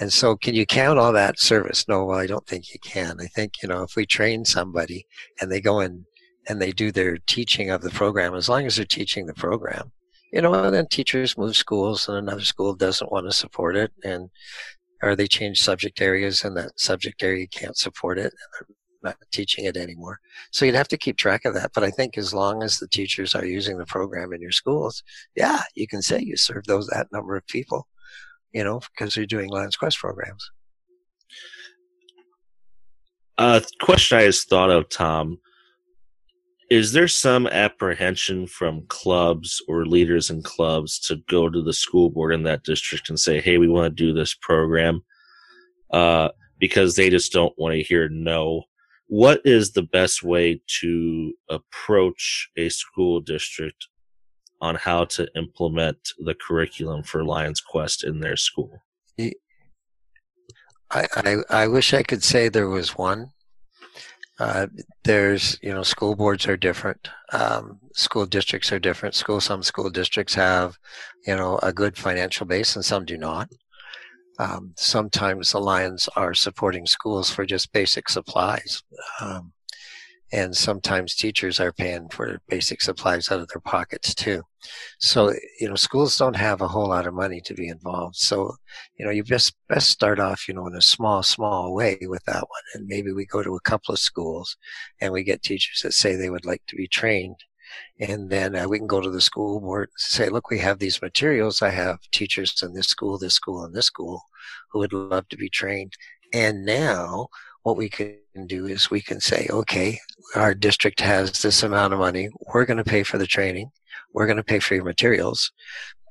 And 0.00 0.12
so, 0.12 0.36
can 0.36 0.54
you 0.54 0.66
count 0.66 0.98
all 0.98 1.12
that 1.12 1.38
service? 1.38 1.86
No, 1.86 2.04
well, 2.04 2.18
I 2.18 2.26
don't 2.26 2.46
think 2.46 2.72
you 2.72 2.80
can. 2.80 3.18
I 3.20 3.26
think, 3.26 3.62
you 3.62 3.68
know, 3.68 3.82
if 3.82 3.94
we 3.94 4.06
train 4.06 4.44
somebody 4.44 5.06
and 5.40 5.52
they 5.52 5.60
go 5.60 5.80
in 5.80 6.06
and 6.48 6.60
they 6.60 6.72
do 6.72 6.90
their 6.90 7.18
teaching 7.18 7.70
of 7.70 7.82
the 7.82 7.90
program, 7.90 8.34
as 8.34 8.48
long 8.48 8.66
as 8.66 8.76
they're 8.76 8.84
teaching 8.84 9.26
the 9.26 9.34
program, 9.34 9.92
you 10.32 10.40
know, 10.40 10.54
and 10.54 10.74
then 10.74 10.86
teachers 10.86 11.36
move 11.36 11.56
schools 11.56 12.08
and 12.08 12.16
another 12.16 12.42
school 12.42 12.74
doesn't 12.74 13.12
want 13.12 13.26
to 13.26 13.32
support 13.32 13.76
it 13.76 13.92
and 14.04 14.30
or 15.02 15.16
they 15.16 15.26
change 15.26 15.60
subject 15.60 16.00
areas 16.00 16.44
and 16.44 16.56
that 16.56 16.78
subject 16.78 17.22
area 17.22 17.46
can't 17.48 17.76
support 17.76 18.18
it 18.18 18.32
not 19.02 19.16
teaching 19.32 19.64
it 19.64 19.76
anymore. 19.76 20.20
So 20.50 20.64
you'd 20.64 20.74
have 20.74 20.88
to 20.88 20.96
keep 20.96 21.16
track 21.16 21.44
of 21.44 21.54
that. 21.54 21.72
But 21.74 21.84
I 21.84 21.90
think 21.90 22.16
as 22.16 22.32
long 22.32 22.62
as 22.62 22.78
the 22.78 22.88
teachers 22.88 23.34
are 23.34 23.44
using 23.44 23.78
the 23.78 23.86
program 23.86 24.32
in 24.32 24.40
your 24.40 24.52
schools, 24.52 25.02
yeah, 25.34 25.62
you 25.74 25.86
can 25.86 26.02
say 26.02 26.20
you 26.20 26.36
serve 26.36 26.64
those 26.64 26.86
that 26.88 27.08
number 27.12 27.36
of 27.36 27.46
people, 27.46 27.88
you 28.52 28.64
know, 28.64 28.80
because 28.80 29.16
you're 29.16 29.26
doing 29.26 29.50
Lions 29.50 29.76
Quest 29.76 29.98
programs. 29.98 30.50
A 33.38 33.42
uh, 33.42 33.60
question 33.80 34.18
I 34.18 34.26
just 34.26 34.48
thought 34.48 34.70
of, 34.70 34.88
Tom 34.88 35.38
is 36.72 36.92
there 36.92 37.06
some 37.06 37.46
apprehension 37.48 38.46
from 38.46 38.86
clubs 38.88 39.60
or 39.68 39.84
leaders 39.84 40.30
in 40.30 40.42
clubs 40.42 40.98
to 40.98 41.16
go 41.28 41.50
to 41.50 41.62
the 41.62 41.72
school 41.74 42.08
board 42.08 42.32
in 42.32 42.44
that 42.44 42.62
district 42.62 43.10
and 43.10 43.20
say, 43.20 43.42
"Hey, 43.42 43.58
we 43.58 43.68
want 43.68 43.94
to 43.94 44.04
do 44.04 44.14
this 44.14 44.34
program," 44.34 45.02
uh, 45.92 46.30
because 46.58 46.96
they 46.96 47.10
just 47.10 47.30
don't 47.30 47.52
want 47.58 47.74
to 47.74 47.82
hear 47.82 48.08
no? 48.08 48.62
What 49.08 49.42
is 49.44 49.72
the 49.72 49.82
best 49.82 50.22
way 50.22 50.62
to 50.80 51.34
approach 51.50 52.48
a 52.56 52.70
school 52.70 53.20
district 53.20 53.88
on 54.62 54.76
how 54.76 55.04
to 55.16 55.28
implement 55.36 55.98
the 56.20 56.34
curriculum 56.34 57.02
for 57.02 57.22
Lions 57.22 57.60
Quest 57.60 58.02
in 58.02 58.20
their 58.20 58.38
school? 58.38 58.82
I, 60.90 61.06
I, 61.16 61.36
I 61.50 61.66
wish 61.66 61.92
I 61.92 62.02
could 62.02 62.24
say 62.24 62.48
there 62.48 62.70
was 62.70 62.96
one. 62.96 63.32
Uh, 64.42 64.66
there's, 65.04 65.56
you 65.62 65.72
know, 65.72 65.84
school 65.84 66.16
boards 66.16 66.48
are 66.48 66.56
different. 66.56 67.08
Um, 67.32 67.78
school 67.92 68.26
districts 68.26 68.72
are 68.72 68.80
different. 68.80 69.14
School, 69.14 69.40
some 69.40 69.62
school 69.62 69.88
districts 69.88 70.34
have, 70.34 70.78
you 71.24 71.36
know, 71.36 71.60
a 71.62 71.72
good 71.72 71.96
financial 71.96 72.44
base 72.44 72.74
and 72.74 72.84
some 72.84 73.04
do 73.04 73.16
not. 73.16 73.48
Um, 74.40 74.72
sometimes 74.76 75.52
the 75.52 75.60
Lions 75.60 76.08
are 76.16 76.34
supporting 76.34 76.86
schools 76.86 77.30
for 77.30 77.46
just 77.46 77.72
basic 77.72 78.08
supplies. 78.08 78.82
Um, 79.20 79.52
and 80.32 80.56
sometimes 80.56 81.14
teachers 81.14 81.60
are 81.60 81.72
paying 81.72 82.08
for 82.08 82.40
basic 82.48 82.80
supplies 82.80 83.30
out 83.30 83.40
of 83.40 83.48
their 83.48 83.60
pockets 83.60 84.14
too. 84.14 84.42
So, 84.98 85.34
you 85.60 85.68
know, 85.68 85.74
schools 85.74 86.16
don't 86.16 86.36
have 86.36 86.62
a 86.62 86.68
whole 86.68 86.88
lot 86.88 87.06
of 87.06 87.14
money 87.14 87.40
to 87.42 87.54
be 87.54 87.68
involved. 87.68 88.16
So, 88.16 88.56
you 88.98 89.04
know, 89.04 89.10
you 89.10 89.24
best 89.24 89.54
best 89.68 89.90
start 89.90 90.18
off, 90.18 90.48
you 90.48 90.54
know, 90.54 90.66
in 90.66 90.74
a 90.74 90.80
small, 90.80 91.22
small 91.22 91.74
way 91.74 91.98
with 92.02 92.24
that 92.24 92.44
one. 92.48 92.62
And 92.74 92.86
maybe 92.86 93.12
we 93.12 93.26
go 93.26 93.42
to 93.42 93.56
a 93.56 93.60
couple 93.60 93.92
of 93.92 93.98
schools 93.98 94.56
and 95.00 95.12
we 95.12 95.22
get 95.22 95.42
teachers 95.42 95.80
that 95.82 95.92
say 95.92 96.16
they 96.16 96.30
would 96.30 96.46
like 96.46 96.62
to 96.68 96.76
be 96.76 96.88
trained. 96.88 97.36
And 98.00 98.30
then 98.30 98.54
uh, 98.56 98.68
we 98.68 98.78
can 98.78 98.86
go 98.86 99.00
to 99.00 99.10
the 99.10 99.20
school 99.20 99.60
board 99.60 99.88
and 99.88 100.00
say, 100.00 100.28
look, 100.28 100.50
we 100.50 100.58
have 100.58 100.78
these 100.78 101.02
materials. 101.02 101.62
I 101.62 101.70
have 101.70 101.98
teachers 102.10 102.62
in 102.62 102.74
this 102.74 102.88
school, 102.88 103.18
this 103.18 103.34
school, 103.34 103.64
and 103.64 103.74
this 103.74 103.86
school 103.86 104.22
who 104.70 104.78
would 104.78 104.92
love 104.92 105.28
to 105.28 105.36
be 105.36 105.48
trained. 105.48 105.94
And 106.32 106.64
now 106.64 107.28
what 107.62 107.76
we 107.76 107.88
can 107.88 108.16
do 108.46 108.66
is 108.66 108.90
we 108.90 109.00
can 109.00 109.20
say, 109.20 109.46
okay, 109.50 109.98
our 110.34 110.54
district 110.54 111.00
has 111.00 111.42
this 111.42 111.62
amount 111.62 111.92
of 111.92 112.00
money. 112.00 112.28
We're 112.52 112.64
going 112.64 112.78
to 112.78 112.84
pay 112.84 113.02
for 113.02 113.18
the 113.18 113.26
training. 113.26 113.70
We're 114.12 114.26
going 114.26 114.36
to 114.36 114.44
pay 114.44 114.58
for 114.58 114.74
your 114.74 114.84
materials. 114.84 115.52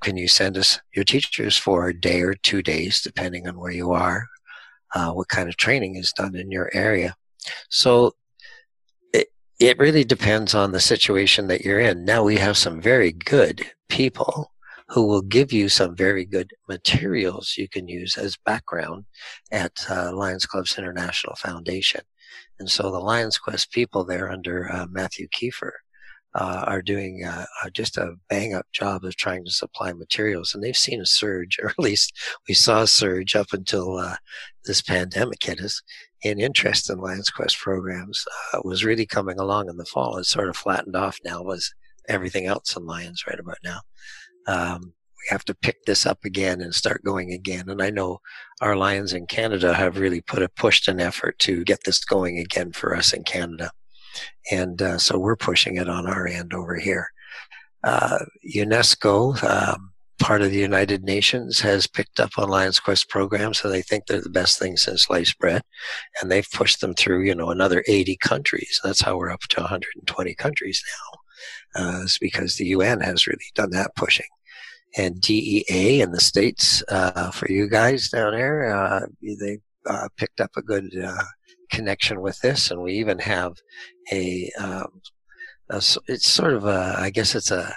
Can 0.04 0.18
you 0.18 0.28
send 0.28 0.58
us 0.58 0.80
your 0.96 1.06
teachers 1.06 1.58
for 1.58 1.88
a 1.88 2.00
day 2.00 2.22
or 2.22 2.34
two 2.34 2.62
days, 2.62 3.02
depending 3.02 3.48
on 3.48 3.60
where 3.60 3.72
you 3.72 3.92
are, 3.92 4.28
uh, 4.96 5.12
what 5.12 5.28
kind 5.28 5.50
of 5.50 5.58
training 5.58 5.96
is 5.96 6.14
done 6.14 6.36
in 6.36 6.52
your 6.52 6.70
area? 6.74 7.16
So 7.70 8.14
it, 9.14 9.28
it 9.60 9.78
really 9.78 10.04
depends 10.04 10.56
on 10.56 10.72
the 10.72 10.80
situation 10.80 11.48
that 11.48 11.62
you're 11.62 11.80
in. 11.80 12.06
Now 12.06 12.24
we 12.24 12.38
have 12.38 12.58
some 12.58 12.82
very 12.82 13.12
good 13.12 13.66
people 13.90 14.52
who 14.92 15.08
will 15.08 15.22
give 15.22 15.54
you 15.54 15.70
some 15.70 15.96
very 15.96 16.26
good 16.26 16.52
materials 16.68 17.56
you 17.58 17.68
can 17.70 17.88
use 17.88 18.18
as 18.18 18.36
background 18.46 19.06
at 19.50 19.72
uh, 19.90 20.14
Lions 20.14 20.46
Clubs 20.46 20.78
International 20.78 21.36
Foundation. 21.38 22.02
And 22.60 22.70
so 22.70 22.92
the 22.92 23.00
Lions 23.00 23.38
Quest 23.38 23.72
people 23.72 24.04
there 24.04 24.30
under 24.30 24.70
uh, 24.70 24.88
Matthew 24.92 25.28
Kiefer 25.30 25.72
uh, 26.36 26.66
are 26.68 26.82
doing 26.82 27.24
uh, 27.26 27.46
uh, 27.64 27.70
just 27.70 27.98
a 27.98 28.16
bang 28.30 28.54
up 28.54 28.66
job 28.74 29.06
of 29.06 29.16
trying 29.16 29.46
to 29.46 29.52
supply 29.52 29.94
materials. 29.94 30.54
And 30.54 30.62
they've 30.62 30.76
seen 30.76 31.00
a 31.00 31.06
surge, 31.06 31.58
or 31.64 31.70
at 31.70 31.80
least 31.80 32.14
we 32.50 32.54
saw 32.54 32.82
a 32.82 32.88
surge 32.88 33.34
up 33.34 33.54
until 33.54 33.98
uh, 33.98 34.18
this 34.66 34.82
pandemic 34.82 35.42
hit 35.42 35.62
us 35.62 35.82
in 36.22 36.38
interest 36.38 36.90
in 36.90 37.00
Lions 37.00 37.30
Quest 37.30 37.58
programs 37.58 38.26
was 38.64 38.84
really 38.84 39.06
coming 39.06 39.40
along 39.40 39.70
in 39.70 39.78
the 39.78 39.86
fall. 39.86 40.18
It's 40.18 40.30
sort 40.30 40.50
of 40.50 40.58
flattened 40.58 40.98
off 40.98 41.18
now 41.24 41.42
was 41.42 41.74
everything 42.10 42.46
else 42.46 42.76
in 42.76 42.86
Lions 42.86 43.24
right 43.26 43.40
about 43.40 43.58
now 43.64 43.80
um, 44.48 44.94
we 45.22 45.34
have 45.34 45.46
to 45.46 45.54
pick 45.54 45.86
this 45.86 46.06
up 46.06 46.20
again 46.26 46.62
and 46.62 46.74
start 46.74 47.04
going 47.04 47.32
again. 47.32 47.70
And 47.70 47.82
I 47.82 47.90
know 47.90 48.22
our 48.60 48.76
Lions 48.76 49.14
in 49.14 49.28
Canada 49.28 49.74
have 49.74 50.00
really 50.00 50.22
put 50.22 50.42
a 50.42 50.50
pushed 50.50 50.88
an 50.88 51.00
effort 51.00 51.38
to 51.40 51.64
get 51.64 51.84
this 51.84 52.04
going 52.04 52.40
again 52.40 52.72
for 52.72 52.96
us 52.96 53.14
in 53.14 53.24
Canada. 53.24 53.72
And 54.52 54.82
uh, 54.82 54.98
so 54.98 55.20
we're 55.20 55.36
pushing 55.36 55.78
it 55.78 55.88
on 55.88 56.08
our 56.08 56.28
end 56.28 56.54
over 56.54 56.76
here. 56.76 57.10
Uh, 57.84 58.20
UNESCO, 58.56 59.42
um, 59.44 59.92
part 60.20 60.42
of 60.42 60.52
the 60.52 60.60
United 60.60 61.04
Nations, 61.04 61.60
has 61.62 61.88
picked 61.88 62.20
up 62.20 62.32
on 62.38 62.50
Lions 62.50 62.80
Quest 62.80 63.10
programs, 63.10 63.60
so 63.60 63.70
they 63.70 63.82
think 63.82 64.06
they're 64.06 64.22
the 64.22 64.30
best 64.30 64.60
thing 64.60 64.78
since 64.78 65.06
sliced 65.06 65.40
bread, 65.40 65.64
and 66.22 66.30
they've 66.30 66.50
pushed 66.52 66.82
them 66.82 66.94
through, 66.94 67.24
you 67.24 67.34
know, 67.34 67.50
another 67.50 67.84
80 67.88 68.18
countries. 68.18 68.80
That's 68.84 69.02
how 69.02 69.18
we're 69.18 69.32
up 69.32 69.42
to 69.42 69.62
120 69.62 70.36
countries 70.36 70.84
now 70.86 71.21
uh, 71.76 72.02
is 72.04 72.18
because 72.20 72.56
the 72.56 72.68
UN 72.68 73.02
has 73.02 73.28
really 73.28 73.52
done 73.56 73.72
that 73.72 73.96
pushing. 73.96 74.28
And 74.98 75.22
DEA 75.22 76.02
in 76.02 76.12
the 76.12 76.20
States, 76.20 76.84
uh, 76.90 77.32
for 77.32 77.50
you 77.50 77.70
guys 77.70 78.10
down 78.10 78.34
there, 78.34 78.76
uh, 78.76 79.06
they 79.22 79.60
uh, 79.90 80.10
picked 80.18 80.42
up 80.42 80.52
a 80.58 80.62
good 80.62 80.92
uh, 80.98 81.24
connection 81.72 82.22
with 82.22 82.40
this. 82.40 82.72
And 82.72 82.82
we 82.82 82.94
even 82.94 83.20
have 83.20 83.54
a, 84.12 84.52
um, 84.60 85.02
a 85.70 85.82
it's 86.08 86.28
sort 86.28 86.54
of 86.54 86.66
a, 86.66 86.96
I 86.98 87.10
guess 87.10 87.36
it's 87.36 87.52
a, 87.52 87.74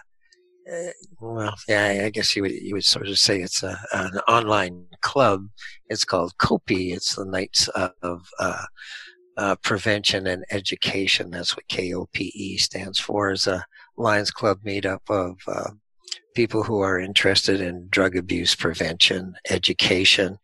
uh, 0.71 0.91
well, 1.21 1.55
yeah, 1.69 2.03
I 2.05 2.11
guess 2.11 2.35
you 2.35 2.43
would 2.43 2.53
you 2.53 2.75
would 2.75 2.87
sort 2.87 3.07
of 3.07 3.19
say 3.19 3.43
it's 3.43 3.63
a, 3.63 3.79
an 3.93 4.19
online 4.27 4.87
club. 5.03 5.47
It's 5.91 6.07
called 6.07 6.33
KOPE. 6.39 6.95
It's 6.95 7.17
the 7.17 7.27
Knights 7.27 7.69
of 7.69 8.27
uh, 9.37 9.57
Prevention 9.63 10.27
and 10.27 10.45
Education. 10.51 11.31
That's 11.31 11.55
what 11.55 11.69
KOPE 11.69 12.59
stands 12.59 12.99
for. 12.99 13.31
Is 13.31 13.47
a 13.47 13.65
Lions 13.97 14.31
Club 14.31 14.59
made 14.65 14.87
up 14.87 15.03
of 15.09 15.39
uh, 15.47 15.71
people 16.35 16.63
who 16.63 16.81
are 16.81 16.99
interested 16.99 17.61
in 17.61 17.89
drug 17.91 18.17
abuse 18.17 18.55
prevention, 18.55 19.35
education, 19.51 20.39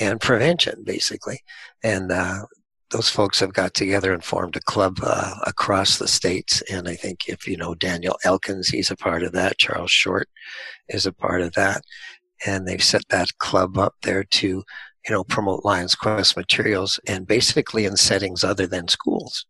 and 0.00 0.20
prevention, 0.20 0.82
basically. 0.84 1.40
And 1.82 2.12
uh, 2.12 2.46
those 2.90 3.08
folks 3.08 3.40
have 3.40 3.52
got 3.52 3.74
together 3.74 4.12
and 4.12 4.22
formed 4.22 4.56
a 4.56 4.60
club 4.60 4.98
uh, 5.02 5.34
across 5.46 5.98
the 5.98 6.08
states. 6.08 6.62
And 6.70 6.88
I 6.88 6.94
think 6.94 7.28
if 7.28 7.46
you 7.46 7.56
know 7.56 7.74
Daniel 7.74 8.16
Elkins, 8.24 8.68
he's 8.68 8.90
a 8.90 8.96
part 8.96 9.22
of 9.22 9.32
that. 9.32 9.58
Charles 9.58 9.90
Short 9.90 10.28
is 10.88 11.06
a 11.06 11.12
part 11.12 11.40
of 11.40 11.52
that. 11.54 11.82
And 12.46 12.66
they've 12.66 12.82
set 12.82 13.08
that 13.08 13.38
club 13.38 13.78
up 13.78 13.94
there 14.02 14.24
to, 14.24 14.46
you 14.48 14.64
know, 15.10 15.24
promote 15.24 15.64
Lions 15.64 15.94
Quest 15.94 16.36
materials 16.36 17.00
and 17.06 17.26
basically 17.26 17.84
in 17.84 17.96
settings 17.96 18.44
other 18.44 18.66
than 18.66 18.88
schools. 18.88 19.46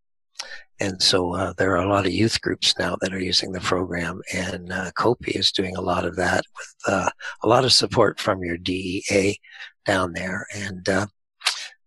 And 0.82 1.00
so 1.00 1.32
uh, 1.36 1.52
there 1.58 1.70
are 1.76 1.84
a 1.84 1.88
lot 1.88 2.06
of 2.06 2.12
youth 2.12 2.40
groups 2.40 2.74
now 2.76 2.96
that 3.00 3.14
are 3.14 3.20
using 3.20 3.52
the 3.52 3.60
program, 3.60 4.20
and 4.34 4.72
uh, 4.72 4.90
KOPE 4.98 5.28
is 5.28 5.52
doing 5.52 5.76
a 5.76 5.80
lot 5.80 6.04
of 6.04 6.16
that 6.16 6.42
with 6.58 6.74
uh, 6.88 7.08
a 7.44 7.48
lot 7.48 7.64
of 7.64 7.72
support 7.72 8.18
from 8.18 8.42
your 8.42 8.58
DEA 8.58 9.38
down 9.86 10.12
there. 10.12 10.44
And 10.52 10.88
uh, 10.88 11.06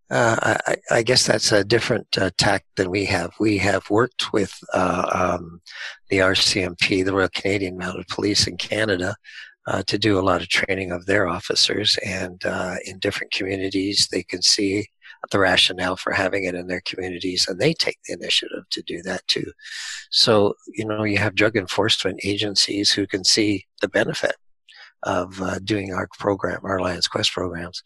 uh, 0.09 0.57
I, 0.65 0.75
I, 0.89 1.03
guess 1.03 1.27
that's 1.27 1.51
a 1.51 1.65
different 1.65 2.07
uh, 2.17 2.29
tack 2.37 2.63
than 2.77 2.89
we 2.89 3.03
have. 3.03 3.31
We 3.37 3.57
have 3.57 3.89
worked 3.89 4.31
with 4.31 4.53
uh, 4.73 5.35
um, 5.39 5.59
the 6.09 6.19
RCMP, 6.19 7.03
the 7.03 7.13
Royal 7.13 7.27
Canadian 7.35 7.77
Mounted 7.77 8.07
Police 8.07 8.47
in 8.47 8.55
Canada, 8.55 9.17
uh, 9.67 9.83
to 9.87 9.97
do 9.97 10.17
a 10.17 10.21
lot 10.21 10.41
of 10.41 10.47
training 10.47 10.93
of 10.93 11.05
their 11.05 11.27
officers. 11.27 11.99
And 12.05 12.41
uh, 12.45 12.75
in 12.85 12.99
different 12.99 13.33
communities, 13.33 14.07
they 14.09 14.23
can 14.23 14.41
see 14.41 14.87
the 15.31 15.39
rationale 15.39 15.95
for 15.95 16.11
having 16.11 16.45
it 16.45 16.55
in 16.55 16.67
their 16.67 16.81
communities, 16.85 17.47
and 17.47 17.59
they 17.59 17.73
take 17.73 17.97
the 18.05 18.13
initiative 18.13 18.63
to 18.71 18.81
do 18.83 19.01
that 19.03 19.25
too. 19.27 19.51
So, 20.11 20.55
you 20.73 20.85
know, 20.85 21.03
you 21.03 21.17
have 21.17 21.35
drug 21.35 21.55
enforcement 21.55 22.19
agencies 22.23 22.91
who 22.91 23.07
can 23.07 23.23
see 23.23 23.65
the 23.81 23.89
benefit 23.89 24.35
of 25.03 25.39
uh, 25.41 25.59
doing 25.63 25.93
our 25.93 26.07
program, 26.17 26.59
our 26.63 26.79
Lions 26.79 27.07
Quest 27.07 27.31
programs. 27.31 27.83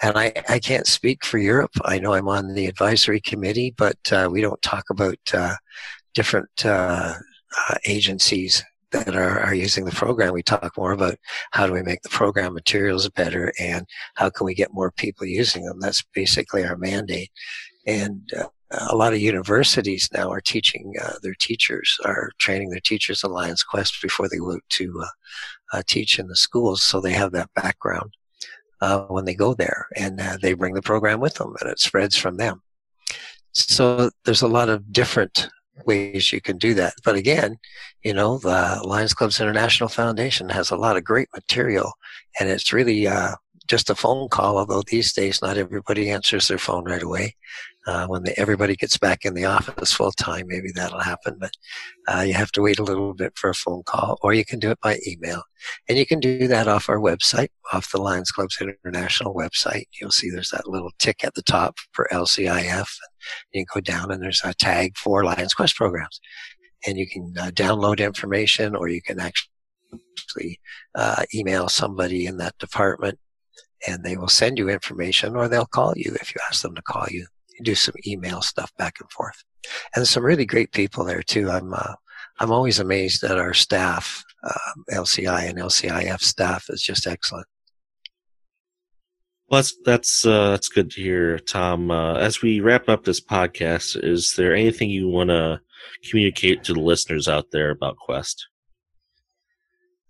And 0.00 0.16
I, 0.16 0.32
I 0.48 0.58
can't 0.58 0.86
speak 0.86 1.24
for 1.24 1.38
Europe. 1.38 1.72
I 1.84 1.98
know 1.98 2.14
I'm 2.14 2.28
on 2.28 2.54
the 2.54 2.66
advisory 2.66 3.20
committee, 3.20 3.74
but 3.76 3.98
uh, 4.10 4.28
we 4.30 4.40
don't 4.40 4.62
talk 4.62 4.84
about 4.90 5.18
uh, 5.34 5.56
different 6.14 6.64
uh, 6.64 7.14
uh, 7.68 7.74
agencies 7.86 8.64
that 8.92 9.14
are, 9.16 9.40
are 9.40 9.54
using 9.54 9.84
the 9.84 9.92
program. 9.92 10.32
We 10.32 10.42
talk 10.42 10.76
more 10.76 10.92
about 10.92 11.16
how 11.50 11.66
do 11.66 11.72
we 11.72 11.82
make 11.82 12.02
the 12.02 12.08
program 12.08 12.54
materials 12.54 13.08
better 13.08 13.52
and 13.58 13.86
how 14.14 14.30
can 14.30 14.44
we 14.46 14.54
get 14.54 14.72
more 14.72 14.90
people 14.92 15.26
using 15.26 15.64
them. 15.64 15.80
That's 15.80 16.02
basically 16.14 16.64
our 16.64 16.76
mandate. 16.76 17.30
And 17.86 18.30
uh, 18.38 18.46
a 18.88 18.96
lot 18.96 19.12
of 19.12 19.20
universities 19.20 20.08
now 20.12 20.30
are 20.30 20.40
teaching 20.40 20.94
uh, 21.02 21.14
their 21.22 21.34
teachers, 21.34 21.98
are 22.04 22.30
training 22.38 22.70
their 22.70 22.80
teachers 22.80 23.22
in 23.22 23.30
Lions 23.30 23.62
Quest 23.62 24.00
before 24.00 24.28
they 24.28 24.38
go 24.38 24.58
to 24.68 25.00
uh, 25.02 25.76
uh, 25.76 25.82
teach 25.86 26.18
in 26.18 26.28
the 26.28 26.36
schools, 26.36 26.82
so 26.82 27.00
they 27.00 27.12
have 27.12 27.32
that 27.32 27.50
background 27.54 28.14
uh, 28.80 29.00
when 29.06 29.24
they 29.24 29.34
go 29.34 29.54
there, 29.54 29.86
and 29.96 30.20
uh, 30.20 30.36
they 30.40 30.54
bring 30.54 30.74
the 30.74 30.82
program 30.82 31.20
with 31.20 31.34
them, 31.34 31.54
and 31.60 31.70
it 31.70 31.80
spreads 31.80 32.16
from 32.16 32.36
them. 32.36 32.62
So 33.52 34.10
there's 34.24 34.42
a 34.42 34.48
lot 34.48 34.68
of 34.68 34.92
different 34.92 35.48
ways 35.86 36.32
you 36.32 36.40
can 36.40 36.58
do 36.58 36.74
that. 36.74 36.94
But 37.04 37.16
again, 37.16 37.56
you 38.02 38.14
know, 38.14 38.38
the 38.38 38.80
Lions 38.84 39.14
Clubs 39.14 39.40
International 39.40 39.88
Foundation 39.88 40.48
has 40.48 40.70
a 40.70 40.76
lot 40.76 40.96
of 40.96 41.04
great 41.04 41.28
material, 41.34 41.92
and 42.38 42.48
it's 42.48 42.72
really 42.72 43.06
uh, 43.06 43.36
just 43.68 43.90
a 43.90 43.94
phone 43.94 44.28
call. 44.28 44.58
Although 44.58 44.82
these 44.82 45.12
days, 45.12 45.42
not 45.42 45.56
everybody 45.56 46.10
answers 46.10 46.48
their 46.48 46.58
phone 46.58 46.84
right 46.84 47.02
away. 47.02 47.36
Uh, 47.84 48.06
when 48.06 48.22
the, 48.22 48.38
everybody 48.38 48.76
gets 48.76 48.96
back 48.96 49.24
in 49.24 49.34
the 49.34 49.44
office 49.44 49.92
full 49.92 50.12
time, 50.12 50.46
maybe 50.46 50.70
that'll 50.72 51.00
happen. 51.00 51.36
But 51.40 51.52
uh, 52.06 52.20
you 52.20 52.34
have 52.34 52.52
to 52.52 52.62
wait 52.62 52.78
a 52.78 52.84
little 52.84 53.12
bit 53.12 53.32
for 53.36 53.50
a 53.50 53.54
phone 53.54 53.82
call, 53.84 54.18
or 54.22 54.34
you 54.34 54.44
can 54.44 54.60
do 54.60 54.70
it 54.70 54.80
by 54.80 54.98
email. 55.06 55.42
And 55.88 55.98
you 55.98 56.06
can 56.06 56.20
do 56.20 56.46
that 56.46 56.68
off 56.68 56.88
our 56.88 56.98
website, 56.98 57.48
off 57.72 57.90
the 57.90 58.00
Lions 58.00 58.30
Club's 58.30 58.60
international 58.60 59.34
website. 59.34 59.86
You'll 60.00 60.12
see 60.12 60.30
there's 60.30 60.50
that 60.50 60.68
little 60.68 60.92
tick 61.00 61.24
at 61.24 61.34
the 61.34 61.42
top 61.42 61.76
for 61.92 62.08
LCIF. 62.12 62.88
You 63.52 63.64
can 63.64 63.66
go 63.74 63.80
down 63.80 64.10
and 64.10 64.22
there's 64.22 64.42
a 64.44 64.54
tag 64.54 64.96
for 64.96 65.24
Lions 65.24 65.54
Quest 65.54 65.76
programs. 65.76 66.20
And 66.86 66.98
you 66.98 67.06
can 67.06 67.34
uh, 67.38 67.50
download 67.52 68.04
information, 68.04 68.74
or 68.74 68.88
you 68.88 69.00
can 69.00 69.20
actually 69.20 70.60
uh, 70.94 71.24
email 71.34 71.68
somebody 71.68 72.26
in 72.26 72.38
that 72.38 72.58
department 72.58 73.18
and 73.86 74.04
they 74.04 74.16
will 74.16 74.28
send 74.28 74.58
you 74.58 74.68
information 74.68 75.36
or 75.36 75.48
they'll 75.48 75.66
call 75.66 75.92
you 75.96 76.16
if 76.20 76.34
you 76.34 76.40
ask 76.48 76.62
them 76.62 76.74
to 76.74 76.82
call 76.82 77.06
you 77.10 77.26
do 77.62 77.74
some 77.74 77.94
email 78.06 78.42
stuff 78.42 78.72
back 78.76 78.96
and 79.00 79.10
forth. 79.10 79.42
And 79.94 80.06
some 80.06 80.24
really 80.24 80.46
great 80.46 80.72
people 80.72 81.04
there 81.04 81.22
too. 81.22 81.50
I'm 81.50 81.72
uh, 81.72 81.94
I'm 82.40 82.50
always 82.50 82.78
amazed 82.80 83.22
at 83.24 83.38
our 83.38 83.54
staff, 83.54 84.24
um, 84.42 84.84
LCI 84.90 85.48
and 85.48 85.58
LCIF 85.58 86.20
staff 86.20 86.66
is 86.70 86.82
just 86.82 87.06
excellent. 87.06 87.46
Well, 89.52 89.58
that's 89.58 89.76
that's 89.84 90.24
uh, 90.24 90.52
that's 90.52 90.70
good 90.70 90.90
to 90.92 91.02
hear, 91.02 91.38
Tom. 91.38 91.90
Uh, 91.90 92.14
as 92.14 92.40
we 92.40 92.60
wrap 92.60 92.88
up 92.88 93.04
this 93.04 93.20
podcast, 93.20 94.02
is 94.02 94.32
there 94.34 94.54
anything 94.54 94.88
you 94.88 95.10
want 95.10 95.28
to 95.28 95.60
communicate 96.08 96.64
to 96.64 96.72
the 96.72 96.80
listeners 96.80 97.28
out 97.28 97.50
there 97.52 97.68
about 97.68 97.98
Quest? 97.98 98.46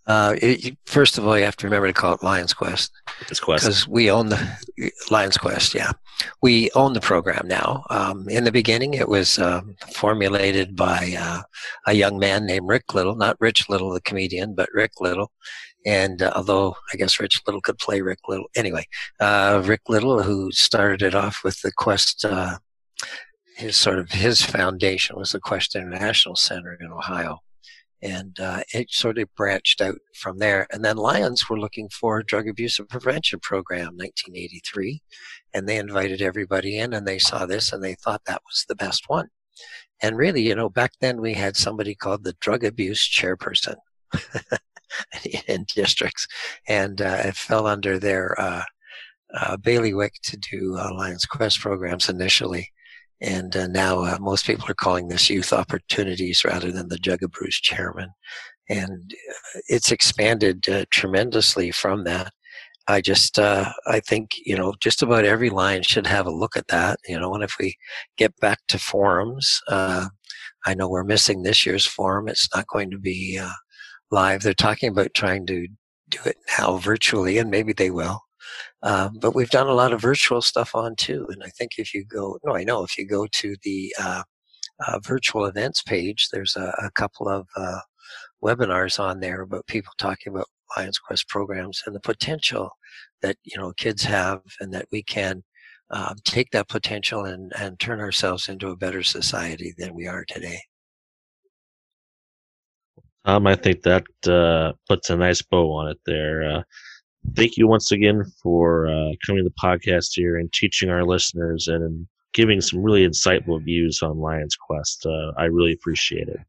Uh, 0.06 0.36
it, 0.40 0.76
first 0.86 1.18
of 1.18 1.26
all, 1.26 1.36
you 1.36 1.44
have 1.44 1.56
to 1.56 1.66
remember 1.66 1.88
to 1.88 1.92
call 1.92 2.14
it 2.14 2.22
Lions 2.22 2.54
Quest. 2.54 2.92
It's 3.28 3.40
Quest 3.40 3.64
because 3.64 3.88
we 3.88 4.12
own 4.12 4.28
the 4.28 4.92
Lions 5.10 5.36
Quest. 5.36 5.74
Yeah, 5.74 5.90
we 6.40 6.70
own 6.76 6.92
the 6.92 7.00
program 7.00 7.48
now. 7.48 7.82
Um, 7.90 8.28
in 8.28 8.44
the 8.44 8.52
beginning, 8.52 8.94
it 8.94 9.08
was 9.08 9.40
um, 9.40 9.74
formulated 9.92 10.76
by 10.76 11.16
uh, 11.18 11.42
a 11.88 11.94
young 11.94 12.16
man 12.20 12.46
named 12.46 12.68
Rick 12.68 12.94
Little, 12.94 13.16
not 13.16 13.40
Rich 13.40 13.68
Little, 13.68 13.92
the 13.92 14.00
comedian, 14.02 14.54
but 14.54 14.68
Rick 14.72 15.00
Little. 15.00 15.32
And 15.84 16.22
uh, 16.22 16.32
although 16.36 16.76
I 16.92 16.96
guess 16.96 17.18
Rich 17.18 17.42
Little 17.46 17.60
could 17.60 17.78
play 17.78 18.00
Rick 18.00 18.20
Little, 18.28 18.46
anyway, 18.54 18.84
uh, 19.20 19.62
Rick 19.64 19.82
Little, 19.88 20.22
who 20.22 20.52
started 20.52 21.02
it 21.02 21.14
off 21.14 21.40
with 21.44 21.60
the 21.62 21.72
Quest 21.72 22.24
uh, 22.24 22.58
his 23.56 23.76
sort 23.76 23.98
of 23.98 24.10
his 24.10 24.42
foundation 24.42 25.16
was 25.16 25.32
the 25.32 25.40
Quest 25.40 25.76
International 25.76 26.36
Center 26.36 26.76
in 26.80 26.90
Ohio 26.90 27.38
and 28.02 28.38
uh, 28.40 28.62
it 28.74 28.90
sort 28.90 29.16
of 29.18 29.32
branched 29.36 29.80
out 29.80 29.98
from 30.14 30.38
there. 30.38 30.66
And 30.72 30.84
then 30.84 30.96
Lions 30.96 31.48
were 31.48 31.58
looking 31.58 31.88
for 31.88 32.18
a 32.18 32.24
drug 32.24 32.48
abuse 32.48 32.78
and 32.78 32.88
prevention 32.88 33.38
program, 33.40 33.96
1983, 33.96 35.00
and 35.54 35.68
they 35.68 35.76
invited 35.76 36.20
everybody 36.20 36.78
in, 36.78 36.92
and 36.92 37.06
they 37.06 37.20
saw 37.20 37.46
this, 37.46 37.72
and 37.72 37.82
they 37.82 37.94
thought 37.94 38.22
that 38.26 38.42
was 38.44 38.64
the 38.68 38.74
best 38.74 39.08
one. 39.08 39.28
And 40.02 40.16
really, 40.16 40.42
you 40.42 40.56
know, 40.56 40.68
back 40.68 40.92
then 41.00 41.20
we 41.20 41.34
had 41.34 41.56
somebody 41.56 41.94
called 41.94 42.24
the 42.24 42.34
drug 42.40 42.64
abuse 42.64 43.08
chairperson 43.08 43.76
in 45.48 45.64
districts, 45.74 46.26
and 46.68 47.00
uh, 47.00 47.22
it 47.24 47.36
fell 47.36 47.66
under 47.66 47.98
their 47.98 48.40
uh, 48.40 48.62
uh, 49.34 49.56
bailiwick 49.56 50.14
to 50.22 50.36
do 50.36 50.76
uh, 50.78 50.92
Lions 50.94 51.24
Quest 51.24 51.60
programs 51.60 52.08
initially. 52.08 52.70
And 53.20 53.56
uh, 53.56 53.68
now 53.68 54.00
uh, 54.00 54.18
most 54.20 54.46
people 54.46 54.68
are 54.68 54.74
calling 54.74 55.08
this 55.08 55.30
youth 55.30 55.52
opportunities 55.52 56.44
rather 56.44 56.72
than 56.72 56.88
the 56.88 56.98
drug 56.98 57.22
abuse 57.22 57.60
chairman. 57.60 58.10
And 58.68 59.14
uh, 59.30 59.60
it's 59.68 59.92
expanded 59.92 60.68
uh, 60.68 60.84
tremendously 60.90 61.70
from 61.70 62.04
that. 62.04 62.32
I 62.88 63.00
just, 63.00 63.38
uh, 63.38 63.72
I 63.86 64.00
think, 64.00 64.32
you 64.44 64.56
know, 64.56 64.74
just 64.80 65.02
about 65.02 65.24
every 65.24 65.50
line 65.50 65.84
should 65.84 66.06
have 66.08 66.26
a 66.26 66.32
look 66.32 66.56
at 66.56 66.66
that, 66.68 66.98
you 67.06 67.18
know, 67.18 67.32
and 67.32 67.44
if 67.44 67.54
we 67.60 67.76
get 68.16 68.34
back 68.40 68.58
to 68.68 68.78
forums, 68.78 69.60
uh, 69.68 70.08
I 70.66 70.74
know 70.74 70.88
we're 70.88 71.04
missing 71.04 71.42
this 71.42 71.64
year's 71.64 71.86
forum. 71.86 72.26
It's 72.26 72.48
not 72.52 72.66
going 72.66 72.90
to 72.90 72.98
be 72.98 73.40
live. 74.12 74.42
They're 74.42 74.54
talking 74.54 74.90
about 74.90 75.14
trying 75.14 75.46
to 75.46 75.66
do 76.10 76.18
it 76.26 76.36
now 76.58 76.76
virtually, 76.76 77.38
and 77.38 77.50
maybe 77.50 77.72
they 77.72 77.90
will. 77.90 78.20
Um, 78.82 79.18
but 79.20 79.34
we've 79.34 79.50
done 79.50 79.68
a 79.68 79.74
lot 79.74 79.92
of 79.92 80.00
virtual 80.00 80.42
stuff 80.42 80.74
on 80.74 80.94
too. 80.96 81.26
And 81.30 81.42
I 81.44 81.48
think 81.48 81.72
if 81.78 81.94
you 81.94 82.04
go, 82.04 82.38
no, 82.44 82.54
I 82.54 82.64
know 82.64 82.84
if 82.84 82.98
you 82.98 83.06
go 83.06 83.26
to 83.30 83.56
the 83.62 83.94
uh, 84.00 84.22
uh, 84.86 84.98
virtual 85.04 85.46
events 85.46 85.82
page, 85.82 86.28
there's 86.32 86.56
a, 86.56 86.74
a 86.78 86.90
couple 86.94 87.28
of 87.28 87.46
uh, 87.56 87.80
webinars 88.44 89.00
on 89.00 89.20
there 89.20 89.42
about 89.42 89.66
people 89.66 89.92
talking 89.98 90.32
about 90.32 90.48
Lions 90.76 90.98
Quest 90.98 91.28
programs 91.28 91.82
and 91.86 91.94
the 91.94 92.00
potential 92.00 92.70
that 93.22 93.36
you 93.44 93.58
know 93.58 93.72
kids 93.76 94.02
have, 94.04 94.40
and 94.60 94.72
that 94.74 94.86
we 94.90 95.02
can 95.02 95.42
um, 95.90 96.16
take 96.24 96.50
that 96.50 96.68
potential 96.68 97.24
and, 97.24 97.52
and 97.58 97.78
turn 97.78 98.00
ourselves 98.00 98.48
into 98.48 98.68
a 98.68 98.76
better 98.76 99.02
society 99.02 99.74
than 99.78 99.94
we 99.94 100.06
are 100.06 100.24
today. 100.26 100.60
Um, 103.24 103.46
I 103.46 103.54
think 103.54 103.82
that 103.82 104.04
uh, 104.26 104.72
puts 104.88 105.10
a 105.10 105.16
nice 105.16 105.42
bow 105.42 105.72
on 105.72 105.88
it 105.88 105.98
there. 106.06 106.42
Uh, 106.42 106.62
thank 107.36 107.56
you 107.56 107.68
once 107.68 107.92
again 107.92 108.24
for 108.42 108.88
uh, 108.88 109.12
coming 109.24 109.44
to 109.44 109.48
the 109.48 109.54
podcast 109.62 110.10
here 110.14 110.36
and 110.36 110.52
teaching 110.52 110.90
our 110.90 111.04
listeners 111.04 111.68
and 111.68 112.06
giving 112.32 112.60
some 112.60 112.82
really 112.82 113.06
insightful 113.06 113.62
views 113.62 114.02
on 114.02 114.18
Lions 114.18 114.56
Quest. 114.56 115.06
Uh, 115.06 115.32
I 115.36 115.44
really 115.44 115.72
appreciate 115.72 116.28
it. 116.28 116.40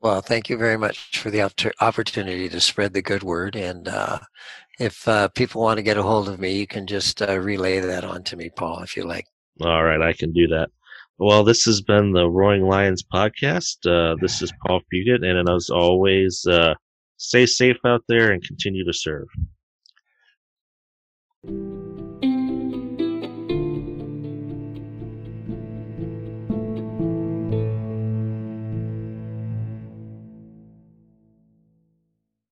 Well, 0.00 0.20
thank 0.20 0.48
you 0.48 0.56
very 0.56 0.76
much 0.76 1.18
for 1.18 1.30
the 1.30 1.42
opportunity 1.80 2.48
to 2.48 2.60
spread 2.60 2.92
the 2.92 3.02
good 3.02 3.24
word. 3.24 3.56
And 3.56 3.88
uh, 3.88 4.20
if 4.78 5.08
uh, 5.08 5.28
people 5.28 5.62
want 5.62 5.78
to 5.78 5.82
get 5.82 5.96
a 5.96 6.02
hold 6.04 6.28
of 6.28 6.38
me, 6.38 6.52
you 6.52 6.68
can 6.68 6.86
just 6.86 7.20
uh, 7.20 7.38
relay 7.40 7.80
that 7.80 8.04
on 8.04 8.22
to 8.24 8.36
me, 8.36 8.50
Paul, 8.54 8.80
if 8.82 8.96
you 8.96 9.04
like. 9.04 9.24
All 9.60 9.82
right, 9.82 10.00
I 10.00 10.12
can 10.12 10.32
do 10.32 10.46
that. 10.48 10.70
Well, 11.20 11.42
this 11.42 11.64
has 11.64 11.80
been 11.80 12.12
the 12.12 12.30
Roaring 12.30 12.62
Lions 12.62 13.02
podcast. 13.02 13.84
Uh, 13.84 14.14
this 14.20 14.40
is 14.40 14.52
Paul 14.64 14.80
Fugit, 14.92 15.24
and 15.24 15.48
as 15.48 15.68
always, 15.68 16.46
stay 17.16 17.44
safe 17.44 17.78
out 17.84 18.04
there 18.08 18.30
and 18.30 18.42
continue 18.42 18.84
to 18.84 18.92
serve. 18.92 19.26